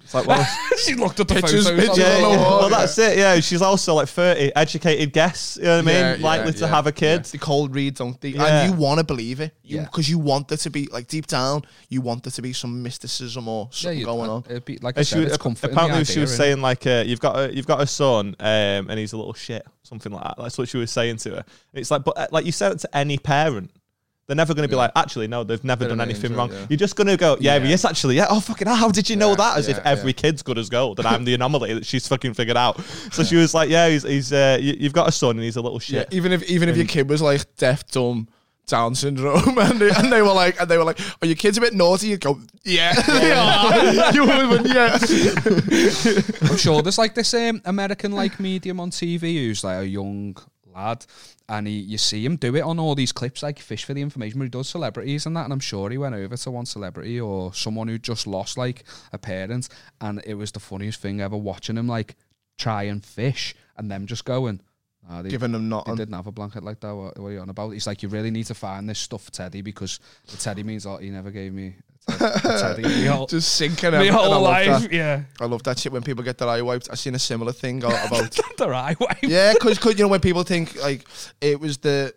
It's 0.00 0.14
like, 0.14 0.26
well, 0.26 0.46
she 0.78 0.94
looked 0.94 1.20
at 1.20 1.28
the 1.28 1.34
Pictures, 1.34 1.68
photos. 1.68 1.86
pictures 1.86 2.04
on 2.04 2.10
yeah, 2.10 2.16
the 2.16 2.22
the 2.22 2.30
yeah. 2.30 2.36
wall. 2.38 2.58
well, 2.60 2.68
that's 2.70 2.96
it. 2.98 3.18
Yeah, 3.18 3.40
she's 3.40 3.60
also 3.60 3.94
like 3.94 4.08
thirty, 4.08 4.50
educated 4.56 5.12
guess. 5.12 5.58
You 5.58 5.64
know 5.64 5.76
what 5.76 5.78
I 5.78 5.82
mean? 5.82 5.94
Yeah, 5.96 6.14
yeah, 6.16 6.24
Likely 6.24 6.52
to 6.52 6.58
yeah, 6.60 6.66
have 6.68 6.86
a 6.86 6.92
kid. 6.92 7.26
yeah. 7.26 7.30
The 7.32 7.38
cold 7.38 7.74
read, 7.74 7.94
don't 7.96 8.18
they? 8.20 8.30
Yeah. 8.30 8.44
And 8.62 8.72
you 8.72 8.78
want 8.80 8.98
to 9.00 9.04
believe 9.04 9.40
it, 9.40 9.52
Yeah. 9.62 9.82
because 9.84 10.08
you, 10.08 10.18
want 10.18 10.48
there 10.48 10.56
to 10.58 10.70
be 10.70 10.86
like 10.86 11.08
deep 11.08 11.26
down, 11.26 11.62
you 11.90 12.00
want 12.00 12.22
there 12.22 12.30
to 12.30 12.40
be 12.42 12.52
some 12.54 12.82
mysticism 12.82 13.48
or 13.48 13.68
something 13.70 13.98
you- 13.98 14.04
going 14.06 14.30
on. 14.30 14.44
It'd 14.48 14.64
be, 14.64 14.78
like 14.78 14.96
I 14.96 15.00
And 15.00 15.06
she 15.06 15.14
said, 15.14 15.24
was, 15.24 15.32
it's 15.34 15.64
apparently, 15.64 15.98
the 15.98 16.04
she 16.06 16.20
was 16.20 16.32
innit? 16.32 16.36
saying 16.36 16.60
like, 16.62 16.86
uh, 16.86 17.02
"You've 17.06 17.20
got 17.20 17.36
a, 17.38 17.54
you've 17.54 17.66
got 17.66 17.80
a 17.82 17.86
son, 17.86 18.34
um, 18.40 18.46
and 18.88 18.98
he's 18.98 19.12
a 19.12 19.16
little 19.18 19.34
shit, 19.34 19.66
something 19.82 20.10
like 20.12 20.22
that." 20.24 20.36
That's 20.38 20.56
what 20.56 20.68
she 20.68 20.78
was 20.78 20.90
saying 20.90 21.16
to 21.18 21.30
her. 21.36 21.44
It's 21.74 21.90
like, 21.90 22.04
but 22.04 22.16
uh, 22.16 22.26
like 22.30 22.46
you 22.46 22.52
said 22.52 22.72
it 22.72 22.78
to 22.78 22.96
any 22.96 23.18
parent, 23.18 23.70
they're 24.28 24.36
never 24.36 24.52
going 24.54 24.62
to 24.62 24.68
be 24.68 24.76
Yeah. 24.76 24.82
like, 24.82 24.92
"Actually, 24.94 25.26
no, 25.26 25.42
they've 25.42 25.64
never 25.64 25.88
done 25.88 26.00
anything 26.02 26.34
wrong." 26.34 26.50
it, 26.52 26.54
yeah. 26.54 26.66
You're 26.68 26.76
just 26.76 26.94
going 26.96 27.06
to 27.08 27.16
go, 27.16 27.36
"Yeah, 27.40 27.56
Yeah. 27.56 27.68
yes, 27.70 27.84
actually, 27.86 28.16
yeah." 28.16 28.26
Oh 28.28 28.40
fucking, 28.40 28.68
hell, 28.68 28.76
how 28.76 28.90
did 28.90 29.08
you 29.08 29.16
know 29.16 29.34
that? 29.34 29.56
As 29.58 29.68
if 29.68 29.78
every 29.84 30.10
yeah. 30.10 30.20
kid's 30.22 30.42
good 30.42 30.58
as 30.58 30.68
gold, 30.68 30.98
and 31.00 31.08
I'm 31.08 31.24
the 31.24 31.32
anomaly 31.38 31.72
that 31.74 31.86
she's 31.86 32.06
fucking 32.06 32.34
figured 32.34 32.56
out. 32.58 32.78
So 33.10 33.24
she 33.24 33.36
was 33.36 33.54
like, 33.54 33.70
"Yeah, 33.70 33.88
he's, 33.88 34.02
he's 34.04 34.32
uh, 34.32 34.58
you, 34.60 34.76
you've 34.78 34.92
got 34.92 35.08
a 35.08 35.12
son, 35.12 35.30
and 35.36 35.42
he's 35.42 35.56
a 35.56 35.62
little 35.62 35.80
Yeah, 35.86 36.00
shit." 36.02 36.08
even 36.12 36.30
if 36.32 36.42
even 36.44 36.68
if 36.68 36.76
your 36.76 36.86
kid 36.86 37.08
was 37.08 37.22
like 37.22 37.44
deaf, 37.56 37.86
dumb, 37.90 38.28
Down 38.66 38.94
syndrome, 38.94 39.56
and 39.58 39.80
they, 39.80 39.88
and 39.90 40.12
they 40.12 40.20
were 40.20 40.34
like, 40.34 40.60
and 40.60 40.70
they 40.70 40.76
were 40.76 40.84
like, 40.84 41.00
"Are 41.22 41.26
your 41.26 41.34
kids 41.36 41.56
a 41.56 41.62
bit 41.62 41.72
naughty?" 41.72 42.08
You 42.08 42.18
go, 42.18 42.38
"Yeah, 42.64 42.92
they 43.00 43.32
are." 43.34 44.12
you 44.12 44.26
would, 44.26 44.66
yeah. 44.66 44.98
I'm 46.50 46.56
sure 46.58 46.82
there's 46.82 46.98
like 46.98 47.14
this 47.14 47.32
um, 47.32 47.62
American 47.64 48.12
like 48.12 48.38
medium 48.38 48.78
on 48.78 48.90
TV 48.90 49.34
who's 49.46 49.64
like 49.64 49.78
a 49.78 49.86
young 49.86 50.36
lad, 50.74 51.06
and 51.48 51.66
he 51.66 51.74
you 51.74 51.98
see 51.98 52.24
him 52.24 52.36
do 52.36 52.54
it 52.54 52.60
on 52.60 52.78
all 52.78 52.94
these 52.94 53.12
clips 53.12 53.42
like 53.42 53.58
fish 53.58 53.84
for 53.84 53.94
the 53.94 54.02
information 54.02 54.38
where 54.38 54.46
he 54.46 54.50
does 54.50 54.68
celebrities 54.68 55.26
and 55.26 55.36
that. 55.36 55.44
And 55.44 55.52
I'm 55.52 55.60
sure 55.60 55.90
he 55.90 55.98
went 55.98 56.14
over 56.14 56.36
to 56.36 56.50
one 56.50 56.66
celebrity 56.66 57.20
or 57.20 57.54
someone 57.54 57.88
who 57.88 57.98
just 57.98 58.26
lost 58.26 58.58
like 58.58 58.84
a 59.12 59.18
parent, 59.18 59.68
and 60.00 60.22
it 60.26 60.34
was 60.34 60.52
the 60.52 60.60
funniest 60.60 61.00
thing 61.00 61.20
ever 61.20 61.36
watching 61.36 61.76
him 61.76 61.88
like 61.88 62.16
try 62.58 62.82
and 62.84 63.04
fish 63.04 63.54
and 63.76 63.90
them 63.90 64.06
just 64.06 64.24
going. 64.24 64.60
"Ah, 65.08 65.22
they, 65.22 65.30
Giving 65.30 65.52
them 65.52 65.68
not. 65.68 65.86
they 65.86 65.94
didn't 65.94 66.14
have 66.14 66.26
a 66.26 66.32
blanket 66.32 66.62
like 66.62 66.80
that. 66.80 66.94
What, 66.94 67.18
what 67.18 67.28
are 67.28 67.32
you 67.32 67.40
on 67.40 67.48
about? 67.48 67.70
He's 67.70 67.86
like, 67.86 68.02
you 68.02 68.08
really 68.08 68.30
need 68.30 68.46
to 68.46 68.54
find 68.54 68.88
this 68.88 68.98
stuff 68.98 69.30
Teddy 69.30 69.62
because 69.62 70.00
the 70.26 70.36
Teddy 70.36 70.62
means 70.62 70.84
lot. 70.84 71.02
He 71.02 71.10
never 71.10 71.30
gave 71.30 71.52
me 71.52 71.66
a 71.68 71.72
Teddy. 71.72 71.74
Me 71.78 71.87
whole, 72.18 73.26
Just 73.28 73.54
sinking. 73.54 73.94
I 73.94 74.06
whole 74.08 74.40
life, 74.40 74.90
yeah. 74.92 75.22
I 75.40 75.44
love 75.46 75.62
that 75.64 75.78
shit 75.78 75.92
when 75.92 76.02
people 76.02 76.24
get 76.24 76.38
their 76.38 76.48
eye 76.48 76.62
wiped. 76.62 76.88
I 76.90 76.94
seen 76.94 77.14
a 77.14 77.18
similar 77.18 77.52
thing 77.52 77.82
about 77.82 78.38
Their 78.58 78.74
eye 78.74 78.96
wipe. 78.98 79.22
yeah, 79.22 79.52
because 79.54 79.84
you 79.84 80.04
know 80.04 80.08
when 80.08 80.20
people 80.20 80.42
think 80.42 80.80
like 80.82 81.06
it 81.40 81.60
was 81.60 81.78
the 81.78 82.14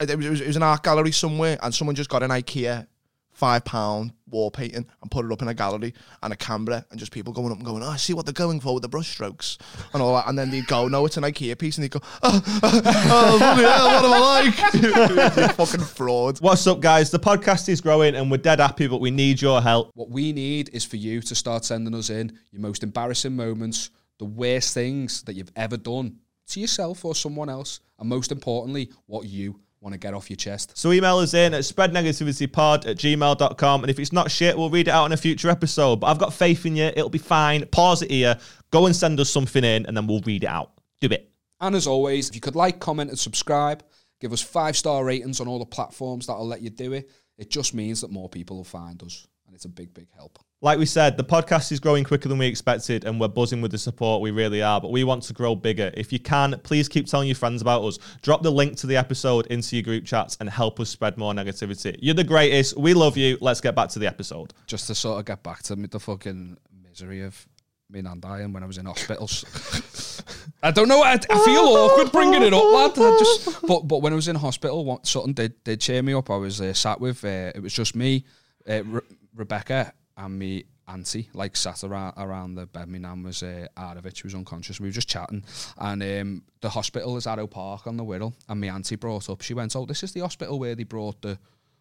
it 0.00 0.16
was, 0.16 0.26
it 0.26 0.30
was 0.30 0.40
it 0.40 0.46
was 0.46 0.56
an 0.56 0.62
art 0.62 0.82
gallery 0.82 1.12
somewhere, 1.12 1.58
and 1.62 1.74
someone 1.74 1.94
just 1.94 2.10
got 2.10 2.22
an 2.22 2.30
IKEA 2.30 2.86
five 3.32 3.64
pound 3.64 4.12
wall 4.28 4.50
painting 4.50 4.86
and 5.00 5.10
put 5.10 5.24
it 5.24 5.32
up 5.32 5.42
in 5.42 5.48
a 5.48 5.54
gallery 5.54 5.94
and 6.22 6.32
a 6.32 6.36
camera, 6.36 6.84
and 6.90 6.98
just 6.98 7.12
people 7.12 7.32
going 7.32 7.50
up 7.50 7.58
and 7.58 7.66
going, 7.66 7.82
oh, 7.82 7.88
I 7.88 7.96
see 7.96 8.14
what 8.14 8.26
they're 8.26 8.32
going 8.32 8.60
for 8.60 8.74
with 8.74 8.82
the 8.82 8.88
brush 8.88 9.08
strokes 9.08 9.58
and 9.92 10.02
all 10.02 10.14
that, 10.14 10.28
and 10.28 10.38
then 10.38 10.50
they'd 10.50 10.66
go, 10.66 10.88
no, 10.88 11.06
it's 11.06 11.16
an 11.16 11.24
IKEA 11.24 11.58
piece, 11.58 11.76
and 11.76 11.84
they'd 11.84 11.90
go, 11.90 12.00
oh, 12.22 12.42
oh, 12.62 12.82
oh 12.84 13.38
bloody 13.38 13.62
hell, 13.62 13.86
what 13.86 14.04
am 14.04 14.12
I 14.12 15.40
like? 15.40 15.54
fucking 15.56 15.80
fraud. 15.80 16.40
What's 16.40 16.66
up, 16.66 16.80
guys? 16.80 17.10
The 17.10 17.18
podcast 17.18 17.68
is 17.68 17.80
growing, 17.80 18.14
and 18.14 18.30
we're 18.30 18.38
dead 18.38 18.60
happy, 18.60 18.86
but 18.86 19.00
we 19.00 19.10
need 19.10 19.40
your 19.40 19.60
help. 19.60 19.90
What 19.94 20.10
we 20.10 20.32
need 20.32 20.70
is 20.72 20.84
for 20.84 20.96
you 20.96 21.20
to 21.22 21.34
start 21.34 21.64
sending 21.64 21.94
us 21.94 22.10
in 22.10 22.38
your 22.50 22.62
most 22.62 22.82
embarrassing 22.82 23.36
moments, 23.36 23.90
the 24.18 24.24
worst 24.24 24.74
things 24.74 25.22
that 25.24 25.34
you've 25.34 25.52
ever 25.56 25.76
done 25.76 26.18
to 26.48 26.60
yourself 26.60 27.04
or 27.04 27.14
someone 27.14 27.48
else, 27.48 27.80
and 27.98 28.08
most 28.08 28.32
importantly, 28.32 28.90
what 29.06 29.26
you 29.26 29.60
want 29.82 29.92
to 29.94 29.98
get 29.98 30.14
off 30.14 30.30
your 30.30 30.36
chest. 30.36 30.78
So 30.78 30.92
email 30.92 31.18
us 31.18 31.34
in 31.34 31.52
at 31.54 31.62
spreadnegativitypod 31.62 32.86
at 32.86 32.96
gmail.com. 32.96 33.82
And 33.82 33.90
if 33.90 33.98
it's 33.98 34.12
not 34.12 34.30
shit, 34.30 34.56
we'll 34.56 34.70
read 34.70 34.86
it 34.88 34.92
out 34.92 35.06
in 35.06 35.12
a 35.12 35.16
future 35.16 35.50
episode. 35.50 35.96
But 35.96 36.06
I've 36.06 36.18
got 36.18 36.32
faith 36.32 36.64
in 36.64 36.76
you. 36.76 36.84
It'll 36.84 37.10
be 37.10 37.18
fine. 37.18 37.66
Pause 37.66 38.02
it 38.02 38.10
here. 38.12 38.38
Go 38.70 38.86
and 38.86 38.94
send 38.94 39.18
us 39.18 39.28
something 39.28 39.64
in, 39.64 39.84
and 39.86 39.96
then 39.96 40.06
we'll 40.06 40.20
read 40.20 40.44
it 40.44 40.48
out. 40.48 40.70
Do 41.00 41.08
it. 41.08 41.30
And 41.60 41.74
as 41.74 41.86
always, 41.86 42.28
if 42.28 42.34
you 42.34 42.40
could 42.40 42.56
like, 42.56 42.80
comment, 42.80 43.10
and 43.10 43.18
subscribe, 43.18 43.84
give 44.20 44.32
us 44.32 44.40
five 44.40 44.76
star 44.76 45.04
ratings 45.04 45.40
on 45.40 45.48
all 45.48 45.58
the 45.58 45.66
platforms 45.66 46.26
that'll 46.26 46.46
let 46.46 46.62
you 46.62 46.70
do 46.70 46.92
it. 46.92 47.10
It 47.36 47.50
just 47.50 47.74
means 47.74 48.00
that 48.02 48.10
more 48.10 48.28
people 48.28 48.56
will 48.56 48.64
find 48.64 49.02
us, 49.02 49.26
and 49.46 49.54
it's 49.54 49.64
a 49.64 49.68
big, 49.68 49.92
big 49.92 50.08
help. 50.14 50.38
Like 50.64 50.78
we 50.78 50.86
said, 50.86 51.16
the 51.16 51.24
podcast 51.24 51.72
is 51.72 51.80
growing 51.80 52.04
quicker 52.04 52.28
than 52.28 52.38
we 52.38 52.46
expected, 52.46 53.04
and 53.04 53.20
we're 53.20 53.26
buzzing 53.26 53.60
with 53.62 53.72
the 53.72 53.78
support. 53.78 54.22
We 54.22 54.30
really 54.30 54.62
are, 54.62 54.80
but 54.80 54.92
we 54.92 55.02
want 55.02 55.24
to 55.24 55.32
grow 55.32 55.56
bigger. 55.56 55.90
If 55.94 56.12
you 56.12 56.20
can, 56.20 56.56
please 56.62 56.88
keep 56.88 57.08
telling 57.08 57.26
your 57.26 57.34
friends 57.34 57.62
about 57.62 57.82
us. 57.82 57.98
Drop 58.22 58.44
the 58.44 58.52
link 58.52 58.76
to 58.76 58.86
the 58.86 58.96
episode 58.96 59.48
into 59.48 59.74
your 59.74 59.82
group 59.82 60.04
chats 60.04 60.36
and 60.38 60.48
help 60.48 60.78
us 60.78 60.88
spread 60.88 61.18
more 61.18 61.32
negativity. 61.32 61.96
You're 62.00 62.14
the 62.14 62.22
greatest. 62.22 62.76
We 62.76 62.94
love 62.94 63.16
you. 63.16 63.38
Let's 63.40 63.60
get 63.60 63.74
back 63.74 63.88
to 63.88 63.98
the 63.98 64.06
episode. 64.06 64.54
Just 64.68 64.86
to 64.86 64.94
sort 64.94 65.18
of 65.18 65.24
get 65.24 65.42
back 65.42 65.64
to 65.64 65.74
the 65.74 65.98
fucking 65.98 66.56
misery 66.80 67.22
of 67.22 67.44
me 67.90 67.98
and 67.98 68.20
dying 68.22 68.52
when 68.52 68.62
I 68.62 68.66
was 68.66 68.78
in 68.78 68.86
hospitals. 68.86 70.22
I 70.62 70.70
don't 70.70 70.86
know. 70.86 71.02
I, 71.02 71.14
I 71.14 71.44
feel 71.44 71.58
awkward 71.58 72.12
bringing 72.12 72.44
it 72.44 72.54
up, 72.54 72.62
lad. 72.62 73.04
I 73.04 73.18
just, 73.18 73.66
but 73.66 73.88
but 73.88 74.00
when 74.00 74.12
I 74.12 74.16
was 74.16 74.28
in 74.28 74.36
hospital, 74.36 74.84
what, 74.84 75.08
something 75.08 75.32
did 75.32 75.64
did 75.64 75.80
cheer 75.80 76.02
me 76.02 76.14
up. 76.14 76.30
I 76.30 76.36
was 76.36 76.60
uh, 76.60 76.72
sat 76.72 77.00
with. 77.00 77.24
Uh, 77.24 77.50
it 77.52 77.60
was 77.60 77.72
just 77.72 77.96
me, 77.96 78.24
uh, 78.68 78.84
Re- 78.84 79.00
Rebecca, 79.34 79.92
and 80.22 80.38
me 80.38 80.64
auntie. 80.88 81.28
Like 81.34 81.56
sat 81.56 81.84
around 81.84 82.14
around 82.16 82.54
the 82.54 82.66
bed. 82.66 82.88
My 82.88 82.98
nan 82.98 83.22
was 83.22 83.42
uh. 83.42 83.66
She 84.14 84.26
was 84.26 84.34
unconscious. 84.34 84.80
We 84.80 84.88
were 84.88 84.92
just 84.92 85.08
chatting, 85.08 85.44
and 85.78 86.02
um, 86.02 86.42
the 86.60 86.70
hospital 86.70 87.16
is 87.16 87.26
Arrowe 87.26 87.46
Park 87.46 87.86
on 87.86 87.96
the 87.96 88.04
Wirral. 88.04 88.34
And 88.48 88.60
my 88.60 88.68
auntie 88.68 88.96
brought 88.96 89.28
up. 89.28 89.42
She 89.42 89.54
went, 89.54 89.76
"Oh, 89.76 89.86
this 89.86 90.02
is 90.02 90.12
the 90.12 90.20
hospital 90.20 90.58
where 90.58 90.74
they 90.74 90.84
brought 90.84 91.22
the 91.22 91.38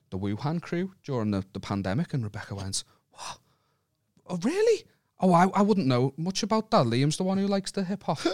the 0.10 0.18
Wuhan 0.18 0.62
crew 0.62 0.94
during 1.04 1.32
the, 1.32 1.44
the 1.54 1.60
pandemic." 1.60 2.14
And 2.14 2.24
Rebecca 2.24 2.56
went, 2.56 2.84
"What? 3.12 3.40
Oh, 4.28 4.38
really?" 4.38 4.84
Oh, 5.22 5.34
I, 5.34 5.48
I 5.54 5.62
wouldn't 5.62 5.88
know 5.88 6.14
much 6.18 6.42
about 6.44 6.72
that. 6.72 6.86
Liam's 6.86 7.18
the 7.18 7.24
one 7.24 7.38
who 7.38 7.48
likes 7.48 7.72
the 7.72 7.84
hip 7.84 8.04
hop. 8.04 8.18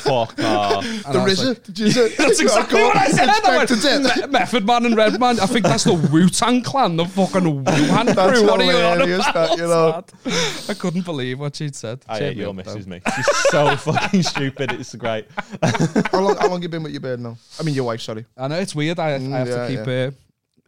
Fuck 0.00 0.38
off. 0.42 0.84
And 0.84 1.04
The 1.14 1.18
I 1.20 1.24
was 1.24 1.38
RZA, 1.40 1.46
like, 1.48 1.62
did 1.64 1.78
you 1.78 1.90
say? 1.90 2.08
That's 2.18 2.40
exactly 2.40 2.82
what 2.82 2.96
I 2.96 3.08
said. 3.08 3.28
I 3.28 3.56
went, 3.58 3.70
Inspector 3.70 4.02
Death. 4.02 4.26
Me- 4.26 4.32
Method 4.32 4.66
Man 4.66 4.86
and 4.86 4.96
Redman. 4.96 5.38
I 5.40 5.46
think 5.46 5.64
that's 5.66 5.84
the 5.84 5.94
Wu 5.94 6.28
Tang 6.28 6.62
Clan, 6.62 6.96
the 6.96 7.04
fucking 7.04 7.42
Wuhan 7.64 8.06
That's 8.14 8.38
crew. 8.38 8.46
What 8.48 8.60
are 8.60 8.64
you 8.64 8.70
on 8.72 8.98
hilarious, 8.98 9.28
about? 9.28 9.48
that, 9.50 9.58
you 9.58 9.64
know. 9.68 9.88
lad? 9.90 10.12
I 10.68 10.74
couldn't 10.74 11.04
believe 11.04 11.38
what 11.38 11.54
she'd 11.56 11.76
said. 11.76 12.02
I 12.08 12.18
Cheered 12.18 12.28
hate 12.30 12.36
me 12.38 12.42
your 12.42 12.50
up, 12.50 12.64
though. 12.64 12.74
missus, 12.74 12.86
me. 12.86 13.00
She's 13.14 13.36
so 13.50 13.76
fucking 13.76 14.22
stupid. 14.22 14.72
It's 14.72 14.94
great. 14.96 15.26
How 16.10 16.20
long, 16.20 16.36
how 16.36 16.48
long 16.48 16.62
you 16.62 16.68
been 16.68 16.82
with 16.82 16.92
your 16.92 17.00
bird 17.02 17.20
now? 17.20 17.36
I 17.58 17.62
mean, 17.62 17.74
your 17.74 17.84
wife, 17.84 18.00
sorry. 18.00 18.24
I 18.36 18.48
know 18.48 18.58
it's 18.58 18.74
weird. 18.74 18.98
I, 18.98 19.08
I 19.08 19.10
have 19.18 19.20
Mm, 19.20 19.46
yeah, 19.46 19.68
to 19.68 19.84
keep 19.84 20.14
uh, 20.14 20.16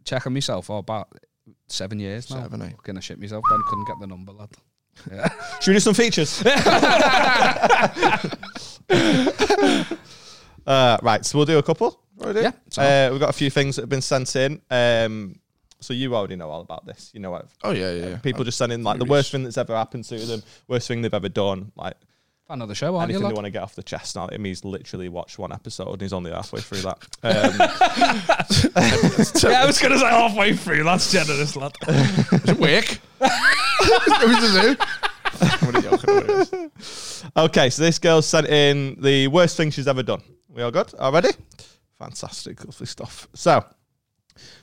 checking 0.05 0.33
myself 0.33 0.67
for 0.67 0.77
about 0.79 1.09
seven 1.67 1.99
years 1.99 2.29
now. 2.29 2.43
Seven, 2.43 2.61
eh? 2.61 2.69
Fucking 2.69 2.97
I 2.97 2.99
shit 3.01 3.19
myself. 3.19 3.43
Then 3.49 3.59
couldn't 3.67 3.85
get 3.87 3.99
the 3.99 4.07
number, 4.07 4.31
lad. 4.31 4.49
Yeah. 5.11 5.27
Should 5.61 5.71
we 5.71 5.75
do 5.75 5.79
some 5.79 5.93
features? 5.93 6.43
Uh, 10.65 10.97
right, 11.03 11.25
so 11.25 11.37
we'll 11.37 11.45
do 11.45 11.57
a 11.57 11.63
couple. 11.63 11.99
Already? 12.21 12.39
Yeah, 12.41 12.51
Uh, 12.77 13.09
we've 13.11 13.19
got 13.19 13.29
a 13.29 13.33
few 13.33 13.49
things 13.49 13.75
that 13.75 13.81
have 13.81 13.89
been 13.89 14.01
sent 14.01 14.33
in. 14.37 14.61
Um, 14.71 15.37
so 15.81 15.93
you 15.93 16.15
already 16.15 16.37
know 16.37 16.49
all 16.49 16.61
about 16.61 16.85
this. 16.85 17.11
You 17.13 17.19
know 17.19 17.31
what 17.31 17.47
Oh 17.65 17.71
yeah, 17.71 17.91
yeah. 17.91 18.07
yeah. 18.11 18.17
people 18.19 18.45
just 18.45 18.57
send 18.57 18.71
in 18.71 18.81
like 18.83 18.97
the 18.97 19.03
worst 19.05 19.31
thing 19.33 19.43
that's 19.43 19.57
ever 19.57 19.75
happened 19.75 20.05
to 20.05 20.17
them, 20.17 20.41
worst 20.69 20.87
thing 20.87 21.01
they've 21.01 21.13
ever 21.13 21.27
done, 21.27 21.73
like 21.75 21.95
Fan 22.47 22.61
of 22.61 22.69
the 22.69 22.75
show, 22.75 22.95
aren't 22.95 23.09
you? 23.09 23.15
anything 23.17 23.27
they 23.29 23.33
want 23.33 23.43
to 23.45 23.51
get 23.51 23.63
off 23.63 23.75
the 23.75 23.83
chest. 23.83 24.15
Now, 24.15 24.27
him, 24.27 24.43
he's 24.45 24.63
literally 24.65 25.07
watched 25.09 25.37
one 25.39 25.51
episode 25.53 25.89
and 25.91 26.01
he's 26.01 26.11
only 26.13 26.31
halfway 26.31 26.59
through 26.61 26.81
that. 26.81 26.99
Um, 27.23 27.31
yeah, 29.51 29.63
I 29.63 29.65
was 29.65 29.79
gonna 29.79 29.97
say 29.99 30.05
halfway 30.07 30.53
through. 30.53 30.83
That's 30.83 31.11
generous, 31.11 31.55
lad. 31.57 31.73
Wick. 32.57 32.99
It 33.19 33.21
was 33.21 33.31
okay, 37.37 37.69
so 37.69 37.83
this 37.83 37.99
girl 37.99 38.21
sent 38.21 38.47
in 38.47 38.97
the 39.01 39.27
worst 39.27 39.57
thing 39.57 39.71
she's 39.71 39.87
ever 39.87 40.03
done. 40.03 40.21
We 40.49 40.61
all 40.61 40.71
good? 40.71 40.93
All 40.99 41.11
ready? 41.11 41.29
Fantastic, 41.97 42.63
lovely 42.63 42.85
stuff. 42.85 43.27
So, 43.33 43.65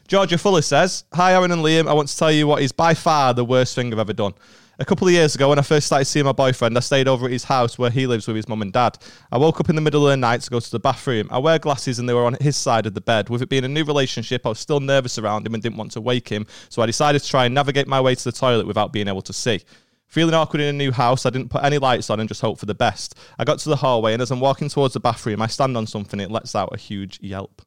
Georgia 0.07 0.39
Fuller 0.39 0.63
says, 0.63 1.05
Hi, 1.13 1.35
Aaron 1.35 1.51
and 1.53 1.63
Liam. 1.63 1.89
I 1.89 1.93
want 1.93 2.09
to 2.09 2.17
tell 2.17 2.31
you 2.33 2.47
what 2.47 2.63
is 2.63 2.73
by 2.73 2.95
far 2.95 3.35
the 3.35 3.45
worst 3.45 3.75
thing 3.75 3.93
I've 3.93 3.99
ever 3.99 4.13
done. 4.13 4.35
A 4.81 4.85
couple 4.87 5.07
of 5.07 5.13
years 5.13 5.35
ago, 5.35 5.51
when 5.51 5.59
I 5.59 5.63
first 5.63 5.89
started 5.89 6.07
seeing 6.07 6.25
my 6.25 6.33
boyfriend, 6.33 6.75
I 6.75 6.81
stayed 6.81 7.07
over 7.07 7.27
at 7.27 7.33
his 7.33 7.45
house 7.45 7.79
where 7.79 7.91
he 7.91 8.07
lives 8.07 8.27
with 8.27 8.37
his 8.37 8.49
mum 8.49 8.63
and 8.63 8.73
dad. 8.73 8.97
I 9.31 9.37
woke 9.37 9.61
up 9.61 9.69
in 9.69 9.77
the 9.77 9.83
middle 9.83 10.07
of 10.07 10.11
the 10.11 10.17
night 10.17 10.41
to 10.41 10.51
go 10.51 10.59
to 10.59 10.71
the 10.71 10.81
bathroom. 10.81 11.29
I 11.31 11.37
wear 11.37 11.59
glasses 11.59 11.99
and 11.99 12.09
they 12.09 12.15
were 12.15 12.25
on 12.25 12.39
his 12.41 12.57
side 12.57 12.87
of 12.87 12.95
the 12.95 13.03
bed. 13.03 13.29
With 13.29 13.43
it 13.43 13.51
being 13.51 13.67
a 13.67 13.69
new 13.69 13.85
relationship, 13.85 14.47
I 14.47 14.49
was 14.49 14.59
still 14.59 14.81
nervous 14.81 15.19
around 15.19 15.47
him 15.47 15.53
and 15.53 15.63
didn't 15.63 15.77
want 15.77 15.93
to 15.93 16.01
wake 16.01 16.31
him, 16.31 16.47
so 16.71 16.81
I 16.81 16.87
decided 16.87 17.21
to 17.21 17.29
try 17.29 17.45
and 17.45 17.55
navigate 17.55 17.89
my 17.89 18.01
way 18.01 18.15
to 18.15 18.25
the 18.25 18.33
toilet 18.33 18.67
without 18.67 18.91
being 18.91 19.07
able 19.07 19.21
to 19.21 19.35
see. 19.35 19.61
Feeling 20.07 20.33
awkward 20.33 20.63
in 20.63 20.75
a 20.75 20.79
new 20.79 20.93
house, 20.93 21.27
I 21.27 21.31
didn't 21.31 21.51
put 21.51 21.63
any 21.63 21.77
lights 21.77 22.09
on 22.09 22.19
and 22.19 22.27
just 22.27 22.41
hope 22.41 22.59
for 22.59 22.65
the 22.65 22.75
best. 22.75 23.19
I 23.39 23.45
got 23.45 23.59
to 23.59 23.69
the 23.69 23.77
hallway, 23.77 24.15
and 24.15 24.23
as 24.23 24.31
I'm 24.31 24.41
walking 24.41 24.71
towards 24.71 24.95
the 24.95 25.01
bathroom, 25.01 25.43
I 25.43 25.47
stand 25.49 25.77
on 25.77 25.87
something. 25.87 26.21
It 26.21 26.31
lets 26.31 26.55
out 26.55 26.71
a 26.73 26.79
huge 26.79 27.21
yelp. 27.21 27.61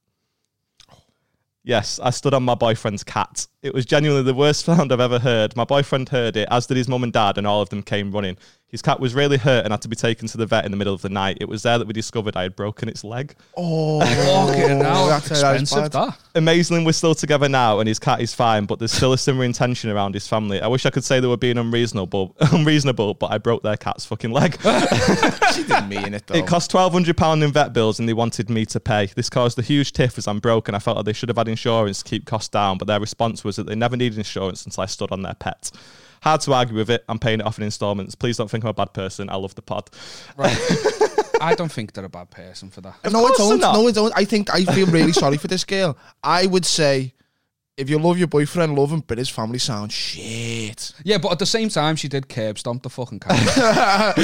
Yes, 1.64 1.98
I 2.04 2.10
stood 2.10 2.34
on 2.34 2.44
my 2.44 2.56
boyfriend's 2.56 3.06
cat. 3.06 3.48
It 3.62 3.74
was 3.74 3.86
genuinely 3.86 4.24
the 4.24 4.34
worst 4.34 4.66
sound 4.66 4.92
I've 4.92 5.00
ever 5.00 5.20
heard. 5.20 5.56
My 5.56 5.64
boyfriend 5.64 6.10
heard 6.10 6.36
it, 6.36 6.48
as 6.52 6.68
did 6.68 6.78
his 6.78 6.90
mum 6.90 7.04
and 7.04 7.14
dad, 7.14 7.38
and 7.38 7.48
all 7.48 7.62
of 7.62 7.70
them 7.70 7.82
came 7.82 8.12
running. 8.12 8.38
His 8.74 8.82
cat 8.82 9.00
was 9.00 9.14
really 9.14 9.38
hurt 9.38 9.66
and 9.66 9.72
had 9.72 9.84
to 9.84 9.88
be 9.88 9.96
taken 9.96 10.28
to 10.30 10.36
the 10.36 10.48
vet 10.48 10.66
in 10.66 10.72
the 10.72 10.78
middle 10.78 10.96
of 10.96 11.04
the 11.04 11.08
night. 11.10 11.38
It 11.40 11.48
was 11.48 11.62
there 11.62 11.78
that 11.78 11.86
we 11.86 11.94
discovered 11.94 12.36
I 12.36 12.42
had 12.42 12.56
broken 12.56 12.90
its 12.90 13.04
leg. 13.04 13.36
Oh, 13.56 14.00
Fucking 14.48 14.80
hell, 14.82 15.06
that's- 15.06 15.30
expensive 15.30 15.92
bad. 15.92 15.92
that. 15.92 16.18
Amazingly, 16.34 16.84
we're 16.84 16.94
still 16.94 17.14
together 17.14 17.48
now, 17.48 17.80
and 17.80 17.88
his 17.88 18.00
cat 18.00 18.20
is 18.20 18.34
fine, 18.34 18.66
but 18.66 18.80
there's 18.80 18.92
still 18.92 19.14
a 19.14 19.18
simmering 19.20 19.54
tension 19.54 19.92
around 19.92 20.16
his 20.16 20.28
family. 20.28 20.60
I 20.60 20.66
wish 20.66 20.88
I 20.88 20.90
could 20.90 21.04
say 21.04 21.20
they 21.20 21.28
were 21.28 21.38
being 21.38 21.60
unreasonable, 21.60 22.36
unreasonable, 22.52 23.14
but 23.14 23.32
I 23.32 23.38
broke 23.38 23.62
their 23.62 23.78
cat's 23.78 24.06
fucking 24.06 24.32
leg. 24.32 24.58
She 25.54 25.62
didn't 25.62 25.88
mean 25.90 26.16
it 26.16 26.26
though. 26.26 26.34
It 26.34 26.48
cost 26.48 26.72
twelve 26.72 26.94
hundred 26.94 27.16
pound 27.16 27.44
in 27.44 27.52
vet 27.52 27.74
bills, 27.74 28.00
and 28.00 28.10
they 28.10 28.14
wanted 28.14 28.50
me 28.50 28.66
to 28.66 28.80
pay. 28.80 29.06
This 29.16 29.30
caused 29.30 29.60
a 29.60 29.62
huge 29.62 29.92
tiff 29.92 30.18
as 30.18 30.28
I'm 30.28 30.40
broke, 30.40 30.68
and 30.68 30.76
I 30.76 30.80
felt 30.80 30.98
like 30.98 31.06
they 31.06 31.14
should 31.14 31.30
have 31.30 31.38
had 31.38 31.48
insurance 31.48 32.02
to 32.02 32.10
keep 32.10 32.26
costs 32.26 32.50
down. 32.50 32.80
But 32.80 32.88
their 32.88 33.00
response 33.00 33.44
was 33.44 33.58
that 33.58 33.68
they 33.68 33.76
never 33.76 33.96
needed 33.96 34.18
insurance 34.18 34.66
until 34.66 34.82
I 34.82 34.88
stood 34.88 35.12
on 35.12 35.22
their 35.22 35.36
pet. 35.36 35.70
Hard 36.24 36.42
to 36.42 36.54
argue 36.54 36.76
with 36.76 36.90
it. 36.90 37.04
I'm 37.10 37.20
paying 37.20 37.40
it 37.42 37.46
off 37.46 37.58
in 37.58 37.64
instalments. 37.66 38.16
Please 38.16 38.38
don't 38.38 38.50
think 38.50 38.64
I'm 38.64 38.70
a 38.70 38.74
bad 38.74 38.94
person. 38.94 39.30
I 39.30 39.36
love 39.36 39.56
the 39.56 39.62
pod. 39.62 39.90
Right. 40.38 40.58
I 41.42 41.54
don't 41.56 41.72
think 41.72 41.92
they're 41.92 42.06
a 42.06 42.10
bad 42.10 42.32
person 42.32 42.70
for 42.70 42.80
that. 42.82 42.96
no, 43.12 43.26
I 43.26 43.28
course 43.28 43.38
they're 43.40 43.50
don't. 43.50 43.60
not. 43.60 43.74
No, 43.76 43.88
I 43.88 43.92
don't. 43.92 44.14
I 44.16 44.24
think 44.24 44.50
I 44.54 44.64
feel 44.64 44.88
really 44.88 45.12
sorry 45.12 45.38
for 45.38 45.48
this 45.48 45.66
girl. 45.66 45.98
I 46.24 46.46
would 46.46 46.66
say, 46.66 47.14
if 47.76 47.90
you 47.90 47.98
love 47.98 48.20
your 48.20 48.28
boyfriend, 48.28 48.76
love 48.78 48.92
him, 48.92 49.00
but 49.00 49.18
his 49.18 49.30
family 49.30 49.58
sounds 49.58 49.94
shit. 49.94 50.94
Yeah, 51.04 51.18
but 51.18 51.32
at 51.32 51.40
the 51.40 51.46
same 51.48 51.70
time, 51.70 51.96
she 51.96 52.08
did 52.08 52.30
curb 52.30 52.60
stomp 52.60 52.84
the 52.84 52.90
fucking 52.90 53.20
cat. 53.20 54.16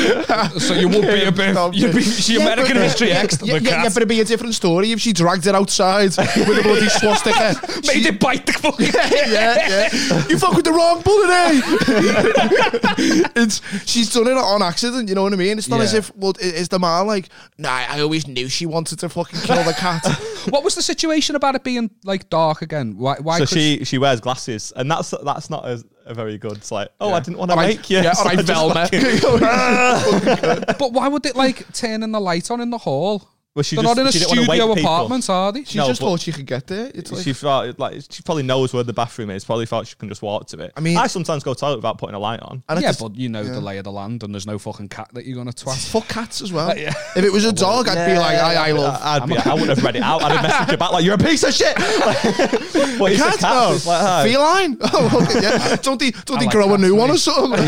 so 0.59 0.75
you 0.75 0.87
would 0.87 1.01
be 1.01 1.23
a 1.23 1.31
bit. 1.31 1.57
You'd 1.73 1.95
be, 1.95 2.03
she 2.03 2.35
Yeah, 2.35 2.41
American 2.41 2.75
but- 2.75 2.83
History 2.83 3.11
X 3.11 3.41
Yeah, 3.41 3.57
the 3.57 3.63
yeah, 3.63 3.69
yeah, 3.69 3.83
but 3.85 3.97
it'd 3.97 4.07
be 4.07 4.21
a 4.21 4.25
different 4.25 4.53
story 4.53 4.91
if 4.91 5.01
she 5.01 5.13
dragged 5.13 5.47
it 5.47 5.55
outside 5.55 6.15
with 6.15 6.59
a 6.59 6.61
bloody 6.61 6.89
swastika. 6.89 7.59
Made 7.87 8.03
She- 8.03 8.07
it 8.09 8.19
bite 8.19 8.45
the 8.45 8.53
fucking. 8.53 8.85
yeah, 8.93 9.89
yeah. 9.89 10.27
You 10.27 10.37
fuck 10.37 10.53
with 10.53 10.65
the 10.65 10.71
wrong 10.71 11.01
bullet, 11.01 11.29
eh? 11.31 13.29
it's 13.35 13.61
she's 13.89 14.13
done 14.13 14.27
it 14.27 14.37
on 14.37 14.61
accident. 14.61 15.09
You 15.09 15.15
know 15.15 15.23
what 15.23 15.33
I 15.33 15.37
mean? 15.37 15.57
It's 15.57 15.67
not 15.67 15.81
as 15.81 15.95
if 15.95 16.15
well, 16.15 16.33
is 16.39 16.69
the 16.69 16.77
man 16.77 17.07
like, 17.07 17.29
nah, 17.57 17.71
I 17.89 17.99
always 18.01 18.27
knew 18.27 18.47
she 18.47 18.67
wanted 18.67 18.99
to 18.99 19.09
fucking 19.09 19.39
kill 19.41 19.63
the 19.63 19.73
cat. 19.73 20.05
What 20.49 20.63
was 20.63 20.75
the 20.75 20.83
situation 20.83 21.35
about 21.35 21.55
it 21.55 21.63
being 21.63 21.89
like 22.03 22.29
dark 22.29 22.61
again? 22.61 22.95
Why? 22.97 23.15
Why? 23.19 23.38
So 23.39 23.45
she 23.55 23.83
she 23.85 23.97
wears 23.97 24.19
glasses, 24.21 24.71
and 24.75 24.89
that's 24.91 25.13
that's 25.23 25.49
not 25.49 25.65
a, 25.65 25.83
a 26.05 26.13
very 26.13 26.37
good. 26.37 26.57
It's 26.57 26.71
like, 26.71 26.89
oh, 27.01 27.11
I 27.13 27.19
didn't 27.19 27.37
want 27.37 27.51
to 27.51 27.57
make 27.57 27.89
you. 27.89 27.99
Yeah, 27.99 28.13
so 28.13 28.29
Velma. 28.43 28.87
fucking- 28.87 29.19
But 30.79 30.93
why 30.93 31.07
would 31.07 31.25
it 31.25 31.35
like 31.35 31.71
turning 31.73 32.11
the 32.11 32.19
light 32.21 32.51
on 32.51 32.61
in 32.61 32.69
the 32.69 32.77
hall? 32.77 33.27
Well, 33.55 33.63
she 33.63 33.75
They're 33.75 33.83
just- 33.83 33.95
not 33.97 34.01
in 34.01 34.07
a 34.07 34.11
she 34.11 34.19
didn't 34.19 34.29
wanna 34.37 34.41
wake 34.41 34.59
studio 34.61 34.75
people. 34.75 34.91
apartment, 34.93 35.29
are 35.29 35.51
they? 35.51 35.63
She 35.63 35.79
No, 35.79 35.87
just 35.87 35.99
but- 35.99 36.05
thought 36.07 36.19
she 36.21 36.31
could 36.31 36.45
get 36.45 36.67
there. 36.67 36.91
It's 36.93 37.11
like, 37.11 37.23
she 37.23 37.33
thought 37.33 37.79
like 37.79 37.99
she 38.09 38.21
probably 38.21 38.43
knows 38.43 38.73
where 38.73 38.83
the 38.83 38.93
bathroom 38.93 39.31
is. 39.31 39.43
Probably 39.43 39.65
thought 39.65 39.87
she 39.87 39.95
can 39.95 40.07
just 40.07 40.21
walk 40.21 40.47
to 40.49 40.59
it. 40.59 40.71
I 40.77 40.81
mean- 40.81 40.97
I 40.97 41.07
sometimes 41.07 41.43
go 41.43 41.53
to 41.53 41.59
the 41.59 41.65
toilet 41.65 41.77
without 41.77 41.97
putting 41.97 42.13
a 42.15 42.19
light 42.19 42.41
on. 42.41 42.61
and 42.69 42.79
yeah, 42.81 42.91
it's 42.91 43.01
but 43.01 43.15
you 43.15 43.27
know 43.27 43.43
the 43.43 43.59
lay 43.59 43.79
of 43.79 43.85
the 43.85 43.91
land, 43.91 44.21
and 44.23 44.33
there's 44.33 44.45
no 44.45 44.59
fucking 44.59 44.89
cat 44.89 45.09
that 45.13 45.25
you're 45.25 45.35
gonna 45.35 45.51
twat. 45.51 45.77
fuck 45.89 46.07
cats 46.07 46.41
as 46.41 46.53
well. 46.53 46.77
Yeah. 46.77 46.93
If 47.15 47.23
it 47.25 47.33
was 47.33 47.43
a 47.43 47.51
dog, 47.51 47.87
I'd 47.89 48.05
be 48.13 48.17
like, 48.19 48.37
I, 48.37 48.69
I 48.69 48.71
love. 48.71 48.99
I'd 49.01 49.27
be, 49.27 49.35
I 49.37 49.53
wouldn't 49.53 49.69
have 49.69 49.83
read 49.83 49.95
it 49.95 50.03
out. 50.03 50.21
I'd 50.21 50.31
have 50.31 50.45
messaged 50.51 50.71
you 50.71 50.77
back 50.77 50.91
like, 50.91 51.03
"You're 51.03 51.15
a 51.15 51.17
piece 51.17 51.43
of 51.43 51.53
shit." 51.53 51.75
Like, 51.77 52.23
what 52.99 53.11
is 53.11 53.19
a 53.19 53.23
Cat, 53.23 53.39
cat? 53.39 53.41
though. 53.41 53.73
It's 53.73 53.87
like, 53.87 54.01
"Hi." 54.01 54.23
Feline. 54.29 54.77
Oh, 54.91 55.25
okay, 55.27 55.41
yeah. 55.41 55.75
Don't 55.77 55.99
they, 55.99 56.11
don't 56.11 56.39
they 56.39 56.45
like 56.45 56.51
grow 56.51 56.65
a 56.67 56.69
cats, 56.77 56.81
new 56.83 56.95
one 56.95 57.07
mate. 57.09 57.15
or 57.15 57.17
something? 57.17 57.65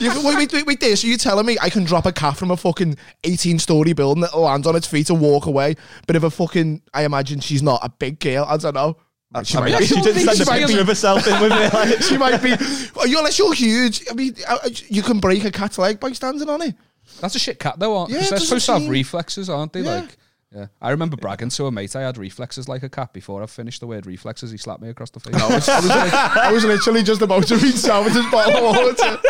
you, 0.00 0.10
wait, 0.24 0.36
wait, 0.36 0.52
wait, 0.52 0.66
wait 0.66 0.80
there. 0.80 0.96
So 0.96 1.06
you're 1.06 1.16
telling 1.18 1.46
me 1.46 1.56
I 1.60 1.70
can 1.70 1.84
drop 1.84 2.06
a 2.06 2.12
cat 2.12 2.36
from 2.36 2.50
a 2.50 2.56
fucking 2.56 2.96
18 3.24 3.58
story 3.74 3.92
building 3.92 4.20
that 4.22 4.36
lands 4.36 4.66
on 4.66 4.76
its 4.76 4.86
feet 4.86 5.10
and 5.10 5.20
walk 5.20 5.46
away? 5.46 5.74
But 6.06 6.16
if 6.16 6.22
a 6.22 6.30
fucking, 6.30 6.82
I 6.92 7.04
imagine 7.04 7.40
she's 7.40 7.62
not 7.62 7.80
a 7.82 7.88
big 7.88 8.20
girl. 8.20 8.44
I 8.48 8.56
don't 8.56 8.74
know. 8.74 8.96
She 9.42 9.58
I 9.58 9.62
mean, 9.64 9.72
might 9.72 9.80
be. 9.80 9.86
she 9.86 9.94
didn't 10.00 10.14
send 10.22 10.28
a 10.28 10.36
she 10.36 10.44
might 10.44 10.58
picture 10.60 10.74
be- 10.74 10.80
of 10.80 10.86
herself 10.86 11.26
in 11.26 11.40
with 11.40 11.50
me. 11.50 11.68
Like, 11.68 12.02
She 12.08 12.16
might 12.16 12.40
be. 12.40 12.54
Well, 12.94 13.06
you 13.08 13.18
unless 13.18 13.36
you're 13.38 13.52
huge. 13.52 14.04
I 14.08 14.14
mean, 14.14 14.36
uh, 14.46 14.58
you 14.88 15.02
can 15.02 15.18
break 15.18 15.44
a 15.44 15.50
cat's 15.50 15.76
leg 15.76 15.98
by 15.98 16.12
standing 16.12 16.48
on 16.48 16.62
it. 16.62 16.76
That's 17.20 17.34
a 17.34 17.38
shit 17.40 17.58
cat 17.58 17.78
though, 17.78 17.96
aren't 17.96 18.10
Yeah, 18.10 18.18
they? 18.18 18.26
it 18.26 18.30
They're 18.30 18.38
doesn't 18.38 18.60
supposed 18.60 18.66
to 18.66 18.78
have 18.78 18.88
reflexes, 18.88 19.50
aren't 19.50 19.72
they? 19.72 19.80
Yeah. 19.80 20.00
Like, 20.02 20.16
yeah. 20.54 20.66
I 20.80 20.90
remember 20.90 21.16
bragging 21.16 21.48
to 21.50 21.66
a 21.66 21.72
mate 21.72 21.96
I 21.96 22.02
had 22.02 22.16
reflexes 22.16 22.68
like 22.68 22.82
a 22.82 22.88
cat 22.88 23.12
before 23.12 23.42
I 23.42 23.46
finished 23.46 23.80
the 23.80 23.86
word 23.86 24.06
reflexes. 24.06 24.50
He 24.50 24.56
slapped 24.56 24.80
me 24.80 24.88
across 24.88 25.10
the 25.10 25.20
face. 25.20 25.34
I 25.34 25.48
was, 25.54 25.68
I 25.68 25.76
was, 25.80 25.88
like- 25.88 26.12
I 26.14 26.52
was 26.52 26.64
literally 26.64 27.02
just 27.02 27.22
about 27.22 27.46
to 27.48 27.56
reach 27.56 27.82
down 27.82 28.04
with 28.04 28.14
his 28.14 28.24
bottle 28.30 28.68
of 28.68 28.76
water. 28.76 29.20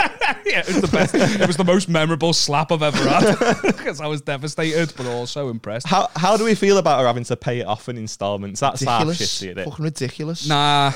yeah, 0.44 0.60
it 0.60 0.66
was 0.66 0.80
the 0.82 0.88
best. 0.88 1.14
it 1.14 1.46
was 1.46 1.56
the 1.56 1.64
most 1.64 1.88
memorable 1.88 2.32
slap 2.32 2.70
I've 2.70 2.82
ever 2.82 3.08
had 3.08 3.36
because 3.62 4.00
I 4.00 4.06
was 4.06 4.20
devastated, 4.20 4.92
but 4.96 5.06
also 5.06 5.48
impressed. 5.48 5.86
how 5.86 6.08
how 6.16 6.36
do 6.36 6.44
we 6.44 6.54
feel 6.54 6.78
about 6.78 7.00
her 7.00 7.06
having 7.06 7.24
to 7.24 7.36
pay 7.36 7.60
it 7.60 7.66
off 7.66 7.88
in 7.88 7.96
instalments? 7.96 8.60
That's 8.60 8.82
half 8.82 9.00
Ridiculous. 9.06 9.42
isn't 9.42 9.58
it? 9.58 9.64
Fucking 9.64 9.84
ridiculous. 9.84 10.46
Nah, 10.48 10.92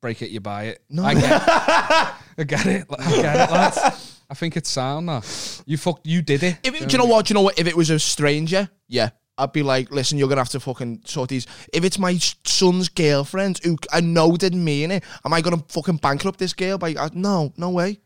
break 0.00 0.22
it, 0.22 0.30
you 0.30 0.40
buy 0.40 0.64
it. 0.64 0.82
No. 0.90 1.04
I 1.04 1.14
get, 1.14 1.24
I 1.46 2.44
get 2.44 2.66
it. 2.66 2.86
I 2.98 3.10
get 3.22 3.50
it, 3.50 3.52
lads. 3.52 4.14
I 4.30 4.34
think 4.34 4.56
it's 4.56 4.68
sound. 4.68 5.08
That 5.08 5.62
you 5.66 5.76
fuck, 5.78 6.00
you 6.04 6.20
did 6.22 6.42
it. 6.42 6.58
If 6.62 6.74
it, 6.80 6.88
do 6.88 6.92
you 6.92 6.98
know 6.98 7.06
what? 7.06 7.26
Do 7.26 7.30
you 7.30 7.34
know 7.34 7.42
what? 7.42 7.58
If 7.58 7.66
it 7.66 7.76
was 7.76 7.88
a 7.90 7.98
stranger, 7.98 8.68
yeah, 8.86 9.10
I'd 9.38 9.52
be 9.52 9.62
like, 9.62 9.90
listen, 9.90 10.18
you're 10.18 10.28
gonna 10.28 10.40
have 10.40 10.48
to 10.50 10.60
fucking 10.60 11.02
sort 11.04 11.30
these. 11.30 11.46
If 11.72 11.84
it's 11.84 11.98
my 11.98 12.18
son's 12.44 12.88
girlfriend 12.88 13.60
who 13.62 13.78
I 13.92 14.00
know 14.00 14.36
didn't 14.36 14.64
mean 14.64 14.90
it, 14.90 15.04
am 15.24 15.32
I 15.32 15.40
gonna 15.40 15.62
fucking 15.68 15.98
bankrupt 15.98 16.38
this 16.38 16.52
girl? 16.52 16.76
By 16.76 16.94
uh, 16.94 17.08
no, 17.14 17.52
no 17.56 17.70
way. 17.70 18.00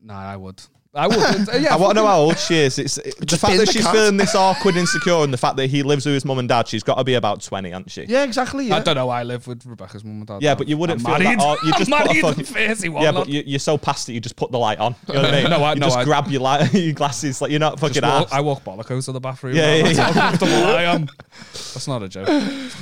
Nah, 0.00 0.32
I 0.32 0.36
would. 0.36 0.62
I 0.96 1.06
would. 1.06 1.16
Uh, 1.48 1.58
yeah, 1.58 1.74
I 1.74 1.76
want 1.76 1.90
to 1.96 2.02
know 2.02 2.06
how 2.06 2.18
old 2.18 2.38
she 2.38 2.56
is. 2.56 2.78
It's 2.78 2.98
it, 2.98 3.16
the 3.18 3.36
fact 3.36 3.56
that 3.58 3.66
the 3.66 3.72
she's 3.72 3.82
cat. 3.84 3.94
feeling 3.94 4.16
this 4.16 4.34
awkward, 4.34 4.70
and 4.74 4.80
insecure, 4.80 5.22
and 5.22 5.32
the 5.32 5.36
fact 5.38 5.56
that 5.56 5.66
he 5.68 5.82
lives 5.82 6.04
with 6.06 6.14
his 6.14 6.24
mum 6.24 6.38
and 6.38 6.48
dad. 6.48 6.66
She's 6.66 6.82
got 6.82 6.96
to 6.96 7.04
be 7.04 7.14
about 7.14 7.42
twenty, 7.42 7.70
hasn't 7.70 7.90
she? 7.90 8.04
Yeah, 8.04 8.24
exactly. 8.24 8.66
Yeah. 8.66 8.76
I 8.76 8.80
don't 8.80 8.94
know. 8.96 9.06
Why 9.06 9.20
I 9.20 9.22
live 9.22 9.46
with 9.46 9.64
Rebecca's 9.66 10.02
mum 10.04 10.16
and 10.18 10.26
dad. 10.26 10.42
Yeah, 10.42 10.50
now. 10.52 10.54
but 10.56 10.68
you 10.68 10.76
wouldn't 10.76 11.00
I'm 11.00 11.04
feel 11.20 11.22
married. 11.24 11.38
that. 11.40 11.58
You 11.62 11.72
just 11.78 11.92
I'm 11.92 11.98
put 12.06 12.10
a 12.10 12.14
married 12.14 12.22
fucking, 12.22 12.56
and 12.66 12.68
31, 12.78 13.02
yeah, 13.02 13.12
but 13.12 13.28
you, 13.28 13.42
you're 13.46 13.58
so 13.58 13.76
past 13.78 14.08
it. 14.08 14.14
You 14.14 14.20
just 14.20 14.36
put 14.36 14.50
the 14.50 14.58
light 14.58 14.78
on. 14.78 14.94
You 15.08 15.14
know 15.14 15.22
what 15.22 15.34
I 15.34 15.42
mean? 15.42 15.50
No, 15.50 15.62
I- 15.62 15.74
you 15.74 15.80
no, 15.80 15.86
just 15.86 15.98
I- 15.98 16.04
grab 16.04 16.26
your 16.28 16.40
light, 16.40 16.72
your 16.74 16.94
glasses. 16.94 17.40
Like 17.42 17.50
you're 17.50 17.60
not 17.60 17.78
fucking 17.78 17.94
Just 17.94 18.02
walk, 18.06 18.26
ass. 18.28 18.32
I 18.32 18.40
walk 18.40 18.64
bollockos 18.64 19.04
to 19.06 19.12
the 19.12 19.20
bathroom. 19.20 19.54
Yeah, 19.56 19.62
man. 19.66 19.76
yeah, 19.76 19.82
That's 19.92 19.98
yeah. 19.98 20.04
how 20.12 20.28
comfortable 20.30 20.64
I 20.64 20.82
am. 20.84 21.08
That's 21.52 21.86
not 21.88 22.02
a 22.02 22.08
joke. 22.08 22.26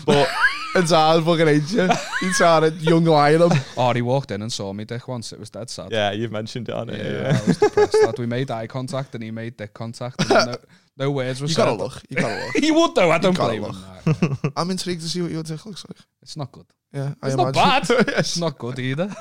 But 0.07 0.29
It's 0.77 0.91
hard 0.91 1.25
fucking 1.25 1.47
age 1.49 1.73
you. 1.73 1.89
He's 2.21 2.37
trying 2.37 2.63
to 2.63 2.71
young 2.79 3.05
lion 3.05 3.43
him. 3.43 3.53
Oh, 3.77 3.93
he 3.93 4.03
walked 4.03 4.31
in 4.33 4.43
and 4.43 4.53
saw 4.53 4.73
me 4.73 4.85
dick 4.85 5.07
once. 5.07 5.33
It 5.33 5.39
was 5.39 5.51
dead 5.51 5.71
sad. 5.71 5.93
yeah, 5.93 6.11
you've 6.13 6.33
mentioned 6.33 6.69
it 6.69 6.75
on 6.75 6.91
it. 6.91 6.99
Yeah, 6.99 7.13
Yeah. 7.33 7.41
I 7.43 7.47
was 7.47 7.59
depressed. 7.59 7.97
lad. 8.05 8.19
We 8.19 8.27
made 8.27 8.51
eye 8.51 8.67
contact 8.67 9.15
and 9.15 9.23
he 9.23 9.31
made 9.31 9.57
dick 9.57 9.73
contact. 9.73 10.21
And 10.21 10.31
no, 10.47 10.57
no 10.97 11.11
words 11.13 11.41
were 11.41 11.47
You 11.47 11.55
said. 11.55 11.65
gotta 11.67 11.77
look. 11.83 12.03
You 12.09 12.17
gotta 12.17 12.45
look. 12.47 12.57
he 12.65 12.71
would 12.73 12.95
though. 12.95 13.11
I 13.11 13.19
don't 13.19 13.37
gotta 13.37 13.59
blame 13.61 13.63
look. 13.63 13.77
him. 14.21 14.39
no. 14.43 14.51
I'm 14.57 14.71
intrigued 14.71 15.03
to 15.03 15.09
see 15.09 15.23
what 15.23 15.31
your 15.31 15.43
dick 15.45 15.65
looks 15.65 15.85
like. 15.89 15.99
It's 16.23 16.37
not 16.37 16.51
good. 16.51 16.67
Yeah, 16.93 17.15
I 17.23 17.27
It's 17.29 17.37
not 17.37 17.55
imagine. 17.57 17.97
bad. 17.97 18.09
It's 18.19 18.39
not 18.39 18.59
good 18.59 18.79
either. 18.79 19.15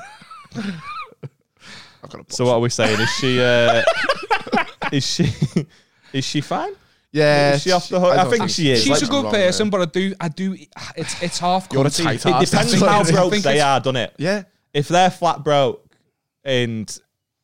I've 0.56 2.10
got 2.10 2.30
a 2.30 2.34
So 2.34 2.44
what 2.46 2.54
are 2.54 2.60
we 2.60 2.68
saying? 2.68 3.00
Is 3.00 3.10
she? 3.10 3.40
Uh, 3.40 3.82
is 4.92 5.06
she? 5.06 5.32
Is 6.12 6.24
she 6.24 6.40
fine? 6.40 6.72
Yeah, 7.14 7.54
Is 7.54 7.62
she 7.62 7.70
off 7.70 7.88
the 7.88 8.00
hook? 8.00 8.12
I 8.12 8.24
don't 8.24 8.30
think 8.32 8.50
she 8.50 8.70
is. 8.72 8.82
She's 8.82 8.90
like- 8.90 9.02
a 9.02 9.06
good 9.06 9.30
person, 9.30 9.70
there. 9.70 9.78
but 9.80 9.88
I 9.88 9.90
do, 10.00 10.14
I 10.20 10.28
do. 10.28 10.56
It's 10.96 11.22
it's 11.22 11.38
half. 11.38 11.68
You're 11.72 11.86
a 11.86 11.88
cunty. 11.88 12.02
tight 12.02 12.14
It 12.26 12.26
ass. 12.26 12.50
depends 12.50 12.72
That's 12.72 12.82
how 12.82 12.98
what 13.24 13.30
broke 13.30 13.42
they 13.42 13.60
are, 13.60 13.76
are, 13.76 13.80
done 13.80 13.96
it? 13.96 14.12
Yeah, 14.18 14.42
If 14.72 14.88
they're 14.88 15.10
flat 15.10 15.44
broke 15.44 15.94
and 16.44 16.98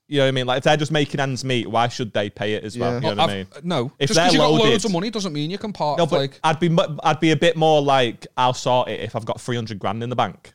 You 0.08 0.18
know 0.18 0.24
what 0.24 0.28
I 0.28 0.30
mean? 0.32 0.46
Like 0.46 0.58
if 0.58 0.64
they're 0.64 0.76
just 0.76 0.90
making 0.90 1.20
ends 1.20 1.44
meet, 1.44 1.68
why 1.70 1.86
should 1.86 2.12
they 2.12 2.30
pay 2.30 2.54
it 2.54 2.64
as 2.64 2.76
well? 2.76 3.00
Yeah. 3.00 3.10
You 3.10 3.14
know 3.14 3.22
what 3.22 3.30
I 3.30 3.34
mean? 3.36 3.46
I've- 3.54 3.60
no, 3.68 3.92
If 4.00 4.08
just 4.08 4.16
they're 4.16 4.24
because 4.26 4.32
you 4.34 4.38
got 4.40 4.50
loads 4.50 4.84
of 4.84 4.90
money 4.90 5.08
doesn't 5.10 5.32
mean 5.32 5.52
you 5.52 5.58
can 5.58 5.72
part. 5.72 5.98
No, 5.98 6.06
but 6.06 6.18
like, 6.18 6.40
I'd 6.42 6.58
be 6.58 6.76
I'd 7.04 7.20
be 7.20 7.30
a 7.30 7.36
bit 7.36 7.56
more 7.56 7.80
like 7.80 8.26
I'll 8.36 8.52
sort 8.54 8.88
it 8.88 8.98
if 8.98 9.14
I've 9.14 9.24
got 9.24 9.40
three 9.40 9.54
hundred 9.54 9.78
grand 9.78 10.02
in 10.02 10.10
the 10.10 10.16
bank. 10.16 10.52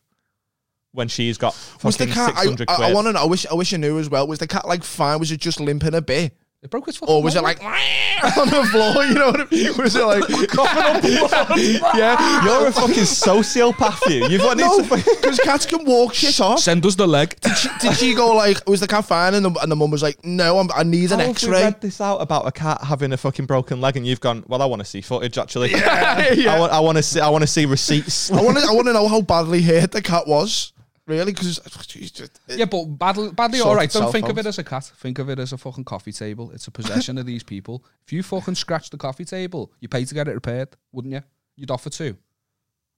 When 0.92 1.08
she's 1.10 1.38
got 1.38 1.54
Was 1.84 1.96
the 1.98 2.08
fucking 2.08 2.14
cat? 2.14 2.38
six 2.58 2.66
I, 2.70 2.86
I. 2.86 2.90
I 2.90 2.94
want 2.94 3.08
to 3.08 3.14
know. 3.14 3.22
I 3.22 3.26
wish. 3.26 3.46
I 3.46 3.54
wish 3.54 3.74
I 3.74 3.78
knew 3.78 3.98
as 4.00 4.10
well. 4.10 4.28
Was 4.28 4.40
the 4.40 4.48
cat 4.48 4.66
like 4.68 4.84
fine? 4.84 5.20
Was 5.20 5.30
it 5.32 5.42
just 5.42 5.60
limping 5.60 5.94
a 5.94 6.02
bit, 6.02 6.34
it 6.66 6.72
broke 6.72 6.88
its 6.88 6.98
fucking 6.98 7.14
or 7.14 7.22
was 7.22 7.36
it 7.36 7.44
like 7.44 7.64
on 7.64 8.50
the 8.50 8.68
floor? 8.72 9.06
You 9.06 9.14
know 9.14 9.28
what 9.28 9.42
I 9.42 9.46
mean? 9.52 9.78
Was 9.78 9.96
it 9.96 10.04
like 10.04 10.28
yeah? 11.96 12.44
You're 12.44 12.68
a 12.68 12.72
fucking 12.72 13.04
sociopath, 13.04 14.10
you. 14.10 14.28
You've 14.28 14.42
got 14.42 14.58
No, 14.58 14.82
because 14.82 15.40
cats 15.40 15.68
can 15.68 15.86
walk 15.86 16.16
shit 16.16 16.42
off. 16.42 16.60
Send 16.60 16.84
us 16.86 16.96
the 16.96 17.06
leg. 17.08 17.36
Did 17.80 17.96
she 17.96 18.16
go 18.16 18.36
like? 18.36 18.68
Was 18.68 18.80
the 18.80 18.88
cat 18.88 19.06
fine? 19.06 19.36
And 19.36 19.46
the, 19.46 19.52
and 19.62 19.72
the 19.72 19.76
mum 19.76 19.92
was 19.92 20.02
like, 20.02 20.26
"No, 20.26 20.58
I'm, 20.58 20.70
I 20.76 20.82
need 20.84 21.12
an 21.12 21.20
How 21.20 21.28
have 21.28 21.28
we 21.28 21.32
X-ray." 21.32 21.64
read 21.64 21.82
this 21.82 22.02
out 22.02 22.18
about 22.18 22.48
a 22.48 22.52
cat 22.52 22.84
having 22.84 23.14
a 23.14 23.18
fucking 23.18 23.46
broken 23.46 23.80
leg, 23.80 23.96
and 23.96 24.08
you've 24.08 24.20
gone. 24.20 24.44
Well, 24.48 24.62
I 24.62 24.66
want 24.66 24.80
to 24.80 24.86
see 24.86 25.02
footage. 25.02 25.38
Actually, 25.38 25.72
yeah. 25.72 26.26
I 26.50 26.60
want. 26.60 26.72
I 26.74 26.80
want 26.80 26.98
to 26.98 27.04
see. 27.04 27.20
I 27.20 27.30
want 27.30 27.44
to 27.44 27.48
see 27.48 27.66
receipts. 27.68 28.32
I 28.32 28.42
want 28.42 28.58
to. 28.58 28.64
I 28.64 28.72
want 28.74 28.88
to 28.88 28.94
know 28.94 29.08
how 29.08 29.22
badly 29.22 29.62
hurt 29.62 29.92
the 29.92 30.02
cat 30.02 30.26
was. 30.28 30.74
Really? 31.08 31.34
Because 31.34 31.60
oh, 31.60 32.56
Yeah, 32.56 32.66
but 32.66 32.86
badly, 32.86 33.32
badly 33.32 33.62
all 33.62 33.76
right. 33.76 33.92
Don't 33.92 34.12
think 34.12 34.28
of 34.28 34.38
it 34.40 34.46
as 34.46 34.58
a 34.58 34.64
cat. 34.64 34.86
Think 34.98 35.20
of 35.20 35.30
it 35.30 35.38
as 35.38 35.54
a 35.54 35.58
fucking 35.58 35.84
coffee 35.84 36.12
table. 36.12 36.50
It's 36.52 36.68
a 36.68 36.72
possession 36.72 37.18
of 37.20 37.26
these 37.28 37.44
people. 37.44 37.86
If 38.06 38.12
you 38.12 38.24
fucking 38.24 38.56
scratch 38.56 38.90
the 38.90 38.98
coffee 38.98 39.26
table, 39.26 39.72
you 39.80 39.88
pay 39.88 40.04
to 40.04 40.14
get 40.16 40.28
it 40.28 40.34
repaired, 40.34 40.70
wouldn't 40.92 41.14
you? 41.14 41.22
You'd 41.56 41.72
offer 41.72 41.92
to. 41.92 42.18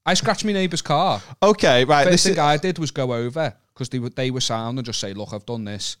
I 0.06 0.14
scratched 0.14 0.44
my 0.44 0.52
neighbour's 0.52 0.80
car. 0.80 1.20
Okay, 1.42 1.84
right. 1.84 2.04
First 2.04 2.12
This 2.12 2.22
thing 2.24 2.32
is, 2.32 2.38
I 2.38 2.56
did 2.56 2.78
was 2.78 2.90
go 2.90 3.12
over 3.12 3.54
because 3.74 3.90
they 3.90 3.98
were 3.98 4.08
they 4.08 4.30
were 4.30 4.40
sound 4.40 4.78
and 4.78 4.86
just 4.86 5.00
say, 5.00 5.12
"Look, 5.12 5.34
I've 5.34 5.44
done 5.44 5.64
this. 5.64 5.98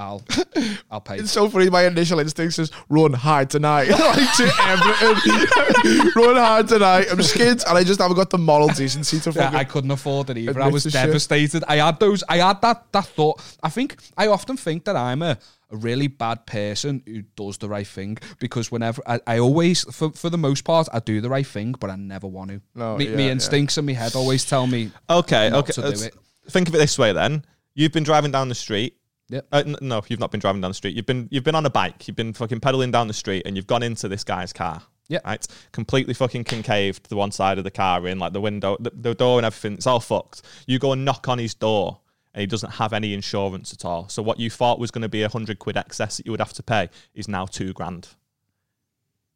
I'll 0.00 0.22
I'll 0.90 1.00
pay." 1.00 1.18
it's 1.18 1.30
so 1.30 1.48
funny. 1.48 1.68
My 1.70 1.86
initial 1.86 2.18
instincts 2.18 2.58
is 2.58 2.70
run 2.88 3.12
hard 3.12 3.50
tonight, 3.50 3.88
like 3.90 4.36
to 4.36 4.50
everything. 4.62 6.10
run 6.16 6.36
hard 6.36 6.68
tonight. 6.68 7.06
I'm 7.10 7.22
scared, 7.22 7.62
and 7.68 7.76
I 7.76 7.84
just 7.84 8.00
haven't 8.00 8.16
got 8.16 8.30
the 8.30 8.38
moral 8.38 8.68
decency 8.68 9.20
to 9.20 9.32
Yeah. 9.32 9.50
I 9.54 9.64
couldn't 9.64 9.90
afford 9.90 10.30
it 10.30 10.38
either. 10.38 10.60
I 10.60 10.68
was 10.68 10.84
to 10.84 10.90
shit. 10.90 11.06
devastated. 11.06 11.64
I 11.68 11.76
had 11.76 12.00
those. 12.00 12.24
I 12.28 12.38
had 12.38 12.60
that 12.62 12.90
that 12.92 13.06
thought. 13.06 13.42
I 13.62 13.68
think 13.68 13.96
I 14.16 14.28
often 14.28 14.56
think 14.56 14.84
that 14.86 14.96
I'm 14.96 15.22
a, 15.22 15.38
a 15.70 15.76
really 15.76 16.08
bad 16.08 16.46
person 16.46 17.02
who 17.06 17.22
does 17.36 17.58
the 17.58 17.68
right 17.68 17.86
thing 17.86 18.18
because 18.38 18.72
whenever 18.72 19.02
I, 19.06 19.20
I 19.26 19.38
always, 19.38 19.84
for 19.94 20.10
for 20.12 20.30
the 20.30 20.38
most 20.38 20.64
part, 20.64 20.88
I 20.92 21.00
do 21.00 21.20
the 21.20 21.28
right 21.28 21.46
thing, 21.46 21.74
but 21.78 21.90
I 21.90 21.96
never 21.96 22.26
want 22.26 22.50
to. 22.50 22.60
No, 22.74 22.96
me, 22.96 23.08
yeah, 23.08 23.16
me 23.16 23.26
yeah. 23.26 23.32
instincts 23.32 23.78
in 23.78 23.84
my 23.86 23.92
head 23.92 24.14
always 24.16 24.44
tell 24.44 24.66
me. 24.66 24.90
okay, 25.08 25.50
not 25.50 25.70
okay. 25.70 25.72
to 25.72 25.94
do 25.94 26.04
it. 26.04 26.14
Think 26.50 26.68
of 26.68 26.74
it 26.74 26.78
this 26.78 26.98
way, 26.98 27.12
then. 27.12 27.44
You've 27.74 27.92
been 27.92 28.02
driving 28.02 28.32
down 28.32 28.48
the 28.48 28.54
street. 28.54 28.96
Yep. 29.30 29.46
Uh, 29.52 29.62
n- 29.66 29.76
no, 29.80 30.02
you've 30.08 30.20
not 30.20 30.30
been 30.30 30.40
driving 30.40 30.60
down 30.60 30.70
the 30.70 30.74
street. 30.74 30.94
You've 30.96 31.06
been 31.06 31.28
you've 31.30 31.44
been 31.44 31.54
on 31.54 31.64
a 31.64 31.70
bike. 31.70 32.06
You've 32.06 32.16
been 32.16 32.32
fucking 32.32 32.60
pedaling 32.60 32.90
down 32.90 33.06
the 33.08 33.14
street, 33.14 33.44
and 33.46 33.56
you've 33.56 33.66
gone 33.66 33.82
into 33.82 34.08
this 34.08 34.24
guy's 34.24 34.52
car. 34.52 34.82
Yep. 35.08 35.24
Right. 35.24 35.46
Completely 35.72 36.14
fucking 36.14 36.44
concaved. 36.44 37.08
The 37.08 37.16
one 37.16 37.32
side 37.32 37.58
of 37.58 37.64
the 37.64 37.70
car 37.70 38.06
in, 38.06 38.18
like 38.18 38.32
the 38.32 38.40
window, 38.40 38.76
the, 38.78 38.90
the 38.94 39.14
door, 39.14 39.38
and 39.38 39.46
everything. 39.46 39.74
It's 39.74 39.86
all 39.86 40.00
fucked. 40.00 40.42
You 40.66 40.78
go 40.78 40.92
and 40.92 41.04
knock 41.04 41.28
on 41.28 41.38
his 41.38 41.54
door, 41.54 42.00
and 42.34 42.40
he 42.40 42.46
doesn't 42.46 42.70
have 42.72 42.92
any 42.92 43.14
insurance 43.14 43.72
at 43.72 43.84
all. 43.84 44.08
So 44.08 44.22
what 44.22 44.38
you 44.38 44.50
thought 44.50 44.78
was 44.78 44.90
going 44.90 45.02
to 45.02 45.08
be 45.08 45.22
a 45.22 45.28
hundred 45.28 45.58
quid 45.58 45.76
excess 45.76 46.16
that 46.18 46.26
you 46.26 46.32
would 46.32 46.40
have 46.40 46.52
to 46.54 46.62
pay 46.62 46.90
is 47.14 47.26
now 47.28 47.46
two 47.46 47.72
grand. 47.72 48.08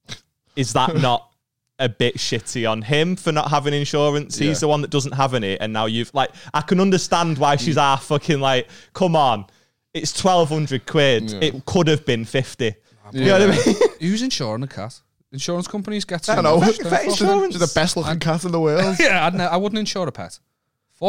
Is 0.57 0.73
that 0.75 0.97
not? 0.97 1.31
A 1.81 1.89
bit 1.89 2.19
shitty 2.19 2.71
on 2.71 2.83
him 2.83 3.17
for 3.17 3.33
not 3.33 3.51
having 3.51 3.75
insurance. 3.75 4.39
He's 4.39 4.59
Yeah. 4.59 4.61
the 4.61 4.69
one 4.69 4.81
that 4.83 4.93
doesn't 4.93 5.11
have 5.11 5.35
any, 5.35 5.59
and 5.59 5.73
now 5.73 5.87
you've 5.87 6.15
like. 6.15 6.31
I 6.55 6.61
can 6.61 6.79
understand 6.79 7.37
why 7.37 7.57
she's 7.57 7.75
half 7.75 8.05
fucking 8.05 8.39
like. 8.39 8.69
Come 8.93 9.17
on, 9.17 9.47
it's 9.95 10.13
twelve 10.13 10.49
hundred 10.51 10.87
quid. 10.87 11.33
It 11.43 11.65
could 11.65 11.89
have 11.89 12.05
been 12.05 12.25
fifty. 12.25 12.75
You 13.13 13.27
know 13.27 13.47
what 13.49 13.59
I 13.61 13.67
mean? 13.67 13.77
Who's 14.01 14.23
insuring 14.23 14.63
a 14.63 14.67
cat? 14.67 15.01
Insurance 15.33 15.67
companies 15.67 16.05
get. 16.05 16.29
I 16.29 16.37
too 16.37 16.43
don't 16.43 16.61
know. 16.61 16.67
much, 16.67 16.79
don't 16.79 16.91
they? 16.91 17.05
insurance. 17.07 17.59
The 17.59 17.73
best 17.75 17.97
looking 17.97 18.19
cat 18.21 18.45
in 18.45 18.53
the 18.53 18.61
world. 18.61 18.97
Yeah, 19.01 19.27
I'd 19.27 19.35
ne- 19.35 19.45
I 19.45 19.57
wouldn't 19.57 19.79
insure 19.79 20.07
a 20.07 20.13
pet. 20.13 20.39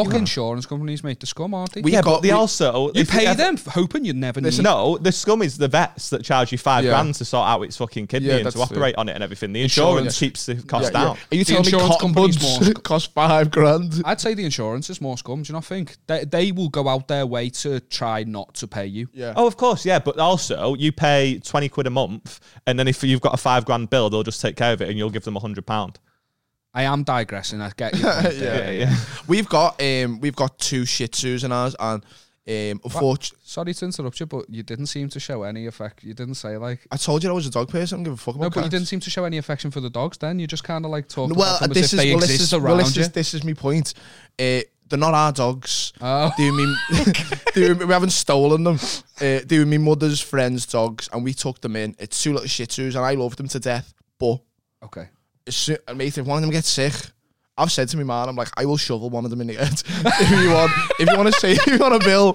Fuck 0.04 0.14
insurance 0.14 0.66
companies, 0.66 1.02
mate. 1.02 1.20
The 1.20 1.26
scum, 1.26 1.54
aren't 1.54 1.72
they? 1.72 1.80
We 1.80 1.92
yeah, 1.92 2.02
got- 2.02 2.16
but 2.16 2.22
they 2.22 2.28
we- 2.28 2.32
also 2.32 2.90
you 2.94 3.04
pay 3.04 3.26
ever- 3.26 3.36
them 3.36 3.54
f- 3.54 3.66
hoping 3.74 4.04
you'd 4.04 4.16
never 4.16 4.40
need. 4.40 4.62
No, 4.62 4.98
the 4.98 5.12
scum 5.12 5.42
is 5.42 5.56
the 5.56 5.68
vets 5.68 6.10
that 6.10 6.22
charge 6.24 6.52
you 6.52 6.58
five 6.58 6.84
Yeah. 6.84 6.90
grand 6.90 7.14
to 7.16 7.24
sort 7.24 7.46
out 7.48 7.62
its 7.62 7.76
fucking 7.76 8.06
kidney 8.06 8.28
Yeah, 8.28 8.34
and 8.36 8.50
to 8.50 8.58
that's 8.58 8.68
true. 8.70 8.76
operate 8.78 8.94
on 8.96 9.08
it 9.08 9.12
and 9.12 9.22
everything. 9.24 9.52
The 9.52 9.62
Insurance. 9.62 9.96
insurance 10.16 10.18
keeps 10.18 10.46
the 10.46 10.54
cost 10.56 10.92
Yeah, 10.92 10.98
yeah. 11.00 11.04
down. 11.06 11.16
Are 11.16 11.34
you 11.36 11.44
The 11.44 11.52
telling 11.52 11.62
me 11.62 11.66
insurance 11.68 11.88
cotton 11.88 12.14
company's 12.14 12.36
buds 12.36 12.60
more- 12.66 12.72
cost 12.82 13.12
five 13.14 13.50
grand? 13.50 14.02
I'd 14.04 14.20
say 14.20 14.34
the 14.34 14.44
insurance 14.44 14.90
is 14.90 15.00
more 15.00 15.16
scum. 15.18 15.42
Do 15.42 15.48
you 15.50 15.54
not 15.54 15.64
think 15.64 15.96
they 16.06 16.24
they 16.24 16.52
will 16.52 16.68
go 16.68 16.88
out 16.88 17.08
their 17.08 17.26
way 17.26 17.48
to 17.50 17.80
try 17.80 18.24
not 18.24 18.54
to 18.54 18.66
pay 18.66 18.86
you? 18.86 19.08
Yeah. 19.14 19.32
Oh, 19.36 19.46
of 19.46 19.56
course, 19.56 19.84
yeah. 19.86 19.98
But 19.98 20.18
also, 20.18 20.74
you 20.74 20.92
pay 20.92 21.38
twenty 21.38 21.68
quid 21.68 21.86
a 21.86 21.90
month, 21.90 22.40
and 22.66 22.78
then 22.78 22.88
if 22.88 23.02
you've 23.02 23.20
got 23.20 23.34
a 23.34 23.38
five 23.38 23.64
grand 23.64 23.90
bill, 23.90 24.10
they'll 24.10 24.22
just 24.22 24.40
take 24.40 24.56
care 24.56 24.72
of 24.72 24.82
it, 24.82 24.88
and 24.88 24.98
you'll 24.98 25.10
give 25.10 25.24
them 25.24 25.36
a 25.36 25.40
hundred 25.40 25.66
pound. 25.66 25.98
I 26.76 26.82
am 26.82 27.04
digressing. 27.04 27.62
I 27.62 27.70
get 27.74 27.96
you. 27.96 28.04
point 28.04 28.22
there. 28.22 28.72
Yeah, 28.72 28.86
yeah. 28.86 28.96
We've 29.26 29.48
got 29.48 29.82
um 29.82 30.20
we've 30.20 30.36
got 30.36 30.58
two 30.58 30.84
Shih 30.84 31.08
Tzus 31.08 31.42
in 31.42 31.50
ours, 31.50 31.74
and 31.80 32.04
um 32.48 32.80
unfortunately, 32.84 33.38
Sorry 33.42 33.72
to 33.72 33.84
interrupt 33.86 34.20
you, 34.20 34.26
but 34.26 34.44
you 34.50 34.62
didn't 34.62 34.86
seem 34.86 35.08
to 35.08 35.18
show 35.18 35.42
any 35.44 35.66
affect. 35.66 36.04
You 36.04 36.12
didn't 36.12 36.34
say 36.34 36.58
like. 36.58 36.86
I 36.90 36.98
told 36.98 37.24
you 37.24 37.30
I 37.30 37.32
was 37.32 37.46
a 37.46 37.50
dog 37.50 37.70
person. 37.70 37.96
I 37.96 37.98
don't 37.98 38.04
give 38.04 38.12
a 38.12 38.16
fuck 38.18 38.34
about 38.34 38.44
No, 38.44 38.50
but 38.50 38.64
you 38.64 38.70
didn't 38.70 38.88
seem 38.88 39.00
to 39.00 39.10
show 39.10 39.24
any 39.24 39.38
affection 39.38 39.70
for 39.70 39.80
the 39.80 39.88
dogs. 39.88 40.18
Then 40.18 40.38
you 40.38 40.46
just 40.46 40.64
kind 40.64 40.84
of 40.84 40.90
like 40.90 41.08
talked 41.08 41.34
Well, 41.34 41.56
about 41.56 41.60
them 41.60 41.70
as 41.70 41.76
this 41.76 41.92
if 41.94 41.98
is 41.98 42.04
they 42.04 42.10
well, 42.10 42.20
this 42.20 42.40
is 42.40 42.52
around 42.52 42.64
well, 42.64 42.76
this 42.76 42.96
you. 42.96 43.02
is 43.02 43.10
this 43.10 43.32
is 43.32 43.42
my 43.42 43.54
point. 43.54 43.94
Uh, 44.38 44.60
they're 44.88 44.98
not 44.98 45.14
our 45.14 45.32
dogs. 45.32 45.94
Oh. 46.00 46.30
They 46.36 46.50
were 46.50 46.56
me, 46.56 46.74
they 47.54 47.72
were, 47.72 47.86
we 47.86 47.92
haven't 47.92 48.10
stolen 48.10 48.64
them. 48.64 48.78
Uh, 49.20 49.40
they 49.44 49.58
were 49.58 49.66
my 49.66 49.78
mother's 49.78 50.20
friends' 50.20 50.66
dogs, 50.66 51.08
and 51.12 51.24
we 51.24 51.32
took 51.32 51.60
them 51.62 51.74
in. 51.74 51.96
It's 51.98 52.22
two 52.22 52.34
little 52.34 52.46
Shih 52.46 52.66
Tzus, 52.66 52.94
and 52.94 53.04
I 53.04 53.14
love 53.14 53.36
them 53.36 53.48
to 53.48 53.58
death. 53.58 53.94
But 54.18 54.40
okay. 54.84 55.08
As 55.46 55.56
soon, 55.56 55.78
mate, 55.94 56.16
if 56.18 56.26
one 56.26 56.38
of 56.38 56.42
them 56.42 56.50
gets 56.50 56.68
sick, 56.68 56.94
I've 57.58 57.72
said 57.72 57.88
to 57.88 57.96
my 57.96 58.02
man, 58.04 58.28
I'm 58.28 58.36
like, 58.36 58.48
I 58.56 58.66
will 58.66 58.76
shovel 58.76 59.08
one 59.08 59.24
of 59.24 59.30
them 59.30 59.40
in 59.40 59.46
the 59.46 59.54
head 59.54 59.82
if 59.86 60.30
you 60.30 60.50
want. 60.50 60.72
If 61.00 61.08
you 61.10 61.16
want 61.16 61.32
to 61.32 61.40
say, 61.40 61.52
if 61.52 61.66
you 61.66 61.78
want 61.78 62.00
to 62.00 62.06
bill, 62.06 62.34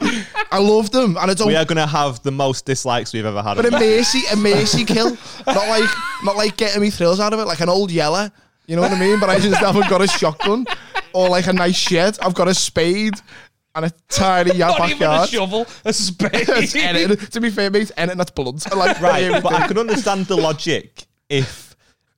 I 0.52 0.58
love 0.60 0.90
them, 0.92 1.16
and 1.18 1.30
I 1.30 1.34
don't. 1.34 1.48
We 1.48 1.56
are 1.56 1.66
going 1.66 1.78
to 1.78 1.86
have 1.86 2.24
the 2.24 2.32
most 2.32 2.66
dislikes 2.66 3.14
we've 3.14 3.26
ever 3.26 3.44
had. 3.44 3.56
But 3.58 3.68
a 3.68 3.72
mercy, 3.72 4.22
a 4.32 4.36
mercy 4.36 4.84
kill, 4.84 5.12
not 5.46 5.68
like 5.68 5.90
not 6.24 6.38
like 6.38 6.58
getting 6.58 6.82
me 6.82 6.90
thrills 6.90 7.20
out 7.20 7.34
of 7.34 7.40
it, 7.40 7.46
like 7.46 7.60
an 7.60 7.70
old 7.70 7.92
yeller. 7.92 8.32
You 8.66 8.76
know 8.76 8.82
what 8.84 8.92
I 8.92 9.00
mean? 9.00 9.20
But 9.20 9.30
I 9.30 9.38
just 9.40 9.58
haven't 9.58 9.90
got 9.90 10.02
a 10.02 10.08
shotgun 10.08 10.66
or 11.14 11.30
like 11.30 11.48
a 11.48 11.54
nice 11.54 11.76
shed. 11.76 12.18
I've 12.22 12.34
got 12.34 12.48
a 12.48 12.54
spade 12.54 13.16
and 13.76 13.86
a 13.86 13.92
tiny 14.10 14.56
yeah, 14.56 14.68
Not 14.68 14.80
even 14.90 14.98
a 14.98 15.00
backyard. 15.00 15.30
shovel, 15.30 15.68
a 15.86 15.94
spade. 15.94 16.32
It's. 16.34 17.30
To 17.30 17.42
be 17.42 17.50
fair, 17.50 17.70
mate, 17.70 17.84
it's 17.84 17.92
anything 17.98 18.18
that's 18.18 18.32
blunt. 18.32 18.72
I 18.72 18.76
like 18.76 19.00
right, 19.02 19.44
but 19.44 19.54
I 19.54 19.68
can 19.68 19.78
understand 19.78 20.26
the 20.26 20.38
logic 20.38 21.06
if 21.30 21.71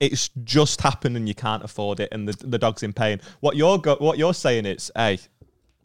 it's 0.04 0.30
just 0.43 0.82
happened 0.82 1.16
and 1.18 1.28
you 1.28 1.36
can't 1.36 1.64
afford 1.64 1.99
it 1.99 2.10
and 2.12 2.28
the, 2.28 2.47
the 2.47 2.58
dog's 2.58 2.84
in 2.84 2.93
pain. 2.93 3.22
What 3.39 3.56
you're 3.56 3.78
go- 3.78 3.97
what 3.99 4.18
you're 4.18 4.34
saying 4.34 4.66
is, 4.66 4.91
hey, 4.95 5.20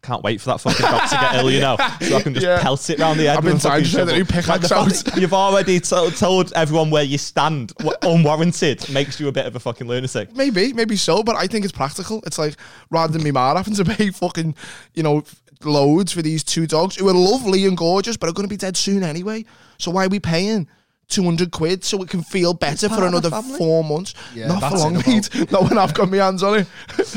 can't 0.00 0.22
wait 0.22 0.40
for 0.40 0.50
that 0.50 0.60
fucking 0.60 0.86
dog 0.86 1.08
to 1.10 1.16
get 1.16 1.34
ill, 1.34 1.50
you 1.50 1.58
know, 1.60 1.76
so 2.00 2.16
I 2.16 2.22
can 2.22 2.32
just 2.32 2.46
Yeah. 2.46 2.60
pelt 2.60 2.88
it 2.88 2.98
round 3.00 3.18
the 3.18 3.24
head. 3.24 3.38
I've 3.38 3.44
with 3.44 3.54
been 3.54 3.60
trying 3.60 3.82
to 3.82 3.88
say 3.88 3.98
that 4.04 4.06
shovel. 4.06 4.16
you 4.18 4.24
pick 4.24 4.46
like. 4.46 5.16
You've 5.16 5.34
already 5.34 5.80
to- 5.80 6.12
told 6.16 6.52
everyone 6.54 6.90
where 6.90 7.02
you 7.02 7.18
stand, 7.18 7.72
what, 7.82 7.98
unwarranted, 8.04 8.88
makes 8.90 9.18
you 9.18 9.26
a 9.26 9.32
bit 9.32 9.46
of 9.46 9.56
a 9.56 9.60
fucking 9.60 9.88
lunatic. 9.88 10.34
Maybe, 10.36 10.72
maybe 10.72 10.96
so, 10.96 11.22
but 11.24 11.34
I 11.34 11.48
think 11.48 11.64
it's 11.64 11.72
practical. 11.72 12.22
It's 12.26 12.38
like 12.38 12.54
rather 12.90 13.12
than 13.12 13.24
me 13.24 13.32
man 13.32 13.56
having 13.56 13.74
to 13.74 13.84
pay 13.96 14.10
fucking, 14.10 14.54
you 14.94 15.02
know, 15.02 15.24
loads 15.64 16.12
for 16.12 16.22
these 16.22 16.44
two 16.44 16.68
dogs 16.68 16.94
who 16.94 17.08
are 17.08 17.12
lovely 17.12 17.66
and 17.66 17.76
gorgeous, 17.76 18.16
but 18.16 18.28
are 18.28 18.32
going 18.32 18.46
to 18.46 18.52
be 18.52 18.56
dead 18.56 18.76
soon 18.76 19.02
anyway. 19.02 19.44
So 19.78 19.90
why 19.90 20.04
are 20.04 20.08
we 20.08 20.20
paying? 20.20 20.68
200 21.08 21.50
quid 21.50 21.84
so 21.84 22.02
it 22.02 22.08
can 22.08 22.22
feel 22.22 22.54
better 22.54 22.88
for 22.88 22.96
part 22.96 23.14
of 23.14 23.22
the 23.22 23.28
another 23.28 23.56
four 23.56 23.82
months. 23.82 24.14
Yeah, 24.34 24.48
Not 24.48 24.70
for 24.70 24.78
long, 24.78 24.96
it 24.96 25.06
mate. 25.06 25.50
Not 25.52 25.64
when 25.64 25.78
I've 25.78 25.94
got 25.94 26.10
my 26.10 26.18
hands 26.18 26.42
on 26.42 26.60
it. 26.60 26.66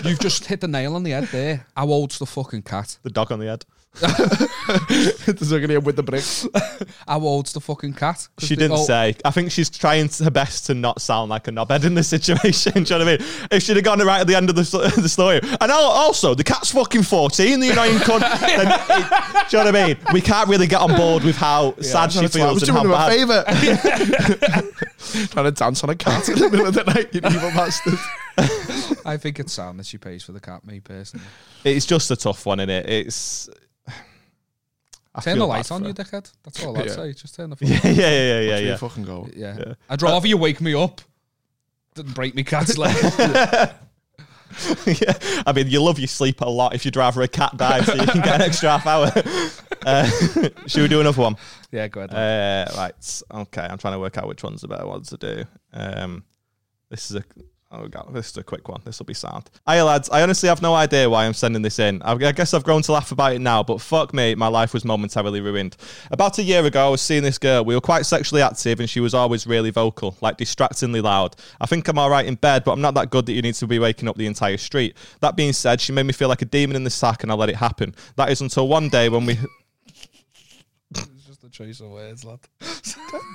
You've 0.04 0.20
just 0.20 0.46
hit 0.46 0.62
the 0.62 0.68
nail 0.68 0.96
on 0.96 1.04
the 1.04 1.12
head 1.12 1.26
there. 1.26 1.66
How 1.76 1.88
old's 1.88 2.18
the 2.18 2.26
fucking 2.26 2.64
cat? 2.64 2.98
The 3.04 3.10
dog 3.10 3.32
on 3.32 3.40
the 3.40 3.48
head. 3.48 3.66
There's 4.00 5.52
looking 5.52 5.66
at 5.66 5.78
him 5.78 5.84
with 5.84 5.96
the 5.98 6.04
bricks. 6.04 6.48
How 7.08 7.20
old's 7.20 7.52
the 7.54 7.60
fucking 7.60 7.94
cat? 7.94 8.28
She 8.40 8.56
didn't 8.56 8.78
say. 8.78 9.16
I 9.26 9.32
think 9.32 9.52
she's 9.52 9.70
trying 9.70 10.10
her 10.24 10.32
best 10.32 10.66
to 10.68 10.74
not 10.74 11.02
sound 11.02 11.30
like 11.30 11.48
a 11.48 11.52
knobhead 11.52 11.84
in 11.86 11.94
this 11.94 12.08
situation. 12.16 12.84
Do 12.84 12.94
you 12.94 13.00
know 13.00 13.06
what 13.06 13.14
I 13.14 13.18
mean? 13.18 13.28
If 13.52 13.64
she'd 13.64 13.76
have 13.76 13.86
gone 13.86 14.00
right 14.00 14.22
at 14.22 14.28
the 14.28 14.36
end 14.36 14.50
of 14.50 14.56
the, 14.56 14.62
the 15.02 15.10
story, 15.10 15.40
and 15.44 15.72
al- 15.72 15.84
also 15.84 16.34
the 16.34 16.44
cat's 16.44 16.72
fucking 16.72 17.04
fourteen, 17.04 17.60
the 17.60 17.70
annoying 17.72 17.98
cunt. 17.98 18.22
then 18.40 18.68
it- 18.72 19.50
do 19.50 19.58
you 19.58 19.64
know 19.64 19.72
what 19.72 19.76
I 19.76 19.88
mean? 19.88 19.98
We 20.14 20.22
can't 20.22 20.48
really 20.50 20.68
get 20.68 20.80
on 20.82 20.96
board 20.96 21.24
with 21.24 21.36
how 21.36 21.76
sad 21.82 22.12
she 22.12 22.20
Trying 22.20 22.30
to- 22.30 22.38
feels 22.38 22.64
and 22.64 22.72
how 22.78 22.84
him 22.84 22.92
a 22.92 22.94
bad. 22.94 23.12
favour. 23.12 23.44
Trying 25.28 25.46
to 25.46 25.52
dance 25.52 25.84
on 25.84 25.90
a 25.90 25.96
cat 25.96 26.30
in 26.30 26.40
the 26.40 26.50
middle 26.50 26.68
of 26.68 26.74
the 26.74 26.84
night, 26.86 27.14
you 27.14 27.20
evil 27.24 27.50
bastard. 27.52 27.98
I 29.06 29.18
think 29.18 29.40
it's 29.40 29.52
sound 29.54 29.80
that 29.80 29.86
she 29.86 29.98
pays 29.98 30.24
for 30.24 30.32
the 30.32 30.40
cat, 30.40 30.66
me 30.66 30.80
personally. 30.80 31.26
It's 31.64 31.86
just 31.86 32.10
a 32.12 32.16
tough 32.16 32.46
one, 32.46 32.60
isn't 32.60 32.70
it? 32.70 32.90
It's. 32.90 33.50
I 35.14 35.22
Turn 35.22 35.38
the 35.40 35.46
bad 35.46 35.50
light 35.50 35.72
on, 35.72 35.84
you 35.86 35.94
dickhead. 35.94 36.32
That's 36.44 36.64
all 36.64 36.78
I'd 36.78 36.86
Yeah. 36.86 36.92
say. 36.94 37.14
Just 37.14 37.36
turn 37.36 37.50
the 37.50 37.58
Yeah, 37.60 37.76
fucking 37.78 37.96
yeah, 37.96 38.10
yeah, 38.10 38.12
yeah, 38.12 38.40
yeah. 38.42 38.54
Watch 38.56 38.64
yeah. 38.64 38.76
fucking 38.78 39.04
go. 39.04 39.30
yeah. 39.36 39.58
Yeah. 39.60 39.74
I'd 39.90 40.02
rather 40.02 40.28
you 40.28 40.38
wake 40.38 40.62
me 40.62 40.74
up 40.74 41.02
than 41.96 42.08
break 42.14 42.34
me 42.34 42.44
cat's 42.44 42.78
leg. 42.78 42.96
yeah, 44.86 45.14
I 45.46 45.54
mean, 45.54 45.68
you 45.68 45.82
love 45.82 45.98
your 46.00 46.08
sleep 46.08 46.42
a 46.42 46.50
lot 46.50 46.74
if 46.76 46.86
you'd 46.86 46.96
rather 46.96 47.22
a 47.22 47.28
cat 47.28 47.56
die 47.58 47.82
so 47.84 47.94
you 47.94 48.06
can 48.06 48.22
get 48.22 48.36
an 48.36 48.42
extra 48.42 48.70
half 48.78 48.86
hour. 48.88 49.12
Uh, 49.84 50.06
should 50.68 50.84
we 50.84 50.88
do 50.88 51.02
another 51.02 51.20
one? 51.20 51.36
Yeah, 51.72 51.88
go 51.88 52.02
ahead. 52.02 52.14
Uh, 52.14 52.72
right. 52.78 53.22
Okay. 53.34 53.62
I'm 53.68 53.80
trying 53.80 53.94
to 53.96 54.00
work 54.00 54.16
out 54.20 54.28
which 54.28 54.44
one's 54.44 54.62
the 54.62 54.68
better 54.68 54.86
one 54.86 55.02
to 55.02 55.18
do. 55.18 55.44
Um, 55.74 56.24
this 56.92 57.10
is 57.10 57.16
a. 57.18 57.24
Oh 57.74 57.88
god, 57.88 58.10
this 58.12 58.30
is 58.30 58.38
a 58.38 58.44
quick 58.44 58.68
one. 58.68 58.82
This 58.84 59.00
will 59.00 59.06
be 59.06 59.14
sound. 59.14 59.50
Hiya 59.66 59.86
lads, 59.86 60.10
I 60.10 60.22
honestly 60.22 60.50
have 60.50 60.62
no 60.62 60.74
idea 60.76 61.10
why 61.10 61.26
I'm 61.26 61.34
sending 61.34 61.62
this 61.62 61.80
in. 61.80 62.02
I 62.02 62.12
I 62.12 62.34
guess 62.34 62.54
I've 62.54 62.66
grown 62.66 62.82
to 62.82 62.92
laugh 62.92 63.14
about 63.14 63.34
it 63.34 63.40
now, 63.40 63.64
but 63.64 63.80
fuck 63.80 64.14
me, 64.14 64.36
my 64.36 64.48
life 64.48 64.74
was 64.74 64.84
momentarily 64.84 65.40
ruined. 65.40 65.78
About 66.12 66.38
a 66.38 66.44
year 66.44 66.66
ago, 66.66 66.88
I 66.88 66.90
was 66.90 67.02
seeing 67.02 67.24
this 67.24 67.38
girl. 67.38 67.64
We 67.64 67.74
were 67.74 67.82
quite 67.82 68.06
sexually 68.06 68.42
active, 68.42 68.82
and 68.82 68.90
she 68.90 69.00
was 69.00 69.14
always 69.14 69.48
really 69.48 69.70
vocal, 69.70 70.18
like 70.20 70.36
distractingly 70.36 71.00
loud. 71.00 71.38
I 71.62 71.66
think 71.66 71.88
I'm 71.88 71.98
all 71.98 72.10
right 72.10 72.26
in 72.26 72.36
bed, 72.36 72.66
but 72.66 72.74
I'm 72.74 72.82
not 72.82 72.94
that 72.96 73.10
good 73.10 73.26
that 73.28 73.34
you 73.34 73.42
need 73.42 73.56
to 73.56 73.68
be 73.68 73.80
waking 73.80 74.10
up 74.10 74.18
the 74.18 74.28
entire 74.28 74.58
street. 74.58 74.98
That 75.22 75.38
being 75.38 75.54
said, 75.54 75.80
she 75.80 75.94
made 75.94 76.06
me 76.06 76.14
feel 76.14 76.28
like 76.28 76.42
a 76.42 76.46
demon 76.46 76.76
in 76.76 76.84
the 76.84 76.90
sack, 76.90 77.24
and 77.24 77.32
I 77.32 77.36
let 77.36 77.50
it 77.50 77.56
happen. 77.56 77.96
That 78.18 78.32
is 78.32 78.42
until 78.42 78.68
one 78.68 78.90
day 78.90 79.08
when 79.08 79.26
we. 79.26 79.38
It's 81.52 81.58
just 81.58 81.60
a 81.60 81.66
choice 81.66 81.80
of 81.82 81.90
words, 81.92 82.24
lad. 82.26 82.40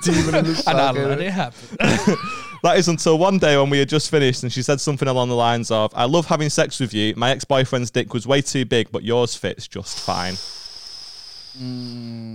Demon 0.03 0.35
in 0.35 0.45
the 0.45 0.63
And 0.67 0.77
I 0.79 0.91
let 0.91 1.21
it 1.21 1.31
happen. 1.31 1.77
That 2.63 2.79
is 2.79 2.87
until 2.87 3.19
one 3.19 3.37
day 3.37 3.55
when 3.55 3.69
we 3.69 3.77
had 3.77 3.87
just 3.87 4.09
finished 4.09 4.41
and 4.41 4.51
she 4.51 4.63
said 4.63 4.81
something 4.81 5.07
along 5.07 5.29
the 5.29 5.35
lines 5.35 5.69
of, 5.69 5.93
I 5.95 6.05
love 6.05 6.25
having 6.25 6.49
sex 6.49 6.79
with 6.79 6.91
you. 6.91 7.13
My 7.15 7.29
ex 7.29 7.45
boyfriend's 7.45 7.91
dick 7.91 8.15
was 8.15 8.25
way 8.25 8.41
too 8.41 8.65
big, 8.65 8.91
but 8.91 9.03
yours 9.03 9.35
fits 9.35 9.67
just 9.67 9.99
fine. 9.99 10.33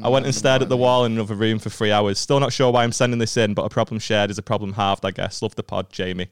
I 0.05 0.09
went 0.09 0.24
and 0.24 0.35
stared 0.35 0.62
at 0.62 0.68
the 0.68 0.76
wall 0.76 1.05
in 1.07 1.12
another 1.12 1.35
room 1.35 1.59
for 1.59 1.70
three 1.70 1.91
hours. 1.91 2.20
Still 2.20 2.39
not 2.39 2.53
sure 2.53 2.70
why 2.70 2.85
I'm 2.85 2.93
sending 2.93 3.18
this 3.18 3.37
in, 3.37 3.53
but 3.53 3.64
a 3.64 3.68
problem 3.68 3.99
shared 3.99 4.30
is 4.30 4.39
a 4.39 4.43
problem 4.43 4.74
halved, 4.74 5.05
I 5.05 5.11
guess. 5.11 5.43
Love 5.43 5.57
the 5.57 5.64
pod, 5.64 5.91
Jamie. 5.91 6.28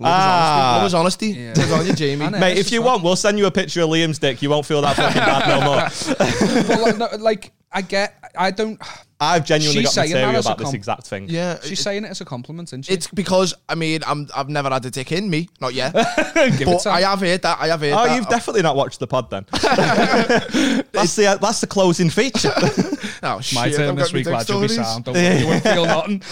Love 0.00 0.12
his 0.12 0.24
honesty. 0.24 0.56
Ah. 0.58 0.72
Love 0.74 0.84
his 0.84 0.94
honesty. 0.94 1.32
Good 1.34 1.72
on 1.72 1.86
you, 1.86 1.92
Jamie. 1.92 2.26
Know. 2.30 2.38
Mate, 2.38 2.58
if 2.58 2.72
you 2.72 2.80
not- 2.80 2.86
want, 2.86 3.02
we'll 3.04 3.16
send 3.16 3.38
you 3.38 3.46
a 3.46 3.50
picture 3.50 3.82
of 3.82 3.90
Liam's 3.90 4.18
dick. 4.18 4.42
You 4.42 4.50
won't 4.50 4.66
feel 4.66 4.80
that 4.82 4.96
fucking 4.96 5.20
bad 5.20 5.48
no 5.48 5.64
more. 5.64 6.66
but 6.66 6.80
like, 6.80 6.96
no, 6.96 7.08
like, 7.22 7.52
I 7.70 7.82
get, 7.82 8.16
I 8.38 8.50
don't. 8.50 8.80
I've 9.22 9.44
genuinely 9.44 9.82
She's 9.82 9.88
got 9.88 9.92
saying 10.06 10.12
that 10.12 10.20
material 10.20 10.38
as 10.38 10.46
a 10.46 10.48
about 10.48 10.58
this 10.58 10.64
com- 10.68 10.74
exact 10.74 11.06
thing. 11.06 11.26
Yeah, 11.28 11.58
She's 11.60 11.78
it- 11.78 11.82
saying 11.82 12.04
it 12.04 12.10
as 12.10 12.22
a 12.22 12.24
compliment, 12.24 12.68
isn't 12.70 12.86
she? 12.86 12.92
it's 12.94 13.06
because 13.08 13.52
I 13.68 13.74
mean 13.74 14.00
I'm 14.06 14.28
I've 14.34 14.48
never 14.48 14.70
had 14.70 14.84
a 14.86 14.90
dick 14.90 15.12
in 15.12 15.28
me, 15.28 15.48
not 15.60 15.74
yet. 15.74 15.92
Give 16.34 16.62
it 16.62 16.64
but 16.64 16.78
time. 16.78 16.94
I 16.94 17.00
have 17.02 17.20
heard 17.20 17.42
that. 17.42 17.58
I 17.60 17.66
have 17.68 17.80
heard 17.80 17.92
Oh, 17.92 18.06
that. 18.06 18.16
you've 18.16 18.28
definitely 18.28 18.62
not 18.62 18.76
watched 18.76 18.98
the 18.98 19.06
pod 19.06 19.28
then. 19.30 19.44
that's 19.52 21.16
the 21.16 21.36
that's 21.40 21.60
the 21.60 21.66
closing 21.66 22.08
feature. 22.10 22.52
Oh, 23.22 23.36
My 23.54 23.68
shit, 23.68 23.76
turn 23.76 23.90
I've 23.90 23.96
this 23.96 24.06
got 24.06 24.14
me 24.14 24.18
week, 24.20 24.24
dick 24.24 24.32
lad. 24.32 24.48
You'll 24.48 24.60
be 24.62 24.68
stories. 24.68 24.88
sound. 24.88 25.04
Don't 25.04 25.14
worry, 25.14 25.38
you 25.40 25.46
won't 25.46 25.62
feel 25.62 25.84
nothing. 25.84 26.22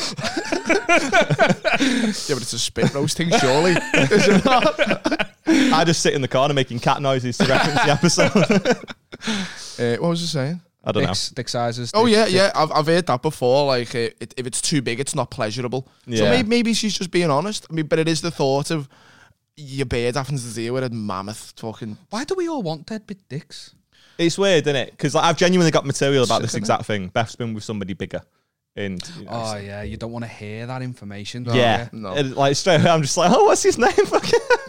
Yeah, 0.89 2.35
but 2.35 2.43
it's 2.43 2.53
a 2.55 2.59
spit 2.59 2.95
roasting, 2.95 3.31
surely. 3.39 3.73
Is 3.73 4.27
it 4.29 4.43
not? 4.47 4.81
I 5.47 5.85
just 5.85 6.01
sit 6.01 6.15
in 6.15 6.23
the 6.23 6.29
corner 6.29 6.55
making 6.55 6.79
cat 6.81 7.03
noises 7.03 7.37
to 7.39 7.45
reference 7.47 7.83
the 7.83 7.91
episode. 7.91 8.79
Uh, 9.79 10.01
what 10.01 10.09
was 10.09 10.23
I 10.23 10.27
saying? 10.47 10.61
I 10.89 10.93
don't 10.93 11.03
know. 11.05 11.13
Dick, 11.13 11.35
dick 11.35 11.49
sizes. 11.49 11.91
Oh 11.95 12.07
dick- 12.07 12.15
yeah, 12.17 12.25
dick- 12.25 12.35
yeah. 12.35 12.51
I've, 12.55 12.73
I've 12.73 12.87
heard 12.87 13.07
that 13.07 13.21
before. 13.23 13.67
Like, 13.67 13.95
uh, 13.95 14.09
it, 14.21 14.35
if 14.37 14.47
it's 14.47 14.61
too 14.63 14.81
big, 14.83 14.99
it's 15.01 15.15
not 15.15 15.31
pleasurable. 15.31 15.87
So 16.13 16.25
maybe, 16.25 16.49
maybe 16.49 16.73
she's 16.75 16.97
just 16.97 17.11
being 17.11 17.31
honest. 17.31 17.67
I 17.71 17.75
mean, 17.75 17.87
but 17.87 17.99
it 17.99 18.09
is 18.09 18.23
the 18.23 18.31
thought 18.31 18.71
of 18.71 18.89
your 19.57 19.87
beard 19.87 20.17
having 20.17 20.39
to 20.39 20.55
deal 20.55 20.75
with 20.75 20.85
a 20.85 20.91
mammoth 20.91 21.53
fucking. 21.57 21.99
Why 22.11 22.25
do 22.25 22.35
we 22.35 22.49
all 22.49 22.63
want 22.63 22.87
dead 22.87 23.07
big 23.07 23.19
dicks? 23.29 23.75
It's 24.17 24.39
weird, 24.39 24.67
isn't 24.67 24.75
it? 24.77 24.91
Because 24.93 25.15
like, 25.15 25.25
I've 25.25 25.37
genuinely 25.37 25.71
got 25.71 25.85
material 25.87 26.25
about 26.25 26.41
this 26.43 26.53
Sick, 26.53 26.59
innit? 26.61 26.63
exact 26.63 26.87
thing. 26.87 27.09
Beth's 27.09 27.37
been 27.37 27.55
with 27.55 27.65
somebody 27.65 27.93
bigger. 27.93 28.23
And 28.77 29.01
you 29.19 29.25
know, 29.25 29.31
Oh 29.33 29.57
yeah, 29.57 29.83
you 29.83 29.97
don't 29.97 30.13
want 30.13 30.25
to 30.25 30.29
hear 30.31 30.67
that 30.67 30.83
information. 30.83 31.43
do 31.43 31.53
yeah, 31.53 31.89
no. 31.93 32.13
And, 32.15 32.37
like 32.37 32.55
straight 32.57 32.81
away, 32.81 32.91
I'm 32.91 33.03
just 33.03 33.17
like, 33.17 33.31
oh, 33.35 33.45
what's 33.45 33.63
his 33.63 33.77
name? 33.77 33.91
Fucking- 33.93 34.39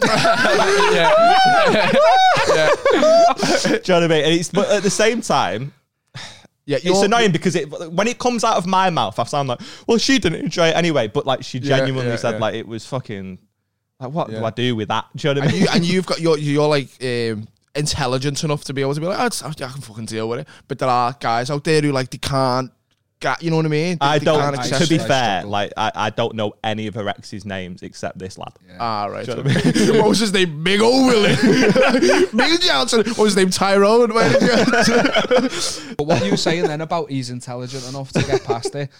Do 2.50 3.74
you 3.74 3.80
know 3.88 4.00
what 4.00 4.04
I 4.04 4.08
mean? 4.08 4.24
And 4.24 4.34
it's, 4.34 4.50
but 4.50 4.68
at 4.70 4.82
the 4.82 4.90
same 4.90 5.20
time, 5.20 5.72
Yeah, 6.70 6.78
it's 6.82 7.02
annoying 7.02 7.32
because 7.32 7.56
it 7.56 7.68
when 7.92 8.06
it 8.06 8.18
comes 8.18 8.44
out 8.44 8.56
of 8.56 8.66
my 8.66 8.90
mouth, 8.90 9.18
I 9.18 9.24
sound 9.24 9.48
like, 9.48 9.60
well, 9.86 9.98
she 9.98 10.18
didn't 10.18 10.40
enjoy 10.44 10.68
it 10.68 10.76
anyway. 10.76 11.08
But 11.08 11.26
like, 11.26 11.42
she 11.42 11.58
Yeah, 11.58 11.78
genuinely 11.78 12.10
yeah, 12.12 12.16
said 12.16 12.32
yeah. 12.34 12.38
like 12.38 12.54
it 12.54 12.66
was 12.68 12.86
fucking. 12.86 13.38
Like, 13.98 14.12
what 14.12 14.28
do 14.28 14.34
Yeah. 14.34 14.44
I 14.44 14.50
do 14.50 14.76
with 14.76 14.88
that? 14.88 15.06
Do 15.16 15.28
you 15.28 15.34
know 15.34 15.40
what 15.40 15.48
I 15.48 15.50
and, 15.50 15.52
mean? 15.54 15.62
you, 15.62 15.68
and 15.74 15.84
you've 15.84 16.06
got 16.10 16.20
you're 16.20 16.38
you're 16.38 16.68
like 16.68 16.88
um, 17.02 17.48
intelligent 17.74 18.44
enough 18.44 18.64
to 18.64 18.72
be 18.72 18.82
able 18.82 18.94
to 18.94 19.00
be 19.00 19.06
like, 19.06 19.18
oh, 19.18 19.26
it's, 19.26 19.42
I 19.42 19.52
can 19.52 19.80
fucking 19.82 20.06
deal 20.06 20.28
with 20.28 20.40
it. 20.40 20.48
But 20.68 20.78
there 20.78 20.88
are 20.88 21.14
guys 21.18 21.50
out 21.50 21.64
there 21.64 21.80
who 21.82 21.92
like 21.92 22.10
they 22.10 22.18
can't 22.18 22.70
get, 23.20 23.42
you 23.42 23.50
know 23.50 23.56
what 23.56 23.66
I 23.66 23.68
mean? 23.68 23.98
They, 24.00 24.06
I 24.06 24.18
they 24.18 24.24
don't. 24.24 24.40
can't 24.40 24.58
I- 24.58 24.78
To 24.78 24.86
be 24.88 24.98
fair, 24.98 25.06
struggle. 25.40 25.50
like 25.50 25.72
I, 25.76 25.92
I 25.94 26.10
don't 26.10 26.34
know 26.34 26.54
any 26.64 26.86
of 26.86 26.94
her 26.94 27.08
ex's 27.08 27.44
names 27.44 27.82
except 27.82 28.18
this 28.18 28.36
lad. 28.38 28.52
Ah, 28.78 29.06
right. 29.06 29.24
Do 29.26 29.32
you 29.32 29.36
know 29.36 29.42
what 29.44 29.56
I 29.56 29.68
okay. 29.68 29.90
what 30.00 30.08
was 30.08 30.18
his 30.18 30.32
name? 30.32 30.64
Big 30.64 30.80
old 30.80 31.06
Willie. 31.06 31.36
Big 32.34 32.60
Johnson. 32.62 33.00
What 33.06 33.18
was 33.18 33.34
his 33.34 33.36
name? 33.36 33.50
Tyrone. 33.50 34.12
Where 34.14 34.30
But 35.96 36.04
what 36.06 36.24
you 36.24 36.30
were 36.32 36.36
saying 36.36 36.64
then 36.64 36.80
about 36.80 37.10
he's 37.10 37.30
intelligent 37.30 37.86
enough 37.88 38.12
to 38.12 38.22
get 38.22 38.44
past 38.44 38.74
it, 38.74 38.90